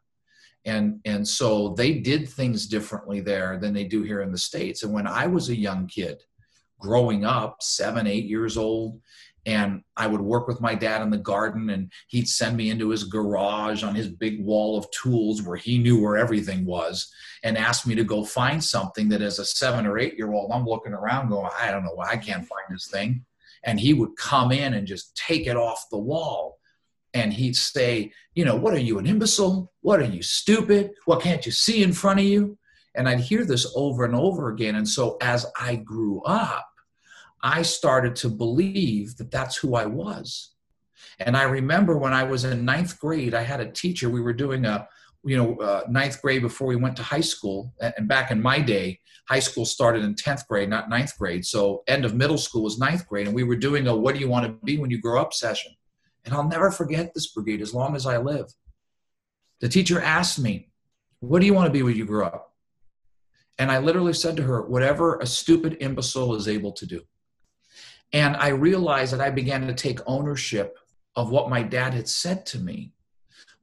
And 0.63 1.01
and 1.03 1.27
so 1.27 1.75
they 1.75 1.95
did 1.95 2.29
things 2.29 2.65
differently 2.65 3.19
there 3.19 3.59
than 3.59 3.73
they 3.73 3.83
do 3.83 4.03
here 4.03 4.21
in 4.21 4.31
the 4.31 4.37
states. 4.37 4.83
And 4.83 4.93
when 4.93 5.05
i 5.05 5.27
was 5.27 5.49
a 5.49 5.63
young 5.67 5.87
kid 5.87 6.23
growing 6.83 7.23
up, 7.23 7.63
seven, 7.63 8.05
eight 8.05 8.25
years 8.25 8.57
old. 8.57 8.99
And 9.45 9.81
I 9.97 10.07
would 10.07 10.21
work 10.21 10.47
with 10.47 10.61
my 10.61 10.75
dad 10.75 11.01
in 11.01 11.09
the 11.09 11.17
garden, 11.17 11.69
and 11.69 11.91
he'd 12.07 12.29
send 12.29 12.55
me 12.55 12.69
into 12.69 12.89
his 12.89 13.03
garage 13.03 13.83
on 13.83 13.95
his 13.95 14.07
big 14.07 14.43
wall 14.43 14.77
of 14.77 14.89
tools 14.91 15.41
where 15.41 15.57
he 15.57 15.77
knew 15.77 16.01
where 16.01 16.17
everything 16.17 16.65
was 16.65 17.11
and 17.43 17.57
ask 17.57 17.85
me 17.85 17.95
to 17.95 18.03
go 18.03 18.23
find 18.23 18.63
something 18.63 19.09
that 19.09 19.21
as 19.21 19.39
a 19.39 19.45
seven 19.45 19.85
or 19.85 19.97
eight 19.97 20.15
year 20.17 20.31
old, 20.31 20.51
I'm 20.51 20.65
looking 20.65 20.93
around 20.93 21.29
going, 21.29 21.49
I 21.59 21.71
don't 21.71 21.83
know, 21.83 21.97
I 21.99 22.15
can't 22.15 22.47
find 22.47 22.65
this 22.69 22.87
thing. 22.87 23.25
And 23.65 23.79
he 23.79 23.93
would 23.93 24.15
come 24.17 24.51
in 24.51 24.73
and 24.73 24.87
just 24.87 25.15
take 25.15 25.47
it 25.47 25.57
off 25.57 25.89
the 25.89 25.97
wall 25.97 26.57
and 27.13 27.31
he'd 27.31 27.55
say, 27.55 28.11
You 28.33 28.45
know, 28.45 28.55
what 28.55 28.73
are 28.73 28.79
you, 28.79 28.97
an 28.97 29.05
imbecile? 29.05 29.71
What 29.81 29.99
are 29.99 30.05
you, 30.05 30.23
stupid? 30.23 30.91
What 31.05 31.21
can't 31.21 31.45
you 31.45 31.51
see 31.51 31.83
in 31.83 31.93
front 31.93 32.19
of 32.19 32.25
you? 32.25 32.57
And 32.95 33.07
I'd 33.09 33.19
hear 33.19 33.45
this 33.45 33.71
over 33.75 34.05
and 34.05 34.15
over 34.15 34.49
again. 34.49 34.75
And 34.75 34.87
so 34.87 35.17
as 35.21 35.45
I 35.59 35.75
grew 35.77 36.21
up, 36.23 36.67
I 37.43 37.61
started 37.61 38.15
to 38.17 38.29
believe 38.29 39.17
that 39.17 39.29
that's 39.29 39.57
who 39.57 39.75
I 39.75 39.85
was. 39.85 40.53
And 41.19 41.35
I 41.35 41.43
remember 41.43 41.97
when 41.97 42.13
I 42.13 42.23
was 42.23 42.45
in 42.45 42.63
ninth 42.63 42.99
grade, 42.99 43.33
I 43.33 43.41
had 43.41 43.59
a 43.59 43.69
teacher. 43.69 44.09
We 44.09 44.21
were 44.21 44.33
doing 44.33 44.65
a, 44.65 44.87
you 45.25 45.37
know, 45.37 45.57
uh, 45.57 45.83
ninth 45.89 46.21
grade 46.21 46.41
before 46.41 46.67
we 46.67 46.77
went 46.77 46.95
to 46.97 47.03
high 47.03 47.21
school. 47.21 47.73
And 47.81 48.07
back 48.07 48.31
in 48.31 48.41
my 48.41 48.59
day, 48.59 48.99
high 49.27 49.39
school 49.39 49.65
started 49.65 50.03
in 50.03 50.15
10th 50.15 50.47
grade, 50.47 50.69
not 50.69 50.89
ninth 50.89 51.17
grade. 51.17 51.45
So 51.45 51.83
end 51.87 52.05
of 52.05 52.15
middle 52.15 52.37
school 52.37 52.63
was 52.63 52.79
ninth 52.79 53.07
grade. 53.07 53.27
And 53.27 53.35
we 53.35 53.43
were 53.43 53.57
doing 53.57 53.87
a 53.87 53.95
what 53.95 54.15
do 54.15 54.21
you 54.21 54.29
want 54.29 54.45
to 54.45 54.65
be 54.65 54.77
when 54.77 54.89
you 54.89 54.99
grow 54.99 55.21
up 55.21 55.33
session. 55.33 55.73
And 56.25 56.33
I'll 56.33 56.47
never 56.47 56.71
forget 56.71 57.13
this 57.13 57.27
Brigida 57.27 57.61
as 57.61 57.73
long 57.73 57.95
as 57.95 58.05
I 58.05 58.17
live. 58.17 58.45
The 59.59 59.67
teacher 59.67 60.01
asked 60.01 60.39
me, 60.39 60.69
What 61.19 61.39
do 61.39 61.45
you 61.45 61.53
want 61.53 61.67
to 61.67 61.73
be 61.73 61.83
when 61.83 61.97
you 61.97 62.05
grow 62.05 62.27
up? 62.27 62.53
And 63.59 63.69
I 63.69 63.79
literally 63.79 64.13
said 64.13 64.37
to 64.37 64.43
her, 64.43 64.61
Whatever 64.61 65.19
a 65.19 65.25
stupid 65.25 65.77
imbecile 65.81 66.35
is 66.35 66.47
able 66.47 66.71
to 66.73 66.85
do. 66.85 67.01
And 68.13 68.35
I 68.35 68.49
realized 68.49 69.13
that 69.13 69.21
I 69.21 69.31
began 69.31 69.67
to 69.67 69.73
take 69.73 69.99
ownership 70.05 70.77
of 71.15 71.31
what 71.31 71.49
my 71.49 71.63
dad 71.63 71.93
had 71.93 72.07
said 72.07 72.45
to 72.47 72.59
me. 72.59 72.93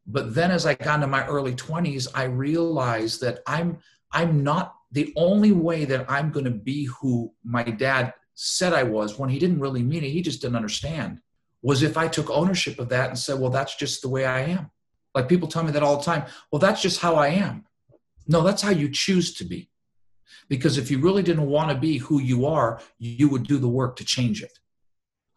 But 0.06 0.34
then 0.34 0.50
as 0.50 0.66
I 0.66 0.74
got 0.74 0.96
into 0.96 1.06
my 1.06 1.24
early 1.26 1.54
20s, 1.54 2.08
I 2.14 2.24
realized 2.24 3.20
that 3.20 3.40
I'm 3.46 3.78
I'm 4.12 4.42
not 4.42 4.74
the 4.90 5.12
only 5.16 5.52
way 5.52 5.84
that 5.84 6.10
I'm 6.10 6.32
going 6.32 6.44
to 6.44 6.50
be 6.50 6.84
who 6.86 7.32
my 7.44 7.62
dad 7.62 8.12
said 8.34 8.72
I 8.72 8.82
was 8.82 9.18
when 9.18 9.30
he 9.30 9.38
didn't 9.38 9.60
really 9.60 9.84
mean 9.84 10.02
it, 10.02 10.10
he 10.10 10.20
just 10.20 10.42
didn't 10.42 10.56
understand. 10.56 11.20
Was 11.62 11.82
if 11.82 11.96
I 11.96 12.08
took 12.08 12.30
ownership 12.30 12.80
of 12.80 12.88
that 12.88 13.10
and 13.10 13.18
said, 13.18 13.38
"Well, 13.38 13.50
that's 13.50 13.76
just 13.76 14.02
the 14.02 14.08
way 14.08 14.24
I 14.24 14.40
am." 14.40 14.70
Like 15.14 15.28
people 15.28 15.46
tell 15.46 15.62
me 15.62 15.72
that 15.72 15.82
all 15.82 15.98
the 15.98 16.04
time. 16.04 16.24
Well, 16.50 16.58
that's 16.58 16.82
just 16.82 17.00
how 17.00 17.14
I 17.14 17.28
am. 17.28 17.66
No, 18.26 18.42
that's 18.42 18.62
how 18.62 18.70
you 18.70 18.88
choose 18.88 19.34
to 19.34 19.44
be. 19.44 19.69
Because 20.48 20.78
if 20.78 20.90
you 20.90 20.98
really 20.98 21.22
didn't 21.22 21.46
want 21.46 21.70
to 21.70 21.76
be 21.76 21.98
who 21.98 22.20
you 22.20 22.46
are, 22.46 22.80
you 22.98 23.28
would 23.28 23.46
do 23.46 23.58
the 23.58 23.68
work 23.68 23.96
to 23.96 24.04
change 24.04 24.42
it. 24.42 24.58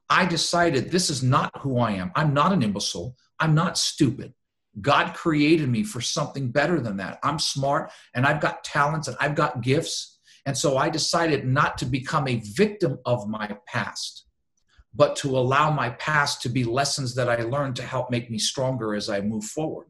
I 0.10 0.26
decided 0.26 0.92
this 0.92 1.10
is 1.10 1.24
not 1.24 1.52
who 1.62 1.80
I 1.80 1.92
am. 1.92 2.12
I'm 2.16 2.34
not 2.34 2.52
an 2.52 2.62
imbecile. 2.62 3.16
I'm 3.40 3.56
not 3.56 3.78
stupid. 3.78 4.34
God 4.82 5.14
created 5.14 5.70
me 5.70 5.84
for 5.84 6.02
something 6.02 6.52
better 6.52 6.80
than 6.80 6.98
that. 6.98 7.20
I'm 7.24 7.40
smart 7.40 7.92
and 8.14 8.26
I've 8.26 8.42
got 8.42 8.64
talents 8.64 9.08
and 9.08 9.18
I've 9.20 9.36
got 9.36 9.62
gifts. 9.62 10.20
And 10.46 10.58
so 10.58 10.78
I 10.78 10.90
decided 10.90 11.46
not 11.46 11.78
to 11.78 11.86
become 11.86 12.28
a 12.28 12.42
victim 12.56 13.00
of 13.06 13.28
my 13.28 13.58
past, 13.68 14.26
but 14.94 15.16
to 15.18 15.38
allow 15.38 15.72
my 15.72 15.92
past 15.92 16.42
to 16.42 16.50
be 16.50 16.64
lessons 16.64 17.16
that 17.16 17.30
I 17.30 17.44
learned 17.44 17.76
to 17.78 17.84
help 17.84 18.10
make 18.10 18.30
me 18.30 18.40
stronger 18.40 18.94
as 18.94 19.10
I 19.10 19.22
move 19.22 19.46
forward. 19.46 19.88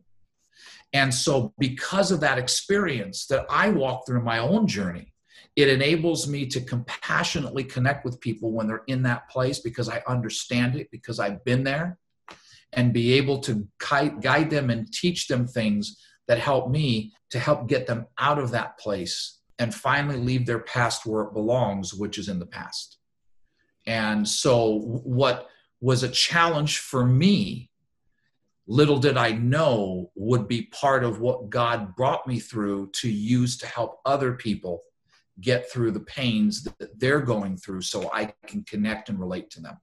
And 0.93 1.13
so, 1.13 1.53
because 1.57 2.11
of 2.11 2.19
that 2.19 2.37
experience 2.37 3.25
that 3.27 3.45
I 3.49 3.69
walked 3.69 4.07
through 4.07 4.23
my 4.23 4.37
own 4.37 4.67
journey, 4.67 5.13
it 5.55 5.67
enables 5.67 6.27
me 6.27 6.45
to 6.47 6.61
compassionately 6.61 7.63
connect 7.63 8.05
with 8.05 8.19
people 8.19 8.51
when 8.51 8.67
they're 8.67 8.83
in 8.87 9.03
that 9.03 9.29
place 9.29 9.59
because 9.59 9.89
I 9.89 10.03
understand 10.07 10.75
it, 10.75 10.89
because 10.91 11.19
I've 11.19 11.43
been 11.43 11.63
there, 11.63 11.97
and 12.71 12.93
be 12.93 13.13
able 13.13 13.39
to 13.41 13.67
guide 13.79 14.49
them 14.49 14.69
and 14.69 14.91
teach 14.91 15.27
them 15.27 15.47
things 15.47 15.97
that 16.27 16.39
help 16.39 16.69
me 16.69 17.13
to 17.31 17.39
help 17.39 17.67
get 17.67 17.87
them 17.87 18.07
out 18.19 18.39
of 18.39 18.51
that 18.51 18.77
place 18.77 19.39
and 19.59 19.73
finally 19.73 20.17
leave 20.17 20.45
their 20.45 20.59
past 20.59 21.05
where 21.05 21.23
it 21.23 21.33
belongs, 21.33 21.93
which 21.93 22.17
is 22.17 22.29
in 22.29 22.39
the 22.39 22.45
past. 22.45 22.97
And 23.85 24.27
so, 24.27 24.79
what 25.03 25.49
was 25.81 26.03
a 26.03 26.09
challenge 26.09 26.79
for 26.79 27.05
me 27.05 27.69
little 28.67 28.97
did 28.97 29.17
I 29.17 29.31
know 29.31 30.11
would 30.15 30.47
be 30.47 30.63
part 30.63 31.03
of 31.03 31.19
what 31.19 31.49
God 31.49 31.95
brought 31.95 32.25
me 32.27 32.39
through 32.39 32.91
to 33.01 33.09
use 33.09 33.57
to 33.57 33.67
help 33.67 33.99
other 34.05 34.33
people 34.33 34.83
get 35.41 35.69
through 35.71 35.91
the 35.91 35.99
pains 35.99 36.63
that 36.63 36.99
they're 36.99 37.21
going 37.21 37.57
through 37.57 37.81
so 37.81 38.09
I 38.13 38.33
can 38.47 38.63
connect 38.63 39.09
and 39.09 39.19
relate 39.19 39.49
to 39.51 39.61
them. 39.61 39.77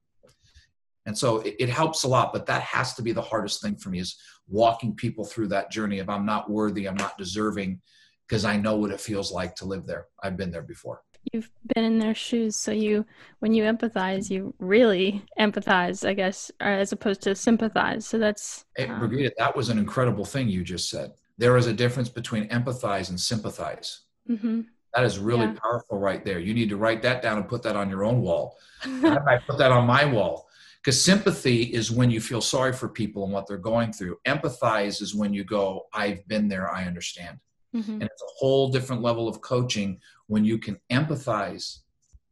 And 1.05 1.17
so 1.17 1.39
it, 1.39 1.55
it, 1.59 1.69
helps 1.69 2.03
a 2.03 2.07
lot, 2.07 2.31
but 2.31 2.45
that 2.45 2.61
has 2.61 2.93
to 2.95 3.01
be 3.01 3.11
the 3.11 3.21
hardest 3.21 3.61
thing 3.61 3.75
for 3.75 3.89
me 3.89 3.99
is 3.99 4.17
walking 4.47 4.95
people 4.95 5.25
through 5.25 5.47
that 5.47 5.71
journey 5.71 5.99
of 5.99 6.09
I'm 6.09 6.25
not 6.25 6.49
worthy, 6.49 6.87
I'm 6.87 6.95
not 6.95 7.17
deserving, 7.17 7.81
because 8.27 8.45
I 8.45 8.55
know 8.55 8.77
what 8.77 8.91
it 8.91 9.01
feels 9.01 9.31
like 9.31 9.55
to 9.55 9.65
live 9.65 9.85
there. 9.85 10.05
I've 10.23 10.37
been 10.37 10.51
there 10.51 10.61
before. 10.61 11.01
You've 11.31 11.49
been 11.73 11.83
in 11.83 11.99
their 11.99 12.15
shoes, 12.15 12.55
so 12.55 12.71
you 12.71 13.05
when 13.39 13.53
you 13.53 13.63
empathize, 13.63 14.29
you 14.29 14.53
really 14.59 15.23
empathize, 15.39 16.07
I 16.07 16.13
guess, 16.13 16.51
as 16.59 16.91
opposed 16.91 17.21
to 17.23 17.35
sympathize. 17.35 18.05
So 18.05 18.17
that's 18.17 18.65
hey, 18.75 18.87
um, 18.87 18.99
Brigida, 18.99 19.31
that 19.37 19.55
was 19.55 19.69
an 19.69 19.77
incredible 19.77 20.25
thing 20.25 20.49
you 20.49 20.63
just 20.63 20.89
said. 20.89 21.13
There 21.37 21.57
is 21.57 21.67
a 21.67 21.73
difference 21.73 22.09
between 22.09 22.49
empathize 22.49 23.09
and 23.09 23.19
sympathize. 23.19 24.01
Mm-hmm. 24.29 24.61
That 24.93 25.05
is 25.05 25.19
really 25.19 25.45
yeah. 25.45 25.55
powerful 25.61 25.99
right 25.99 26.23
there. 26.25 26.39
You 26.39 26.53
need 26.53 26.69
to 26.69 26.77
write 26.77 27.01
that 27.03 27.21
down 27.21 27.37
and 27.37 27.47
put 27.47 27.63
that 27.63 27.75
on 27.75 27.89
your 27.89 28.03
own 28.03 28.21
wall. 28.21 28.57
I 28.83 29.39
put 29.47 29.57
that 29.57 29.71
on 29.71 29.87
my 29.87 30.05
wall. 30.05 30.47
Because 30.81 31.01
sympathy 31.01 31.63
is 31.63 31.91
when 31.91 32.09
you 32.09 32.19
feel 32.19 32.41
sorry 32.41 32.73
for 32.73 32.89
people 32.89 33.23
and 33.23 33.31
what 33.31 33.47
they're 33.47 33.57
going 33.57 33.93
through. 33.93 34.17
Empathize 34.25 35.01
is 35.01 35.13
when 35.13 35.31
you 35.33 35.43
go, 35.43 35.85
I've 35.93 36.27
been 36.27 36.47
there, 36.47 36.71
I 36.71 36.85
understand. 36.85 37.37
Mm-hmm. 37.75 37.93
And 37.93 38.03
it's 38.03 38.21
a 38.21 38.33
whole 38.37 38.69
different 38.69 39.01
level 39.01 39.27
of 39.27 39.41
coaching 39.41 39.99
when 40.27 40.43
you 40.43 40.57
can 40.57 40.79
empathize 40.91 41.79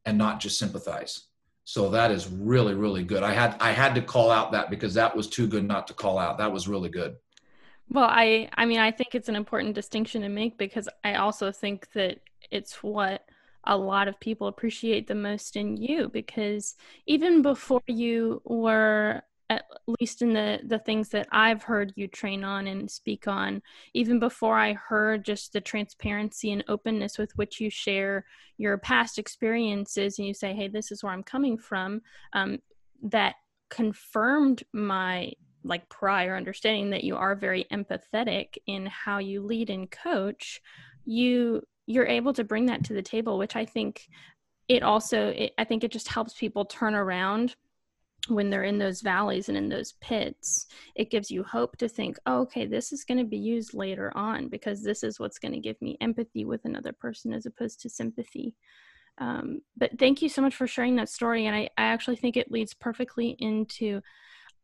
and 0.05 0.17
not 0.17 0.39
just 0.39 0.59
sympathize. 0.59 1.27
So 1.63 1.89
that 1.91 2.09
is 2.11 2.27
really, 2.27 2.73
really 2.73 3.03
good. 3.03 3.21
I 3.21 3.31
had 3.31 3.55
I 3.59 3.71
had 3.71 3.93
to 3.95 4.01
call 4.01 4.31
out 4.31 4.51
that 4.53 4.71
because 4.71 4.95
that 4.95 5.15
was 5.15 5.27
too 5.27 5.47
good 5.47 5.67
not 5.67 5.85
to 5.87 5.93
call 5.93 6.17
out. 6.17 6.39
That 6.39 6.51
was 6.51 6.67
really 6.67 6.89
good. 6.89 7.15
Well, 7.89 8.09
I 8.09 8.49
I 8.55 8.65
mean 8.65 8.79
I 8.79 8.91
think 8.91 9.13
it's 9.13 9.29
an 9.29 9.35
important 9.35 9.75
distinction 9.75 10.23
to 10.23 10.29
make 10.29 10.57
because 10.57 10.89
I 11.03 11.15
also 11.15 11.51
think 11.51 11.91
that 11.93 12.21
it's 12.49 12.81
what 12.81 13.23
a 13.65 13.77
lot 13.77 14.07
of 14.07 14.19
people 14.19 14.47
appreciate 14.47 15.07
the 15.07 15.15
most 15.15 15.55
in 15.55 15.77
you 15.77 16.09
because 16.09 16.75
even 17.05 17.41
before 17.41 17.83
you 17.85 18.41
were 18.45 19.21
at 19.49 19.65
least 19.99 20.21
in 20.21 20.33
the 20.33 20.59
the 20.65 20.79
things 20.79 21.09
that 21.09 21.27
I've 21.31 21.63
heard 21.63 21.93
you 21.95 22.07
train 22.07 22.43
on 22.43 22.67
and 22.67 22.89
speak 22.89 23.27
on 23.27 23.61
even 23.93 24.19
before 24.19 24.57
I 24.57 24.73
heard 24.73 25.25
just 25.25 25.53
the 25.53 25.61
transparency 25.61 26.51
and 26.51 26.63
openness 26.67 27.17
with 27.17 27.35
which 27.37 27.59
you 27.59 27.69
share 27.69 28.25
your 28.57 28.77
past 28.77 29.17
experiences 29.17 30.19
and 30.19 30.27
you 30.27 30.33
say 30.33 30.53
hey 30.53 30.67
this 30.67 30.91
is 30.91 31.03
where 31.03 31.13
I'm 31.13 31.23
coming 31.23 31.57
from 31.57 32.01
um, 32.33 32.59
that 33.03 33.35
confirmed 33.69 34.63
my 34.73 35.31
like 35.63 35.87
prior 35.89 36.35
understanding 36.35 36.91
that 36.91 37.03
you 37.03 37.15
are 37.15 37.35
very 37.35 37.65
empathetic 37.71 38.57
in 38.67 38.85
how 38.85 39.17
you 39.17 39.41
lead 39.41 39.69
and 39.69 39.91
coach 39.91 40.61
you 41.05 41.61
you're 41.85 42.05
able 42.05 42.33
to 42.33 42.43
bring 42.43 42.67
that 42.67 42.83
to 42.83 42.93
the 42.93 43.01
table 43.01 43.37
which 43.37 43.55
i 43.55 43.65
think 43.65 44.07
it 44.69 44.83
also 44.83 45.29
it, 45.29 45.51
i 45.57 45.63
think 45.63 45.83
it 45.83 45.91
just 45.91 46.07
helps 46.07 46.33
people 46.33 46.63
turn 46.63 46.95
around 46.95 47.55
when 48.29 48.49
they're 48.49 48.63
in 48.63 48.77
those 48.77 49.01
valleys 49.01 49.49
and 49.49 49.57
in 49.57 49.69
those 49.69 49.93
pits 50.01 50.67
it 50.95 51.11
gives 51.11 51.29
you 51.29 51.43
hope 51.43 51.77
to 51.77 51.89
think 51.89 52.17
oh, 52.25 52.41
okay 52.41 52.65
this 52.65 52.91
is 52.91 53.03
going 53.03 53.17
to 53.17 53.23
be 53.23 53.37
used 53.37 53.73
later 53.73 54.11
on 54.15 54.47
because 54.47 54.83
this 54.83 55.03
is 55.03 55.19
what's 55.19 55.39
going 55.39 55.53
to 55.53 55.59
give 55.59 55.81
me 55.81 55.97
empathy 56.01 56.45
with 56.45 56.65
another 56.65 56.93
person 56.93 57.33
as 57.33 57.45
opposed 57.45 57.81
to 57.81 57.89
sympathy. 57.89 58.55
Um, 59.17 59.61
but 59.75 59.99
thank 59.99 60.21
you 60.21 60.29
so 60.29 60.41
much 60.41 60.55
for 60.55 60.67
sharing 60.67 60.95
that 60.95 61.09
story 61.09 61.45
and 61.45 61.55
I, 61.55 61.69
I 61.77 61.83
actually 61.83 62.15
think 62.15 62.37
it 62.37 62.51
leads 62.51 62.73
perfectly 62.73 63.35
into 63.39 64.01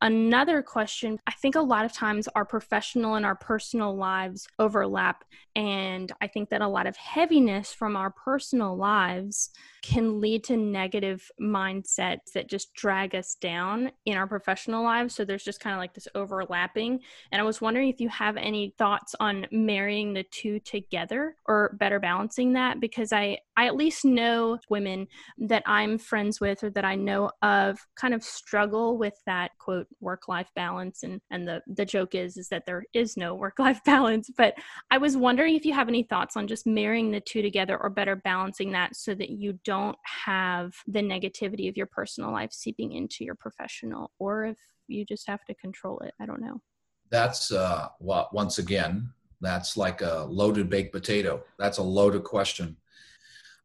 Another 0.01 0.61
question 0.61 1.19
I 1.25 1.31
think 1.31 1.55
a 1.55 1.61
lot 1.61 1.85
of 1.85 1.93
times 1.93 2.27
our 2.35 2.45
professional 2.45 3.15
and 3.15 3.25
our 3.25 3.35
personal 3.35 3.95
lives 3.95 4.47
overlap. 4.59 5.23
And 5.55 6.11
I 6.19 6.27
think 6.27 6.49
that 6.49 6.61
a 6.61 6.67
lot 6.67 6.85
of 6.85 6.97
heaviness 6.97 7.73
from 7.73 7.95
our 7.95 8.11
personal 8.11 8.75
lives 8.75 9.51
can 9.81 10.19
lead 10.19 10.43
to 10.43 10.57
negative 10.57 11.29
mindsets 11.39 12.31
that 12.33 12.49
just 12.49 12.73
drag 12.73 13.15
us 13.15 13.35
down 13.35 13.91
in 14.05 14.17
our 14.17 14.27
professional 14.27 14.83
lives. 14.83 15.15
So 15.15 15.23
there's 15.23 15.43
just 15.43 15.61
kind 15.61 15.73
of 15.73 15.79
like 15.79 15.93
this 15.93 16.07
overlapping. 16.13 16.99
And 17.31 17.41
I 17.41 17.45
was 17.45 17.61
wondering 17.61 17.89
if 17.89 18.01
you 18.01 18.09
have 18.09 18.35
any 18.35 18.73
thoughts 18.77 19.15
on 19.19 19.47
marrying 19.51 20.13
the 20.13 20.23
two 20.23 20.59
together 20.59 21.35
or 21.45 21.77
better 21.79 21.99
balancing 21.99 22.53
that 22.53 22.81
because 22.81 23.13
I, 23.13 23.37
I 23.55 23.67
at 23.67 23.75
least 23.75 24.03
know 24.03 24.59
women 24.69 25.07
that 25.37 25.63
I'm 25.65 25.97
friends 25.97 26.41
with 26.41 26.63
or 26.63 26.69
that 26.71 26.85
I 26.85 26.95
know 26.95 27.31
of 27.41 27.79
kind 27.95 28.13
of 28.13 28.23
struggle 28.23 28.97
with 28.97 29.13
that 29.25 29.51
quote 29.57 29.84
work 29.99 30.27
life 30.27 30.49
balance 30.55 31.03
and 31.03 31.21
and 31.31 31.47
the 31.47 31.61
the 31.67 31.85
joke 31.85 32.15
is 32.15 32.37
is 32.37 32.49
that 32.49 32.65
there 32.65 32.83
is 32.93 33.17
no 33.17 33.35
work 33.43 33.59
life 33.59 33.81
balance. 33.85 34.29
But 34.35 34.55
I 34.91 34.97
was 34.97 35.17
wondering 35.17 35.55
if 35.55 35.65
you 35.65 35.73
have 35.73 35.87
any 35.87 36.03
thoughts 36.03 36.37
on 36.37 36.47
just 36.47 36.65
marrying 36.65 37.11
the 37.11 37.21
two 37.21 37.41
together 37.41 37.77
or 37.77 37.89
better 37.89 38.15
balancing 38.15 38.71
that 38.71 38.95
so 38.95 39.13
that 39.15 39.29
you 39.29 39.59
don't 39.63 39.97
have 40.03 40.73
the 40.87 41.01
negativity 41.01 41.69
of 41.69 41.77
your 41.77 41.87
personal 41.87 42.31
life 42.31 42.51
seeping 42.51 42.93
into 42.93 43.23
your 43.23 43.35
professional 43.35 44.11
or 44.19 44.45
if 44.45 44.57
you 44.87 45.05
just 45.05 45.27
have 45.27 45.43
to 45.45 45.55
control 45.55 45.99
it. 45.99 46.13
I 46.19 46.25
don't 46.25 46.41
know. 46.41 46.61
That's 47.09 47.51
uh 47.51 47.89
what 47.99 48.33
once 48.33 48.57
again 48.57 49.09
that's 49.41 49.77
like 49.77 50.01
a 50.01 50.25
loaded 50.29 50.69
baked 50.69 50.93
potato. 50.93 51.43
That's 51.59 51.77
a 51.77 51.83
loaded 51.83 52.23
question. 52.23 52.77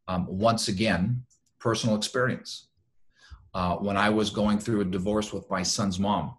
Um, 0.09 0.27
once 0.27 0.69
again, 0.69 1.25
personal 1.59 1.97
experience. 1.97 2.69
Uh, 3.53 3.77
when 3.77 3.97
I 3.97 4.11
was 4.11 4.31
going 4.31 4.59
through 4.59 4.81
a 4.81 4.85
divorce 4.85 5.33
with 5.33 5.49
my 5.51 5.63
son's 5.63 5.99
mom, 5.99 6.37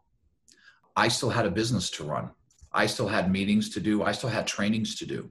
I 0.95 1.07
still 1.07 1.29
had 1.29 1.45
a 1.45 1.51
business 1.51 1.89
to 1.91 2.03
run. 2.03 2.31
I 2.71 2.85
still 2.85 3.07
had 3.07 3.31
meetings 3.31 3.69
to 3.71 3.79
do. 3.79 4.03
I 4.03 4.11
still 4.13 4.29
had 4.29 4.47
trainings 4.47 4.95
to 4.95 5.05
do. 5.05 5.29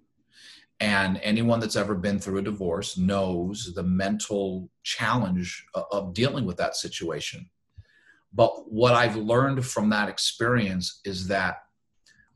And 0.80 1.20
anyone 1.22 1.60
that's 1.60 1.76
ever 1.76 1.94
been 1.94 2.18
through 2.18 2.38
a 2.38 2.42
divorce 2.42 2.96
knows 2.96 3.72
the 3.74 3.82
mental 3.82 4.70
challenge 4.82 5.64
of 5.74 6.14
dealing 6.14 6.46
with 6.46 6.56
that 6.56 6.76
situation. 6.76 7.48
But 8.32 8.70
what 8.70 8.94
I've 8.94 9.16
learned 9.16 9.64
from 9.64 9.90
that 9.90 10.08
experience 10.08 11.00
is 11.04 11.28
that 11.28 11.56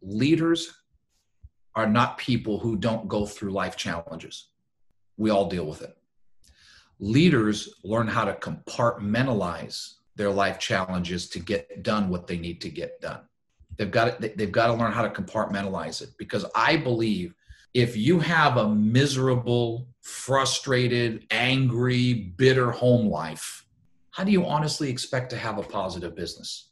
leaders 0.02 0.74
are 1.74 1.88
not 1.88 2.18
people 2.18 2.58
who 2.58 2.76
don't 2.76 3.08
go 3.08 3.24
through 3.24 3.52
life 3.52 3.76
challenges 3.76 4.48
we 5.16 5.30
all 5.30 5.48
deal 5.48 5.66
with 5.66 5.82
it. 5.82 5.96
Leaders 7.00 7.68
learn 7.82 8.06
how 8.06 8.24
to 8.24 8.34
compartmentalize 8.34 9.94
their 10.16 10.30
life 10.30 10.58
challenges 10.58 11.28
to 11.30 11.38
get 11.38 11.82
done 11.82 12.08
what 12.08 12.26
they 12.26 12.38
need 12.38 12.60
to 12.60 12.70
get 12.70 13.00
done. 13.00 13.20
They've 13.76 13.90
got 13.90 14.20
to, 14.20 14.32
they've 14.36 14.52
got 14.52 14.68
to 14.68 14.74
learn 14.74 14.92
how 14.92 15.02
to 15.02 15.08
compartmentalize 15.08 16.02
it 16.02 16.10
because 16.18 16.44
I 16.54 16.76
believe 16.76 17.34
if 17.74 17.96
you 17.96 18.20
have 18.20 18.56
a 18.56 18.68
miserable, 18.68 19.88
frustrated, 20.00 21.26
angry, 21.32 22.14
bitter 22.36 22.70
home 22.70 23.08
life, 23.08 23.66
how 24.10 24.22
do 24.22 24.30
you 24.30 24.46
honestly 24.46 24.88
expect 24.90 25.30
to 25.30 25.36
have 25.36 25.58
a 25.58 25.62
positive 25.62 26.14
business? 26.14 26.70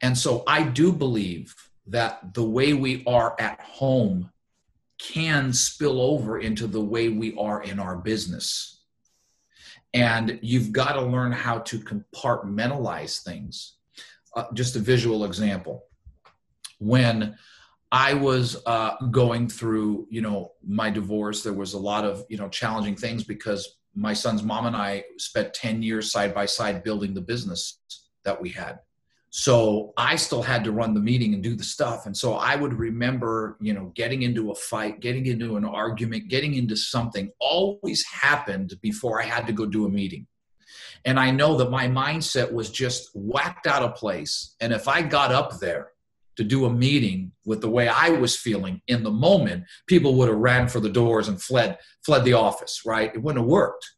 And 0.00 0.16
so 0.16 0.44
I 0.46 0.62
do 0.62 0.92
believe 0.92 1.54
that 1.86 2.32
the 2.32 2.44
way 2.44 2.72
we 2.72 3.04
are 3.06 3.36
at 3.38 3.60
home 3.60 4.30
can 4.98 5.52
spill 5.52 6.00
over 6.00 6.38
into 6.38 6.66
the 6.66 6.80
way 6.80 7.10
we 7.10 7.36
are 7.36 7.62
in 7.62 7.78
our 7.78 7.96
business. 7.96 8.77
And 9.94 10.38
you've 10.42 10.72
got 10.72 10.92
to 10.92 11.02
learn 11.02 11.32
how 11.32 11.60
to 11.60 11.78
compartmentalize 11.78 13.22
things. 13.22 13.76
Uh, 14.36 14.44
just 14.52 14.76
a 14.76 14.80
visual 14.80 15.24
example. 15.24 15.84
When 16.78 17.36
I 17.90 18.14
was 18.14 18.62
uh, 18.66 18.96
going 19.10 19.48
through, 19.48 20.06
you 20.10 20.20
know, 20.20 20.52
my 20.66 20.90
divorce, 20.90 21.42
there 21.42 21.54
was 21.54 21.72
a 21.72 21.78
lot 21.78 22.04
of, 22.04 22.24
you 22.28 22.36
know, 22.36 22.48
challenging 22.48 22.96
things 22.96 23.24
because 23.24 23.78
my 23.94 24.12
son's 24.12 24.42
mom 24.42 24.66
and 24.66 24.76
I 24.76 25.04
spent 25.16 25.54
10 25.54 25.82
years 25.82 26.12
side 26.12 26.34
by 26.34 26.46
side 26.46 26.84
building 26.84 27.14
the 27.14 27.20
business 27.20 27.80
that 28.24 28.40
we 28.40 28.50
had 28.50 28.78
so 29.30 29.92
i 29.96 30.16
still 30.16 30.42
had 30.42 30.64
to 30.64 30.72
run 30.72 30.94
the 30.94 31.00
meeting 31.00 31.34
and 31.34 31.42
do 31.42 31.54
the 31.54 31.64
stuff. 31.64 32.06
And 32.06 32.16
so 32.16 32.34
i 32.34 32.56
would 32.56 32.74
remember 32.74 33.56
you 33.60 33.74
know 33.74 33.92
getting 33.94 34.22
into 34.22 34.50
a 34.50 34.54
fight 34.54 35.00
getting 35.00 35.26
into 35.26 35.56
an 35.56 35.64
argument 35.64 36.28
getting 36.28 36.54
into 36.54 36.76
something 36.76 37.30
always 37.40 38.04
happened 38.06 38.74
before 38.80 39.20
i 39.20 39.24
had 39.24 39.46
to 39.46 39.52
go 39.52 39.66
do 39.66 39.86
a 39.86 39.90
meeting. 39.90 40.26
And 41.04 41.20
i 41.20 41.30
know 41.30 41.56
that 41.58 41.70
my 41.70 41.86
mindset 41.88 42.52
was 42.52 42.70
just 42.70 43.10
whacked 43.14 43.66
out 43.66 43.82
of 43.82 43.94
place. 43.96 44.54
And 44.60 44.72
if 44.72 44.88
i 44.88 45.02
got 45.02 45.32
up 45.32 45.58
there 45.58 45.88
to 46.36 46.44
do 46.44 46.66
a 46.66 46.72
meeting 46.72 47.32
with 47.44 47.60
the 47.60 47.68
way 47.68 47.88
i 47.88 48.08
was 48.10 48.36
feeling 48.36 48.80
in 48.86 49.02
the 49.02 49.10
moment 49.10 49.64
people 49.86 50.14
would 50.14 50.28
have 50.28 50.38
ran 50.38 50.68
for 50.68 50.80
the 50.80 50.88
doors 50.88 51.28
and 51.28 51.42
fled 51.42 51.76
fled 52.04 52.24
the 52.24 52.32
office 52.32 52.82
right? 52.86 53.14
It 53.14 53.22
wouldn't 53.22 53.44
have 53.44 53.50
worked 53.50 53.90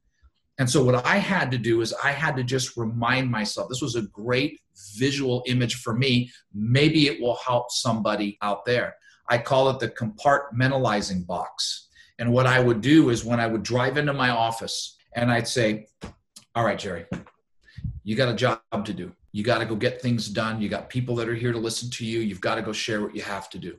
and 0.61 0.69
so 0.69 0.85
what 0.85 1.07
I 1.07 1.17
had 1.17 1.51
to 1.53 1.59
do 1.59 1.81
is 1.81 1.95
I 2.05 2.13
had 2.13 2.37
to 2.37 2.45
just 2.45 2.77
remind 2.77 3.31
myself 3.31 3.71
this 3.71 3.81
was 3.81 3.97
a 3.97 4.03
great 4.03 4.61
visual 4.95 5.43
image 5.47 5.77
for 5.77 5.95
me. 5.95 6.31
Maybe 6.53 7.07
it 7.07 7.19
will 7.19 7.37
help 7.37 7.71
somebody 7.71 8.37
out 8.43 8.67
there. 8.67 8.95
I 9.27 9.39
call 9.39 9.71
it 9.71 9.81
the 9.81 9.89
compartmentalizing 9.89 11.27
box. 11.27 11.89
And 12.19 12.31
what 12.31 12.47
I 12.47 12.61
would 12.61 12.83
do 12.83 13.09
is 13.09 13.25
when 13.25 13.41
I 13.41 13.47
would 13.47 13.63
drive 13.63 13.97
into 13.97 14.13
my 14.13 14.29
office 14.29 14.99
and 15.15 15.33
I'd 15.33 15.49
say, 15.49 15.87
All 16.55 16.67
right, 16.67 16.79
Jerry, 16.79 17.07
you 18.05 18.15
got 18.15 18.29
a 18.29 18.37
job 18.37 18.61
to 18.85 18.93
do. 18.93 19.13
You 19.33 19.43
got 19.43 19.61
to 19.61 19.65
go 19.65 19.77
get 19.77 20.03
things 20.03 20.29
done. 20.29 20.61
You 20.61 20.69
got 20.69 20.91
people 20.91 21.17
that 21.17 21.29
are 21.31 21.35
here 21.35 21.53
to 21.53 21.59
listen 21.59 21.89
to 21.93 22.05
you. 22.05 22.21
You've 22.21 22.43
got 22.43 22.57
to 22.57 22.63
go 22.63 22.73
share 22.73 23.01
what 23.01 23.17
you 23.17 23.23
have 23.23 23.49
to 23.51 23.59
do. 23.59 23.79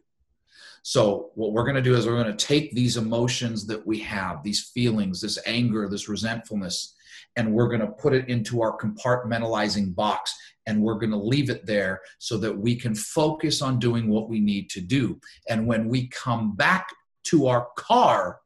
So, 0.84 1.30
what 1.36 1.54
we're 1.54 1.64
going 1.64 1.76
to 1.76 1.82
do 1.82 1.96
is 1.96 2.08
we're 2.08 2.22
going 2.22 2.36
to 2.36 2.46
take 2.46 2.74
these 2.74 2.98
emotions 2.98 3.68
that 3.68 3.86
we 3.86 4.00
have, 4.00 4.42
these 4.42 4.72
feelings, 4.74 5.22
this 5.22 5.38
anger, 5.46 5.88
this 5.88 6.10
resentfulness, 6.10 6.96
and 7.36 7.54
we're 7.54 7.68
going 7.68 7.82
to 7.82 7.88
put 7.88 8.14
it 8.14 8.28
into 8.30 8.62
our 8.62 8.78
compartmentalizing 8.78 9.96
box 9.96 10.36
and 10.66 10.82
we're 10.82 10.96
going 10.96 11.12
to 11.12 11.18
leave 11.18 11.50
it 11.50 11.66
there 11.66 12.02
so 12.20 12.38
that 12.38 12.58
we 12.58 12.76
can 12.76 12.94
focus 12.94 13.62
on 13.62 13.80
doing 13.80 14.08
what 14.08 14.30
we 14.30 14.40
need 14.40 14.70
to 14.70 14.82
do. 14.82 15.20
And 15.50 15.66
when 15.66 15.88
we 15.88 16.08
come 16.08 16.56
back 16.56 16.90
to 17.26 17.48
our 17.48 17.68
car, 17.78 18.40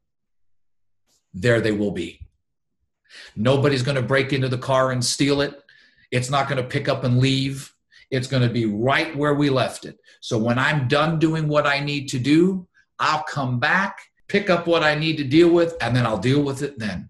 there 1.34 1.62
they 1.62 1.72
will 1.72 1.92
be. 1.92 2.20
Nobody's 3.36 3.84
going 3.84 3.96
to 3.96 4.02
break 4.02 4.34
into 4.34 4.50
the 4.50 4.58
car 4.58 4.92
and 4.92 5.04
steal 5.04 5.42
it. 5.42 5.62
It's 6.12 6.30
not 6.30 6.48
going 6.48 6.62
to 6.62 6.68
pick 6.68 6.88
up 6.88 7.04
and 7.04 7.20
leave. 7.20 7.74
It's 8.12 8.28
going 8.28 8.44
to 8.44 8.54
be 8.54 8.66
right 8.66 9.16
where 9.16 9.34
we 9.34 9.50
left 9.50 9.86
it. 9.86 9.98
So 10.22 10.38
when 10.38 10.60
I'm 10.60 10.88
done 10.88 11.20
doing 11.20 11.48
what 11.48 11.66
I 11.66 11.80
need 11.80 12.08
to 12.10 12.20
do, 12.20 12.68
I'll 13.00 13.24
come 13.24 13.60
back, 13.60 14.00
pick 14.28 14.50
up 14.50 14.68
what 14.68 14.84
I 14.84 14.96
need 14.96 15.18
to 15.18 15.24
deal 15.24 15.50
with, 15.50 15.76
and 15.82 15.96
then 15.96 16.06
I'll 16.06 16.18
deal 16.18 16.42
with 16.42 16.62
it 16.62 16.80
then. 16.80 17.10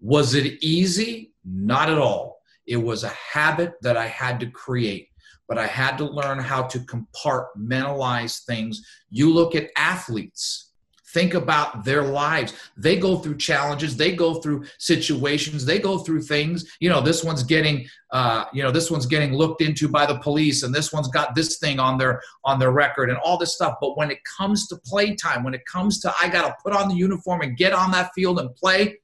Was 0.00 0.34
it 0.34 0.62
easy? 0.62 1.32
Not 1.44 1.90
at 1.90 1.98
all. 1.98 2.40
It 2.66 2.76
was 2.76 3.04
a 3.04 3.08
habit 3.08 3.74
that 3.82 3.96
I 3.96 4.06
had 4.06 4.40
to 4.40 4.46
create, 4.46 5.08
but 5.48 5.58
I 5.58 5.66
had 5.66 5.96
to 5.98 6.04
learn 6.04 6.38
how 6.38 6.62
to 6.64 6.78
compartmentalize 6.80 8.44
things. 8.44 8.86
You 9.10 9.32
look 9.32 9.54
at 9.54 9.70
athletes, 9.76 10.72
think 11.14 11.34
about 11.34 11.84
their 11.84 12.02
lives. 12.02 12.52
They 12.76 12.98
go 12.98 13.16
through 13.18 13.38
challenges, 13.38 13.96
they 13.96 14.14
go 14.14 14.34
through 14.34 14.66
situations, 14.78 15.64
they 15.64 15.78
go 15.78 15.98
through 15.98 16.22
things. 16.22 16.76
You 16.80 16.90
know, 16.90 17.00
this 17.00 17.24
one's 17.24 17.44
getting, 17.44 17.86
uh, 18.10 18.44
you 18.52 18.62
know, 18.62 18.72
this 18.72 18.90
one's 18.90 19.06
getting 19.06 19.32
looked 19.32 19.62
into 19.62 19.88
by 19.88 20.04
the 20.04 20.18
police, 20.18 20.64
and 20.64 20.74
this 20.74 20.92
one's 20.92 21.08
got 21.08 21.34
this 21.34 21.58
thing 21.58 21.78
on 21.78 21.96
their 21.96 22.20
on 22.44 22.58
their 22.58 22.72
record, 22.72 23.08
and 23.08 23.18
all 23.18 23.38
this 23.38 23.54
stuff. 23.54 23.76
But 23.80 23.96
when 23.96 24.10
it 24.10 24.18
comes 24.36 24.66
to 24.68 24.76
playtime, 24.84 25.44
when 25.44 25.54
it 25.54 25.64
comes 25.64 26.00
to 26.00 26.12
I 26.20 26.28
got 26.28 26.48
to 26.48 26.54
put 26.62 26.74
on 26.74 26.88
the 26.88 26.96
uniform 26.96 27.40
and 27.40 27.56
get 27.56 27.72
on 27.72 27.92
that 27.92 28.10
field 28.14 28.40
and 28.40 28.54
play, 28.56 28.98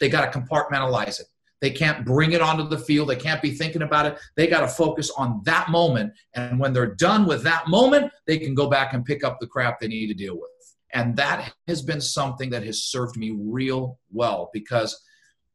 they 0.00 0.08
got 0.08 0.32
to 0.32 0.38
compartmentalize 0.38 1.20
it. 1.20 1.26
They 1.60 1.70
can't 1.70 2.04
bring 2.04 2.32
it 2.32 2.42
onto 2.42 2.68
the 2.68 2.78
field. 2.78 3.08
They 3.08 3.16
can't 3.16 3.40
be 3.40 3.50
thinking 3.50 3.82
about 3.82 4.06
it. 4.06 4.18
They 4.36 4.46
got 4.46 4.60
to 4.60 4.68
focus 4.68 5.10
on 5.16 5.40
that 5.44 5.70
moment. 5.70 6.12
And 6.34 6.60
when 6.60 6.72
they're 6.72 6.94
done 6.94 7.26
with 7.26 7.42
that 7.44 7.68
moment, 7.68 8.12
they 8.26 8.38
can 8.38 8.54
go 8.54 8.68
back 8.68 8.92
and 8.92 9.04
pick 9.04 9.24
up 9.24 9.40
the 9.40 9.46
crap 9.46 9.80
they 9.80 9.88
need 9.88 10.08
to 10.08 10.14
deal 10.14 10.36
with. 10.36 10.50
And 10.96 11.14
that 11.16 11.52
has 11.68 11.82
been 11.82 12.00
something 12.00 12.48
that 12.50 12.64
has 12.64 12.84
served 12.84 13.18
me 13.18 13.36
real 13.38 13.98
well 14.10 14.48
because 14.54 14.98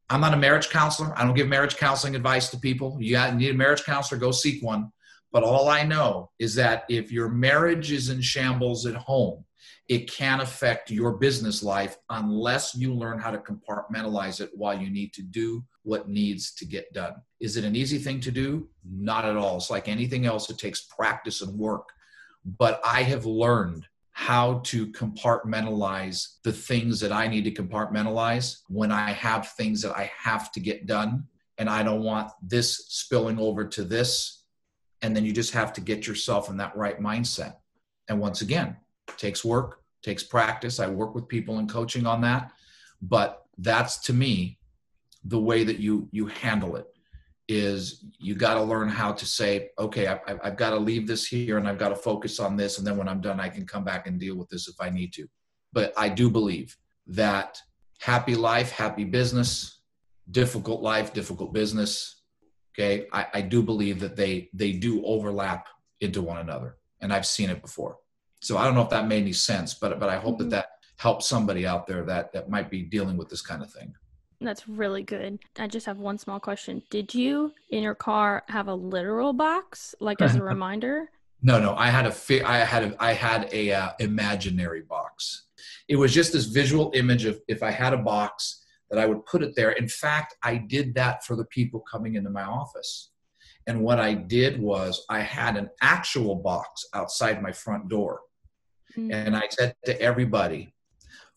I'm 0.08 0.22
not 0.22 0.36
a 0.36 0.38
marriage 0.38 0.70
counselor. 0.70 1.18
I 1.18 1.24
don't 1.24 1.34
give 1.34 1.48
marriage 1.48 1.78
counseling 1.78 2.16
advice 2.16 2.50
to 2.50 2.60
people. 2.60 2.96
You 3.02 3.18
need 3.32 3.50
a 3.50 3.56
marriage 3.56 3.84
counselor, 3.84 4.20
go 4.20 4.30
seek 4.30 4.62
one. 4.62 4.92
But 5.32 5.42
all 5.42 5.68
I 5.68 5.82
know 5.82 6.30
is 6.38 6.54
that 6.56 6.84
if 6.90 7.12
your 7.12 7.28
marriage 7.28 7.92
is 7.92 8.10
in 8.10 8.22
shambles 8.22 8.86
at 8.86 8.94
home, 8.94 9.44
it 9.90 10.12
can 10.12 10.42
affect 10.42 10.92
your 10.92 11.18
business 11.18 11.64
life 11.64 11.98
unless 12.12 12.76
you 12.76 12.94
learn 12.94 13.18
how 13.18 13.32
to 13.32 13.40
compartmentalize 13.40 14.42
it 14.42 14.52
while 14.54 14.80
you 14.80 14.92
need 14.92 15.12
to 15.14 15.24
do 15.24 15.64
what 15.82 16.08
needs 16.08 16.54
to 16.54 16.66
get 16.66 16.94
done. 16.94 17.16
Is 17.40 17.58
it 17.58 17.66
an 17.66 17.76
easy 17.76 17.98
thing 17.98 18.20
to 18.20 18.32
do? 18.32 18.70
Not 18.86 19.26
at 19.26 19.38
all. 19.38 19.58
It's 19.58 19.72
like 19.72 19.88
anything 19.88 20.28
else, 20.28 20.52
it 20.52 20.60
takes 20.60 20.82
practice 20.82 21.42
and 21.42 21.58
work. 21.58 21.90
But 22.46 22.80
I 22.86 23.02
have 23.02 23.26
learned 23.26 23.88
how 24.22 24.60
to 24.64 24.86
compartmentalize 24.92 26.36
the 26.44 26.54
things 26.54 27.00
that 27.00 27.12
I 27.12 27.26
need 27.26 27.44
to 27.46 27.52
compartmentalize 27.52 28.60
when 28.68 28.92
I 28.92 29.14
have 29.14 29.54
things 29.54 29.82
that 29.82 29.98
I 29.98 30.12
have 30.16 30.52
to 30.52 30.60
get 30.60 30.86
done. 30.86 31.24
And 31.58 31.68
I 31.68 31.82
don't 31.82 32.04
want 32.04 32.32
this 32.40 32.86
spilling 32.90 33.40
over 33.40 33.66
to 33.66 33.84
this. 33.84 34.44
And 35.02 35.16
then 35.16 35.26
you 35.26 35.34
just 35.34 35.54
have 35.54 35.74
to 35.74 35.82
get 35.82 36.06
yourself 36.06 36.52
in 36.52 36.58
that 36.58 36.78
right 36.78 37.00
mindset. 37.00 37.56
And 38.10 38.20
once 38.20 38.42
again, 38.42 38.78
takes 39.18 39.44
work, 39.44 39.82
takes 40.04 40.22
practice. 40.22 40.80
I 40.80 40.86
work 40.86 41.16
with 41.16 41.28
people 41.28 41.58
in 41.58 41.68
coaching 41.68 42.06
on 42.06 42.22
that, 42.22 42.52
but 43.02 43.48
that's 43.58 43.98
to 44.02 44.14
me 44.14 44.60
the 45.24 45.40
way 45.40 45.64
that 45.64 45.80
you 45.80 46.08
you 46.12 46.28
handle 46.28 46.76
it 46.76 46.86
is 47.48 48.06
you 48.20 48.36
got 48.36 48.54
to 48.56 48.62
learn 48.62 48.88
how 48.88 49.12
to 49.12 49.26
say 49.26 49.70
okay 49.78 50.08
I, 50.08 50.20
i've 50.44 50.58
got 50.58 50.70
to 50.72 50.78
leave 50.78 51.08
this 51.08 51.26
here 51.26 51.58
and 51.58 51.68
i've 51.68 51.80
got 51.80 51.90
to 51.90 51.96
focus 51.96 52.40
on 52.40 52.56
this 52.56 52.78
and 52.78 52.88
then 52.88 52.98
when 52.98 53.08
i'm 53.08 53.22
done 53.22 53.40
i 53.40 53.50
can 53.50 53.66
come 53.66 53.84
back 53.84 54.08
and 54.08 54.20
deal 54.20 54.36
with 54.36 54.50
this 54.50 54.68
if 54.68 54.76
i 54.80 54.90
need 54.90 55.12
to 55.14 55.28
but 55.74 55.92
i 55.98 56.08
do 56.08 56.30
believe 56.30 56.78
that 57.08 57.58
happy 58.00 58.36
life 58.36 58.72
happy 58.72 59.04
business 59.04 59.82
difficult 60.30 60.82
life 60.82 61.14
difficult 61.14 61.54
business 61.54 62.22
okay 62.74 63.08
i, 63.12 63.26
I 63.34 63.42
do 63.42 63.62
believe 63.62 64.00
that 64.00 64.16
they 64.16 64.50
they 64.54 64.72
do 64.72 65.04
overlap 65.04 65.68
into 66.00 66.22
one 66.22 66.38
another 66.38 66.78
and 67.02 67.12
i've 67.12 67.26
seen 67.26 67.50
it 67.50 67.62
before 67.62 67.98
so 68.42 68.58
I 68.58 68.66
don't 68.66 68.74
know 68.74 68.82
if 68.82 68.90
that 68.90 69.08
made 69.08 69.22
any 69.22 69.34
sense, 69.34 69.76
but 69.76 70.00
but 70.00 70.10
I 70.10 70.18
hope 70.18 70.40
mm-hmm. 70.40 70.50
that 70.50 70.56
that 70.56 70.66
helps 70.98 71.28
somebody 71.28 71.66
out 71.66 71.88
there 71.88 72.04
that 72.06 72.34
that 72.34 72.50
might 72.50 72.70
be 72.70 72.82
dealing 72.82 73.18
with 73.18 73.30
this 73.30 73.42
kind 73.42 73.62
of 73.62 73.72
thing. 73.72 73.94
That's 74.42 74.68
really 74.68 75.04
good. 75.04 75.40
I 75.58 75.68
just 75.68 75.86
have 75.86 76.00
one 76.00 76.18
small 76.18 76.40
question. 76.40 76.82
Did 76.90 77.14
you 77.14 77.54
in 77.70 77.84
your 77.84 77.96
car 77.96 78.44
have 78.48 78.68
a 78.68 78.76
literal 78.76 79.34
box, 79.34 79.96
like 80.00 80.22
as 80.22 80.36
a 80.36 80.44
reminder? 80.54 81.10
No, 81.42 81.60
no. 81.60 81.76
I 81.76 81.88
had 81.88 82.06
a 82.06 82.12
fi- 82.12 82.44
I 82.44 82.60
had 82.60 82.84
a 82.84 82.96
I 83.04 83.14
had 83.14 83.50
a 83.54 83.72
uh, 83.72 83.92
imaginary 84.00 84.82
box. 84.82 85.46
It 85.88 85.96
was 85.96 86.14
just 86.14 86.34
this 86.34 86.46
visual 86.46 86.92
image 86.96 87.26
of 87.26 87.40
if 87.48 87.64
I 87.64 87.72
had 87.72 87.94
a 87.94 87.98
box 87.98 88.64
that 88.90 89.00
I 89.00 89.06
would 89.06 89.26
put 89.26 89.44
it 89.44 89.56
there. 89.56 89.72
In 89.72 89.88
fact, 89.88 90.36
I 90.44 90.58
did 90.58 90.96
that 90.96 91.24
for 91.24 91.36
the 91.36 91.46
people 91.46 91.84
coming 91.90 92.16
into 92.16 92.30
my 92.30 92.44
office. 92.44 93.12
And 93.68 93.82
what 93.82 94.00
I 94.00 94.16
did 94.16 94.60
was 94.60 95.06
I 95.08 95.20
had 95.20 95.56
an 95.56 95.70
actual 95.82 96.36
box 96.36 96.86
outside 96.94 97.42
my 97.42 97.52
front 97.52 97.90
door 97.90 98.22
Mm-hmm. 98.98 99.12
And 99.12 99.36
I 99.36 99.48
said 99.50 99.76
to 99.86 100.00
everybody, 100.02 100.74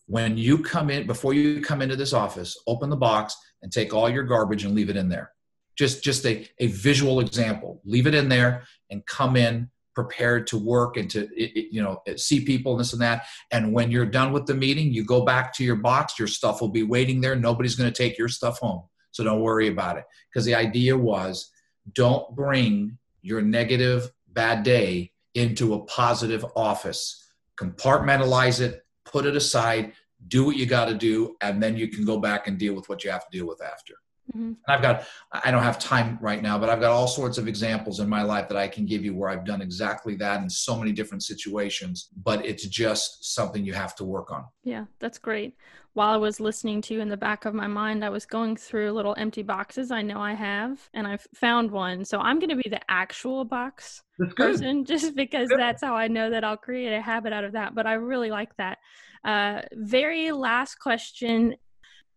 when 0.07 0.37
you 0.37 0.59
come 0.59 0.89
in, 0.89 1.07
before 1.07 1.33
you 1.33 1.61
come 1.61 1.81
into 1.81 1.95
this 1.95 2.13
office, 2.13 2.57
open 2.67 2.89
the 2.89 2.95
box 2.95 3.35
and 3.61 3.71
take 3.71 3.93
all 3.93 4.09
your 4.09 4.23
garbage 4.23 4.63
and 4.63 4.75
leave 4.75 4.89
it 4.89 4.97
in 4.97 5.09
there. 5.09 5.31
Just, 5.75 6.03
just 6.03 6.25
a, 6.25 6.47
a 6.59 6.67
visual 6.67 7.19
example. 7.19 7.81
Leave 7.85 8.07
it 8.07 8.15
in 8.15 8.29
there 8.29 8.63
and 8.89 9.05
come 9.05 9.35
in 9.35 9.69
prepared 9.95 10.45
to 10.45 10.57
work 10.57 10.97
and 10.97 11.09
to 11.09 11.27
you 11.37 11.81
know 11.81 12.01
see 12.17 12.45
people 12.45 12.73
and 12.73 12.81
this 12.81 12.93
and 12.93 13.01
that. 13.01 13.25
And 13.51 13.73
when 13.73 13.89
you're 13.89 14.05
done 14.05 14.33
with 14.33 14.45
the 14.45 14.53
meeting 14.53 14.93
you 14.93 15.03
go 15.05 15.23
back 15.23 15.53
to 15.53 15.63
your 15.63 15.77
box. 15.77 16.19
Your 16.19 16.27
stuff 16.27 16.61
will 16.61 16.69
be 16.69 16.83
waiting 16.83 17.21
there. 17.21 17.35
Nobody's 17.35 17.75
going 17.75 17.91
to 17.91 17.97
take 18.03 18.17
your 18.17 18.27
stuff 18.27 18.59
home. 18.59 18.83
So 19.11 19.23
don't 19.23 19.41
worry 19.41 19.69
about 19.69 19.97
it. 19.97 20.03
Because 20.29 20.45
the 20.45 20.55
idea 20.55 20.97
was 20.97 21.49
don't 21.93 22.35
bring 22.35 22.97
your 23.21 23.41
negative 23.41 24.11
bad 24.27 24.63
day 24.63 25.13
into 25.33 25.73
a 25.73 25.85
positive 25.85 26.45
office. 26.55 27.25
Compartmentalize 27.59 28.59
it, 28.59 28.84
put 29.05 29.25
it 29.25 29.35
aside, 29.35 29.93
do 30.27 30.45
what 30.45 30.57
you 30.57 30.65
got 30.65 30.85
to 30.85 30.93
do, 30.93 31.35
and 31.41 31.61
then 31.61 31.77
you 31.77 31.87
can 31.87 32.05
go 32.05 32.19
back 32.19 32.47
and 32.47 32.57
deal 32.57 32.73
with 32.73 32.89
what 32.89 33.03
you 33.03 33.11
have 33.11 33.29
to 33.29 33.37
deal 33.37 33.47
with 33.47 33.61
after. 33.63 33.93
Mm-hmm. 34.35 34.41
And 34.47 34.57
I've 34.67 34.81
got, 34.81 35.05
I 35.31 35.51
don't 35.51 35.63
have 35.63 35.77
time 35.77 36.17
right 36.21 36.41
now, 36.41 36.57
but 36.57 36.69
I've 36.69 36.79
got 36.79 36.91
all 36.91 37.07
sorts 37.07 37.37
of 37.37 37.47
examples 37.47 37.99
in 37.99 38.09
my 38.09 38.23
life 38.23 38.47
that 38.49 38.57
I 38.57 38.67
can 38.67 38.85
give 38.85 39.05
you 39.05 39.15
where 39.15 39.29
I've 39.29 39.45
done 39.45 39.61
exactly 39.61 40.15
that 40.15 40.41
in 40.41 40.49
so 40.49 40.77
many 40.77 40.91
different 40.91 41.23
situations, 41.23 42.09
but 42.23 42.43
it's 42.45 42.65
just 42.65 43.33
something 43.35 43.63
you 43.63 43.73
have 43.73 43.95
to 43.97 44.03
work 44.03 44.31
on. 44.31 44.45
Yeah, 44.63 44.85
that's 44.99 45.19
great. 45.19 45.55
While 45.95 46.09
I 46.09 46.17
was 46.17 46.41
listening 46.41 46.81
to 46.81 46.93
you 46.93 46.99
in 46.99 47.07
the 47.07 47.15
back 47.15 47.45
of 47.45 47.53
my 47.53 47.67
mind, 47.67 48.03
I 48.03 48.09
was 48.09 48.25
going 48.25 48.57
through 48.57 48.91
little 48.91 49.15
empty 49.17 49.43
boxes 49.43 49.91
I 49.91 50.01
know 50.01 50.19
I 50.19 50.33
have, 50.33 50.77
and 50.93 51.07
I've 51.07 51.25
found 51.33 51.71
one. 51.71 52.03
So 52.03 52.19
I'm 52.19 52.37
going 52.37 52.49
to 52.49 52.61
be 52.61 52.69
the 52.69 52.81
actual 52.91 53.45
box 53.45 54.03
person 54.35 54.83
just 54.93 55.15
because 55.15 55.47
good. 55.47 55.57
that's 55.57 55.81
how 55.81 55.95
I 55.95 56.09
know 56.09 56.29
that 56.29 56.43
I'll 56.43 56.57
create 56.57 56.93
a 56.93 57.01
habit 57.01 57.31
out 57.31 57.45
of 57.45 57.53
that. 57.53 57.75
But 57.75 57.87
I 57.87 57.93
really 57.93 58.29
like 58.29 58.53
that. 58.57 58.79
Uh, 59.23 59.61
very 59.71 60.33
last 60.33 60.79
question 60.79 61.55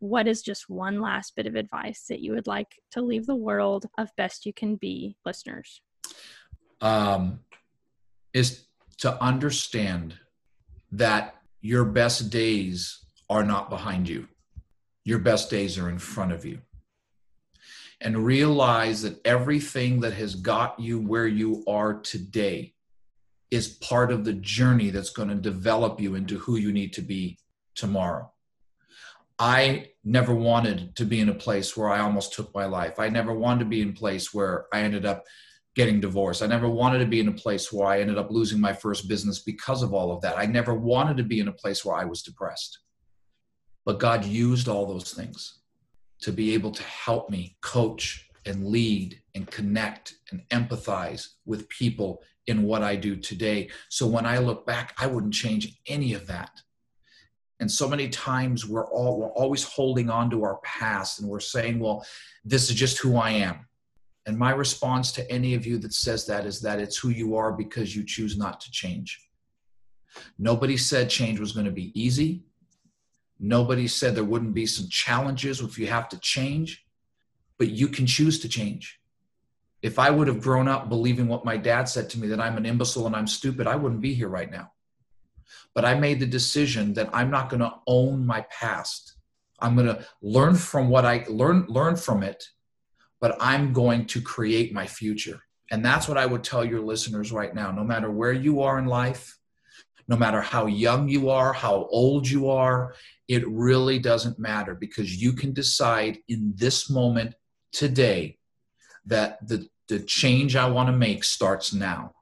what 0.01 0.26
is 0.26 0.43
just 0.43 0.68
one 0.68 1.01
last 1.01 1.37
bit 1.37 1.47
of 1.47 1.55
advice 1.55 2.07
that 2.09 2.18
you 2.18 2.33
would 2.33 2.49
like 2.49 2.81
to 2.91 3.01
leave 3.01 3.26
the 3.26 3.37
world 3.37 3.87
of 3.97 4.11
best 4.16 4.45
you 4.45 4.53
can 4.53 4.74
be 4.76 5.16
listeners 5.24 5.83
um, 6.81 7.41
is 8.33 8.66
to 8.97 9.20
understand 9.22 10.14
that 10.93 11.35
your 11.61 11.85
best 11.85 12.31
days 12.31 13.05
are 13.31 13.45
not 13.45 13.70
behind 13.70 14.09
you 14.09 14.26
your 15.05 15.18
best 15.18 15.49
days 15.49 15.79
are 15.79 15.89
in 15.89 15.99
front 15.99 16.33
of 16.33 16.45
you 16.45 16.59
and 18.01 18.24
realize 18.24 19.03
that 19.03 19.20
everything 19.24 20.01
that 20.01 20.12
has 20.12 20.35
got 20.35 20.79
you 20.79 21.01
where 21.01 21.26
you 21.26 21.64
are 21.66 21.95
today 21.95 22.74
is 23.51 23.68
part 23.68 24.12
of 24.12 24.24
the 24.24 24.35
journey 24.35 24.91
that's 24.91 25.11
going 25.11 25.29
to 25.29 25.35
develop 25.35 26.01
you 26.01 26.14
into 26.14 26.39
who 26.39 26.57
you 26.57 26.72
need 26.72 26.93
to 26.93 27.03
be 27.03 27.39
tomorrow 27.74 28.31
I 29.39 29.91
never 30.05 30.35
wanted 30.35 30.97
to 30.97 31.05
be 31.05 31.20
in 31.20 31.29
a 31.29 31.35
place 31.35 31.76
where 31.76 31.89
I 31.89 32.01
almost 32.01 32.33
took 32.33 32.53
my 32.55 32.64
life. 32.64 32.99
I 32.99 33.09
never 33.09 33.33
wanted 33.33 33.61
to 33.61 33.66
be 33.66 33.83
in 33.83 33.91
a 33.91 33.93
place 33.93 34.35
where 34.35 34.66
I 34.72 34.81
ended 34.81 35.07
up 35.07 35.24
getting 35.76 36.01
divorced. 36.01 36.43
I 36.43 36.49
never 36.49 36.68
wanted 36.68 36.99
to 36.99 37.07
be 37.07 37.20
in 37.20 37.29
a 37.29 37.33
place 37.33 37.72
where 37.72 37.87
I 37.87 38.01
ended 38.01 38.18
up 38.18 38.33
losing 38.33 38.61
my 38.61 38.72
first 38.72 39.09
business 39.09 39.39
because 39.39 39.83
of 39.85 39.95
all 39.95 40.11
of 40.11 40.20
that. 40.22 40.37
I 40.37 40.47
never 40.47 40.74
wanted 40.74 41.18
to 41.18 41.22
be 41.22 41.39
in 41.39 41.47
a 41.47 41.53
place 41.53 41.85
where 41.85 41.95
I 41.95 42.05
was 42.05 42.22
depressed. 42.22 42.81
But 43.89 44.01
God 44.01 44.22
used 44.26 44.68
all 44.68 44.84
those 44.84 45.14
things 45.14 45.61
to 46.20 46.30
be 46.30 46.53
able 46.53 46.72
to 46.72 46.82
help 46.82 47.30
me 47.30 47.57
coach 47.62 48.28
and 48.45 48.66
lead 48.66 49.18
and 49.34 49.51
connect 49.51 50.16
and 50.30 50.43
empathize 50.51 51.28
with 51.47 51.70
people 51.70 52.22
in 52.49 52.64
what 52.64 52.82
I 52.82 52.97
do 52.97 53.16
today. 53.16 53.70
So 53.89 54.07
when 54.07 54.26
I 54.26 54.41
look 54.41 54.66
back, 54.66 54.93
I 54.99 55.07
wouldn't 55.07 55.32
change 55.32 55.80
any 55.86 56.12
of 56.12 56.26
that. 56.26 56.51
And 57.61 57.72
so 57.72 57.89
many 57.89 58.11
times 58.11 58.68
we're 58.68 58.91
all 58.91 59.18
we're 59.18 59.32
always 59.32 59.64
holding 59.64 60.11
on 60.11 60.28
to 60.32 60.45
our 60.45 60.59
past 60.62 61.20
and 61.20 61.26
we're 61.26 61.41
saying, 61.41 61.78
well, 61.78 62.05
this 62.45 62.68
is 62.68 62.76
just 62.76 62.99
who 62.99 63.16
I 63.16 63.30
am. 63.30 63.66
And 64.26 64.36
my 64.36 64.51
response 64.51 65.12
to 65.12 65.32
any 65.32 65.55
of 65.55 65.64
you 65.64 65.78
that 65.78 65.95
says 65.95 66.26
that 66.26 66.45
is 66.45 66.61
that 66.61 66.78
it's 66.78 66.99
who 66.99 67.09
you 67.09 67.36
are 67.36 67.53
because 67.53 67.97
you 67.97 68.05
choose 68.05 68.36
not 68.36 68.61
to 68.61 68.70
change. 68.70 69.30
Nobody 70.39 70.76
said 70.76 71.09
change 71.09 71.41
was 71.41 71.53
going 71.53 71.64
to 71.64 71.72
be 71.72 71.99
easy. 71.99 72.45
Nobody 73.41 73.86
said 73.86 74.14
there 74.14 74.24
wouldn't 74.24 74.55
be 74.55 74.66
some 74.66 74.89
challenges 74.89 75.61
if 75.61 75.78
you 75.78 75.86
have 75.86 76.09
to 76.09 76.18
change, 76.18 76.84
but 77.57 77.68
you 77.68 77.89
can 77.89 78.07
choose 78.07 78.41
to 78.41 78.49
change. 78.49 79.01
If 79.80 79.99
I 79.99 80.11
would 80.11 80.26
have 80.26 80.41
grown 80.41 80.66
up 80.66 80.89
believing 80.89 81.28
what 81.28 81.45
my 81.45 81.57
dad 81.57 81.89
said 81.89 82.11
to 82.11 82.18
me 82.18 82.28
that 82.28 82.41
I'm 82.41 82.57
an 82.57 82.66
imbecile 82.66 83.07
and 83.07 83.14
I'm 83.14 83.28
stupid, 83.28 83.68
I 83.68 83.76
wouldn't 83.76 84.01
be 84.01 84.12
here 84.12 84.28
right 84.28 84.51
now. 84.51 84.72
But 85.72 85.84
I 85.84 85.95
made 85.95 86.18
the 86.18 86.26
decision 86.26 86.95
that 86.95 87.11
I'm 87.12 87.30
not 87.30 87.49
going 87.49 87.61
to 87.61 87.74
own 87.86 88.26
my 88.26 88.45
past. 88.51 89.14
I'm 89.61 89.76
going 89.76 89.86
to 89.86 90.05
learn 90.20 90.57
from 90.57 90.89
what 90.89 91.05
I 91.05 91.24
learn 91.28 91.66
learn 91.68 91.97
from 91.97 92.22
it, 92.22 92.45
but 93.20 93.36
I'm 93.41 93.72
going 93.72 94.07
to 94.07 94.20
create 94.20 94.72
my 94.72 94.86
future. 94.86 95.41
And 95.70 95.84
that's 95.84 96.09
what 96.09 96.18
I 96.18 96.26
would 96.26 96.43
tell 96.43 96.64
your 96.64 96.80
listeners 96.80 97.30
right 97.30 97.55
now. 97.55 97.70
No 97.70 97.84
matter 97.84 98.11
where 98.11 98.32
you 98.32 98.62
are 98.62 98.78
in 98.78 98.86
life, 98.86 99.39
no 100.09 100.16
matter 100.16 100.41
how 100.41 100.66
young 100.66 101.09
you 101.09 101.28
are, 101.30 101.53
how 101.53 101.86
old 101.91 102.28
you 102.28 102.49
are, 102.51 102.95
it 103.29 103.47
really 103.47 103.99
doesn't 103.99 104.39
matter 104.39 104.74
because 104.74 105.20
you 105.20 105.35
can 105.35 105.53
decide 105.53 106.18
in 106.29 106.55
this 106.57 106.89
moment 106.89 107.35
today 107.72 108.39
that 109.05 109.47
the, 109.47 109.68
the 109.89 110.01
change 110.01 110.57
I 110.57 110.68
want 110.68 110.89
to 110.89 110.97
make 110.97 111.22
starts 111.24 111.74
now. 111.74 112.14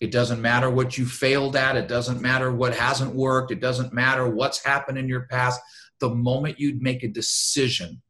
It 0.00 0.10
doesn't 0.10 0.40
matter 0.40 0.70
what 0.70 0.98
you 0.98 1.06
failed 1.06 1.54
at. 1.54 1.76
It 1.76 1.86
doesn't 1.86 2.20
matter 2.20 2.50
what 2.50 2.74
hasn't 2.74 3.14
worked. 3.14 3.52
It 3.52 3.60
doesn't 3.60 3.92
matter 3.92 4.28
what's 4.28 4.64
happened 4.64 4.98
in 4.98 5.08
your 5.08 5.26
past. 5.30 5.60
The 6.00 6.10
moment 6.10 6.58
you'd 6.58 6.82
make 6.82 7.02
a 7.02 7.08
decision, 7.08 8.02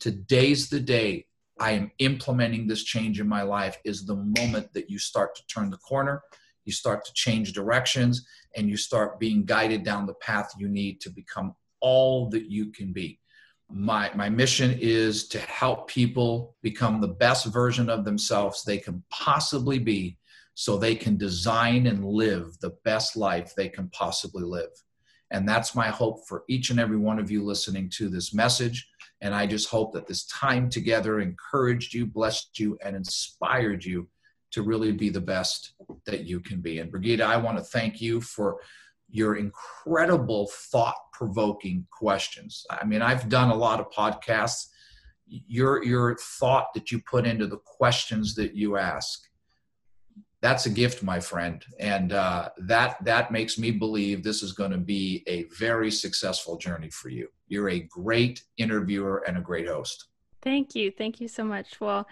today's 0.00 0.68
the 0.68 0.80
day 0.80 1.26
I 1.58 1.72
am 1.72 1.90
implementing 1.98 2.66
this 2.66 2.84
change 2.84 3.20
in 3.20 3.28
my 3.28 3.42
life, 3.42 3.78
is 3.84 4.04
the 4.04 4.16
moment 4.16 4.72
that 4.74 4.90
you 4.90 4.98
start 4.98 5.34
to 5.36 5.46
turn 5.46 5.70
the 5.70 5.78
corner, 5.78 6.22
you 6.64 6.72
start 6.72 7.04
to 7.04 7.12
change 7.14 7.52
directions, 7.52 8.26
and 8.56 8.68
you 8.68 8.76
start 8.76 9.20
being 9.20 9.44
guided 9.44 9.84
down 9.84 10.06
the 10.06 10.14
path 10.14 10.52
you 10.58 10.68
need 10.68 11.00
to 11.02 11.10
become 11.10 11.54
all 11.80 12.28
that 12.30 12.50
you 12.50 12.70
can 12.72 12.92
be. 12.92 13.20
My, 13.68 14.10
my 14.14 14.28
mission 14.28 14.76
is 14.80 15.28
to 15.28 15.38
help 15.40 15.88
people 15.88 16.54
become 16.62 17.00
the 17.00 17.08
best 17.08 17.46
version 17.46 17.90
of 17.90 18.04
themselves 18.04 18.62
they 18.62 18.78
can 18.78 19.02
possibly 19.10 19.78
be 19.78 20.18
so 20.54 20.76
they 20.76 20.94
can 20.94 21.16
design 21.16 21.86
and 21.86 22.04
live 22.04 22.58
the 22.60 22.74
best 22.84 23.16
life 23.16 23.54
they 23.54 23.68
can 23.68 23.88
possibly 23.90 24.44
live. 24.44 24.70
And 25.30 25.48
that's 25.48 25.74
my 25.74 25.88
hope 25.88 26.26
for 26.28 26.44
each 26.48 26.70
and 26.70 26.78
every 26.78 26.96
one 26.96 27.18
of 27.18 27.30
you 27.30 27.44
listening 27.44 27.90
to 27.96 28.08
this 28.08 28.32
message. 28.32 28.88
And 29.20 29.34
I 29.34 29.46
just 29.46 29.68
hope 29.68 29.92
that 29.94 30.06
this 30.06 30.24
time 30.26 30.70
together 30.70 31.20
encouraged 31.20 31.92
you, 31.92 32.06
blessed 32.06 32.58
you, 32.58 32.78
and 32.84 32.94
inspired 32.94 33.84
you 33.84 34.08
to 34.52 34.62
really 34.62 34.92
be 34.92 35.08
the 35.08 35.20
best 35.20 35.72
that 36.06 36.24
you 36.24 36.40
can 36.40 36.60
be. 36.60 36.78
And 36.78 36.90
Brigida, 36.90 37.24
I 37.24 37.36
want 37.36 37.58
to 37.58 37.64
thank 37.64 38.00
you 38.00 38.20
for 38.20 38.58
your 39.10 39.36
incredible 39.36 40.48
thought 40.70 40.96
provoking 41.16 41.86
questions. 41.90 42.64
I 42.70 42.84
mean, 42.84 43.02
I've 43.02 43.28
done 43.28 43.50
a 43.50 43.54
lot 43.54 43.80
of 43.80 43.90
podcasts. 43.90 44.68
Your, 45.26 45.82
your 45.82 46.16
thought 46.16 46.68
that 46.74 46.92
you 46.92 47.00
put 47.10 47.26
into 47.26 47.46
the 47.46 47.58
questions 47.78 48.34
that 48.36 48.54
you 48.54 48.76
ask 48.76 49.20
that's 50.42 50.66
a 50.66 50.70
gift, 50.70 51.02
my 51.02 51.18
friend, 51.18 51.64
and 51.80 52.12
uh, 52.12 52.50
that 52.58 53.02
that 53.04 53.32
makes 53.32 53.58
me 53.58 53.70
believe 53.70 54.22
this 54.22 54.42
is 54.42 54.52
going 54.52 54.70
to 54.70 54.78
be 54.78 55.24
a 55.26 55.44
very 55.58 55.90
successful 55.90 56.56
journey 56.56 56.90
for 56.90 57.08
you. 57.08 57.28
You're 57.48 57.70
a 57.70 57.80
great 57.80 58.42
interviewer 58.58 59.24
and 59.26 59.38
a 59.38 59.40
great 59.40 59.66
host. 59.66 60.08
Thank 60.42 60.74
you, 60.74 60.92
thank 60.96 61.20
you 61.20 61.28
so 61.28 61.42
much. 61.42 61.80
Well, 61.80 62.06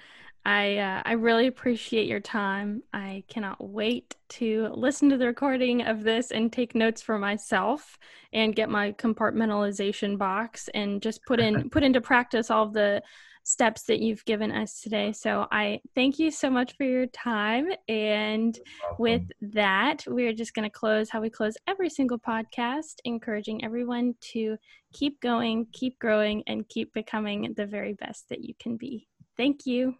I 0.44 0.76
uh, 0.76 1.02
I 1.04 1.12
really 1.12 1.46
appreciate 1.46 2.06
your 2.06 2.20
time. 2.20 2.82
I 2.92 3.24
cannot 3.28 3.66
wait 3.66 4.14
to 4.30 4.68
listen 4.74 5.08
to 5.10 5.16
the 5.16 5.26
recording 5.26 5.82
of 5.82 6.02
this 6.02 6.30
and 6.30 6.52
take 6.52 6.74
notes 6.74 7.00
for 7.00 7.18
myself 7.18 7.98
and 8.32 8.54
get 8.54 8.68
my 8.68 8.92
compartmentalization 8.92 10.18
box 10.18 10.68
and 10.74 11.00
just 11.00 11.24
put 11.26 11.40
in 11.40 11.68
put 11.70 11.82
into 11.82 12.00
practice 12.00 12.50
all 12.50 12.64
of 12.64 12.74
the 12.74 13.02
steps 13.44 13.82
that 13.84 14.00
you've 14.00 14.24
given 14.24 14.50
us 14.50 14.80
today. 14.80 15.12
So 15.12 15.46
I 15.52 15.80
thank 15.94 16.18
you 16.18 16.30
so 16.30 16.50
much 16.50 16.76
for 16.76 16.84
your 16.84 17.06
time. 17.06 17.68
And 17.88 18.58
with 18.98 19.22
that, 19.42 20.02
we're 20.06 20.32
just 20.32 20.54
going 20.54 20.68
to 20.68 20.72
close 20.72 21.10
how 21.10 21.20
we 21.20 21.28
close 21.28 21.54
every 21.66 21.90
single 21.90 22.18
podcast, 22.18 22.94
encouraging 23.04 23.62
everyone 23.62 24.14
to 24.32 24.56
keep 24.94 25.20
going, 25.20 25.66
keep 25.72 25.98
growing, 25.98 26.42
and 26.46 26.66
keep 26.68 26.92
becoming 26.94 27.52
the 27.54 27.66
very 27.66 27.92
best 27.92 28.30
that 28.30 28.42
you 28.42 28.54
can 28.58 28.76
be. 28.76 29.06
Thank 29.36 29.66
you. 29.66 29.94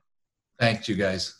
Thanks, 0.58 0.88
you 0.88 0.94
guys. 0.94 1.34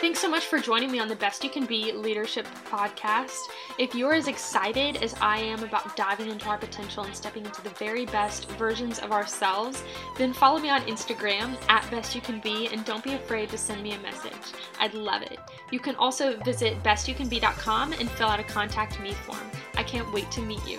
Thanks 0.00 0.20
so 0.20 0.28
much 0.28 0.44
for 0.44 0.58
joining 0.58 0.92
me 0.92 1.00
on 1.00 1.08
the 1.08 1.16
Best 1.16 1.42
You 1.42 1.50
Can 1.50 1.64
Be 1.64 1.90
Leadership 1.90 2.46
Podcast. 2.66 3.38
If 3.78 3.94
you're 3.94 4.12
as 4.12 4.28
excited 4.28 5.02
as 5.02 5.14
I 5.20 5.38
am 5.38 5.62
about 5.64 5.96
diving 5.96 6.28
into 6.28 6.46
our 6.46 6.58
potential 6.58 7.04
and 7.04 7.16
stepping 7.16 7.44
into 7.44 7.62
the 7.62 7.70
very 7.70 8.04
best 8.06 8.48
versions 8.50 8.98
of 8.98 9.12
ourselves, 9.12 9.82
then 10.18 10.32
follow 10.32 10.58
me 10.58 10.68
on 10.68 10.82
Instagram 10.82 11.56
at 11.70 11.90
Best 11.90 12.14
You 12.14 12.20
Can 12.20 12.38
Be 12.40 12.68
and 12.68 12.84
don't 12.84 13.02
be 13.02 13.14
afraid 13.14 13.48
to 13.48 13.58
send 13.58 13.82
me 13.82 13.92
a 13.92 13.98
message. 14.00 14.32
I'd 14.78 14.94
love 14.94 15.22
it. 15.22 15.38
You 15.72 15.80
can 15.80 15.96
also 15.96 16.36
visit 16.40 16.82
bestyoucanbe.com 16.82 17.94
and 17.94 18.10
fill 18.10 18.28
out 18.28 18.40
a 18.40 18.44
contact 18.44 19.00
me 19.00 19.12
form. 19.12 19.50
I 19.76 19.82
can't 19.82 20.12
wait 20.12 20.30
to 20.32 20.42
meet 20.42 20.64
you. 20.68 20.78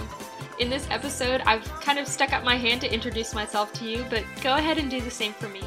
In 0.58 0.70
this 0.70 0.88
episode, 0.90 1.42
I've 1.46 1.66
kind 1.82 2.00
of 2.00 2.08
stuck 2.08 2.32
up 2.32 2.46
my 2.46 2.56
hand 2.56 2.80
to 2.82 2.94
introduce 2.94 3.34
myself 3.34 3.74
to 3.74 3.86
you, 3.86 4.06
but 4.10 4.24
go 4.42 4.56
ahead 4.56 4.78
and 4.78 4.90
do 4.90 5.02
the 5.02 5.12
same 5.12 5.34
for 5.34 5.50
me. 5.50 5.60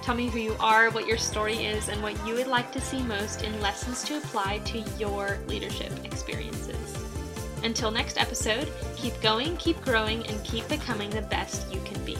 Tell 0.00 0.14
me 0.14 0.28
who 0.28 0.38
you 0.38 0.54
are, 0.60 0.90
what 0.90 1.08
your 1.08 1.18
story 1.18 1.56
is, 1.56 1.88
and 1.88 2.00
what 2.04 2.14
you 2.24 2.34
would 2.34 2.46
like 2.46 2.70
to 2.72 2.80
see 2.80 3.02
most 3.02 3.42
in 3.42 3.60
lessons 3.60 4.04
to 4.04 4.16
apply 4.16 4.58
to 4.58 4.78
your 4.96 5.38
leadership 5.48 5.92
experiences. 6.04 6.76
Until 7.64 7.90
next 7.90 8.16
episode, 8.16 8.70
keep 8.96 9.20
going, 9.20 9.56
keep 9.56 9.80
growing, 9.82 10.24
and 10.28 10.44
keep 10.44 10.68
becoming 10.68 11.10
the 11.10 11.22
best 11.22 11.72
you 11.72 11.80
can 11.84 12.02
be. 12.04 12.16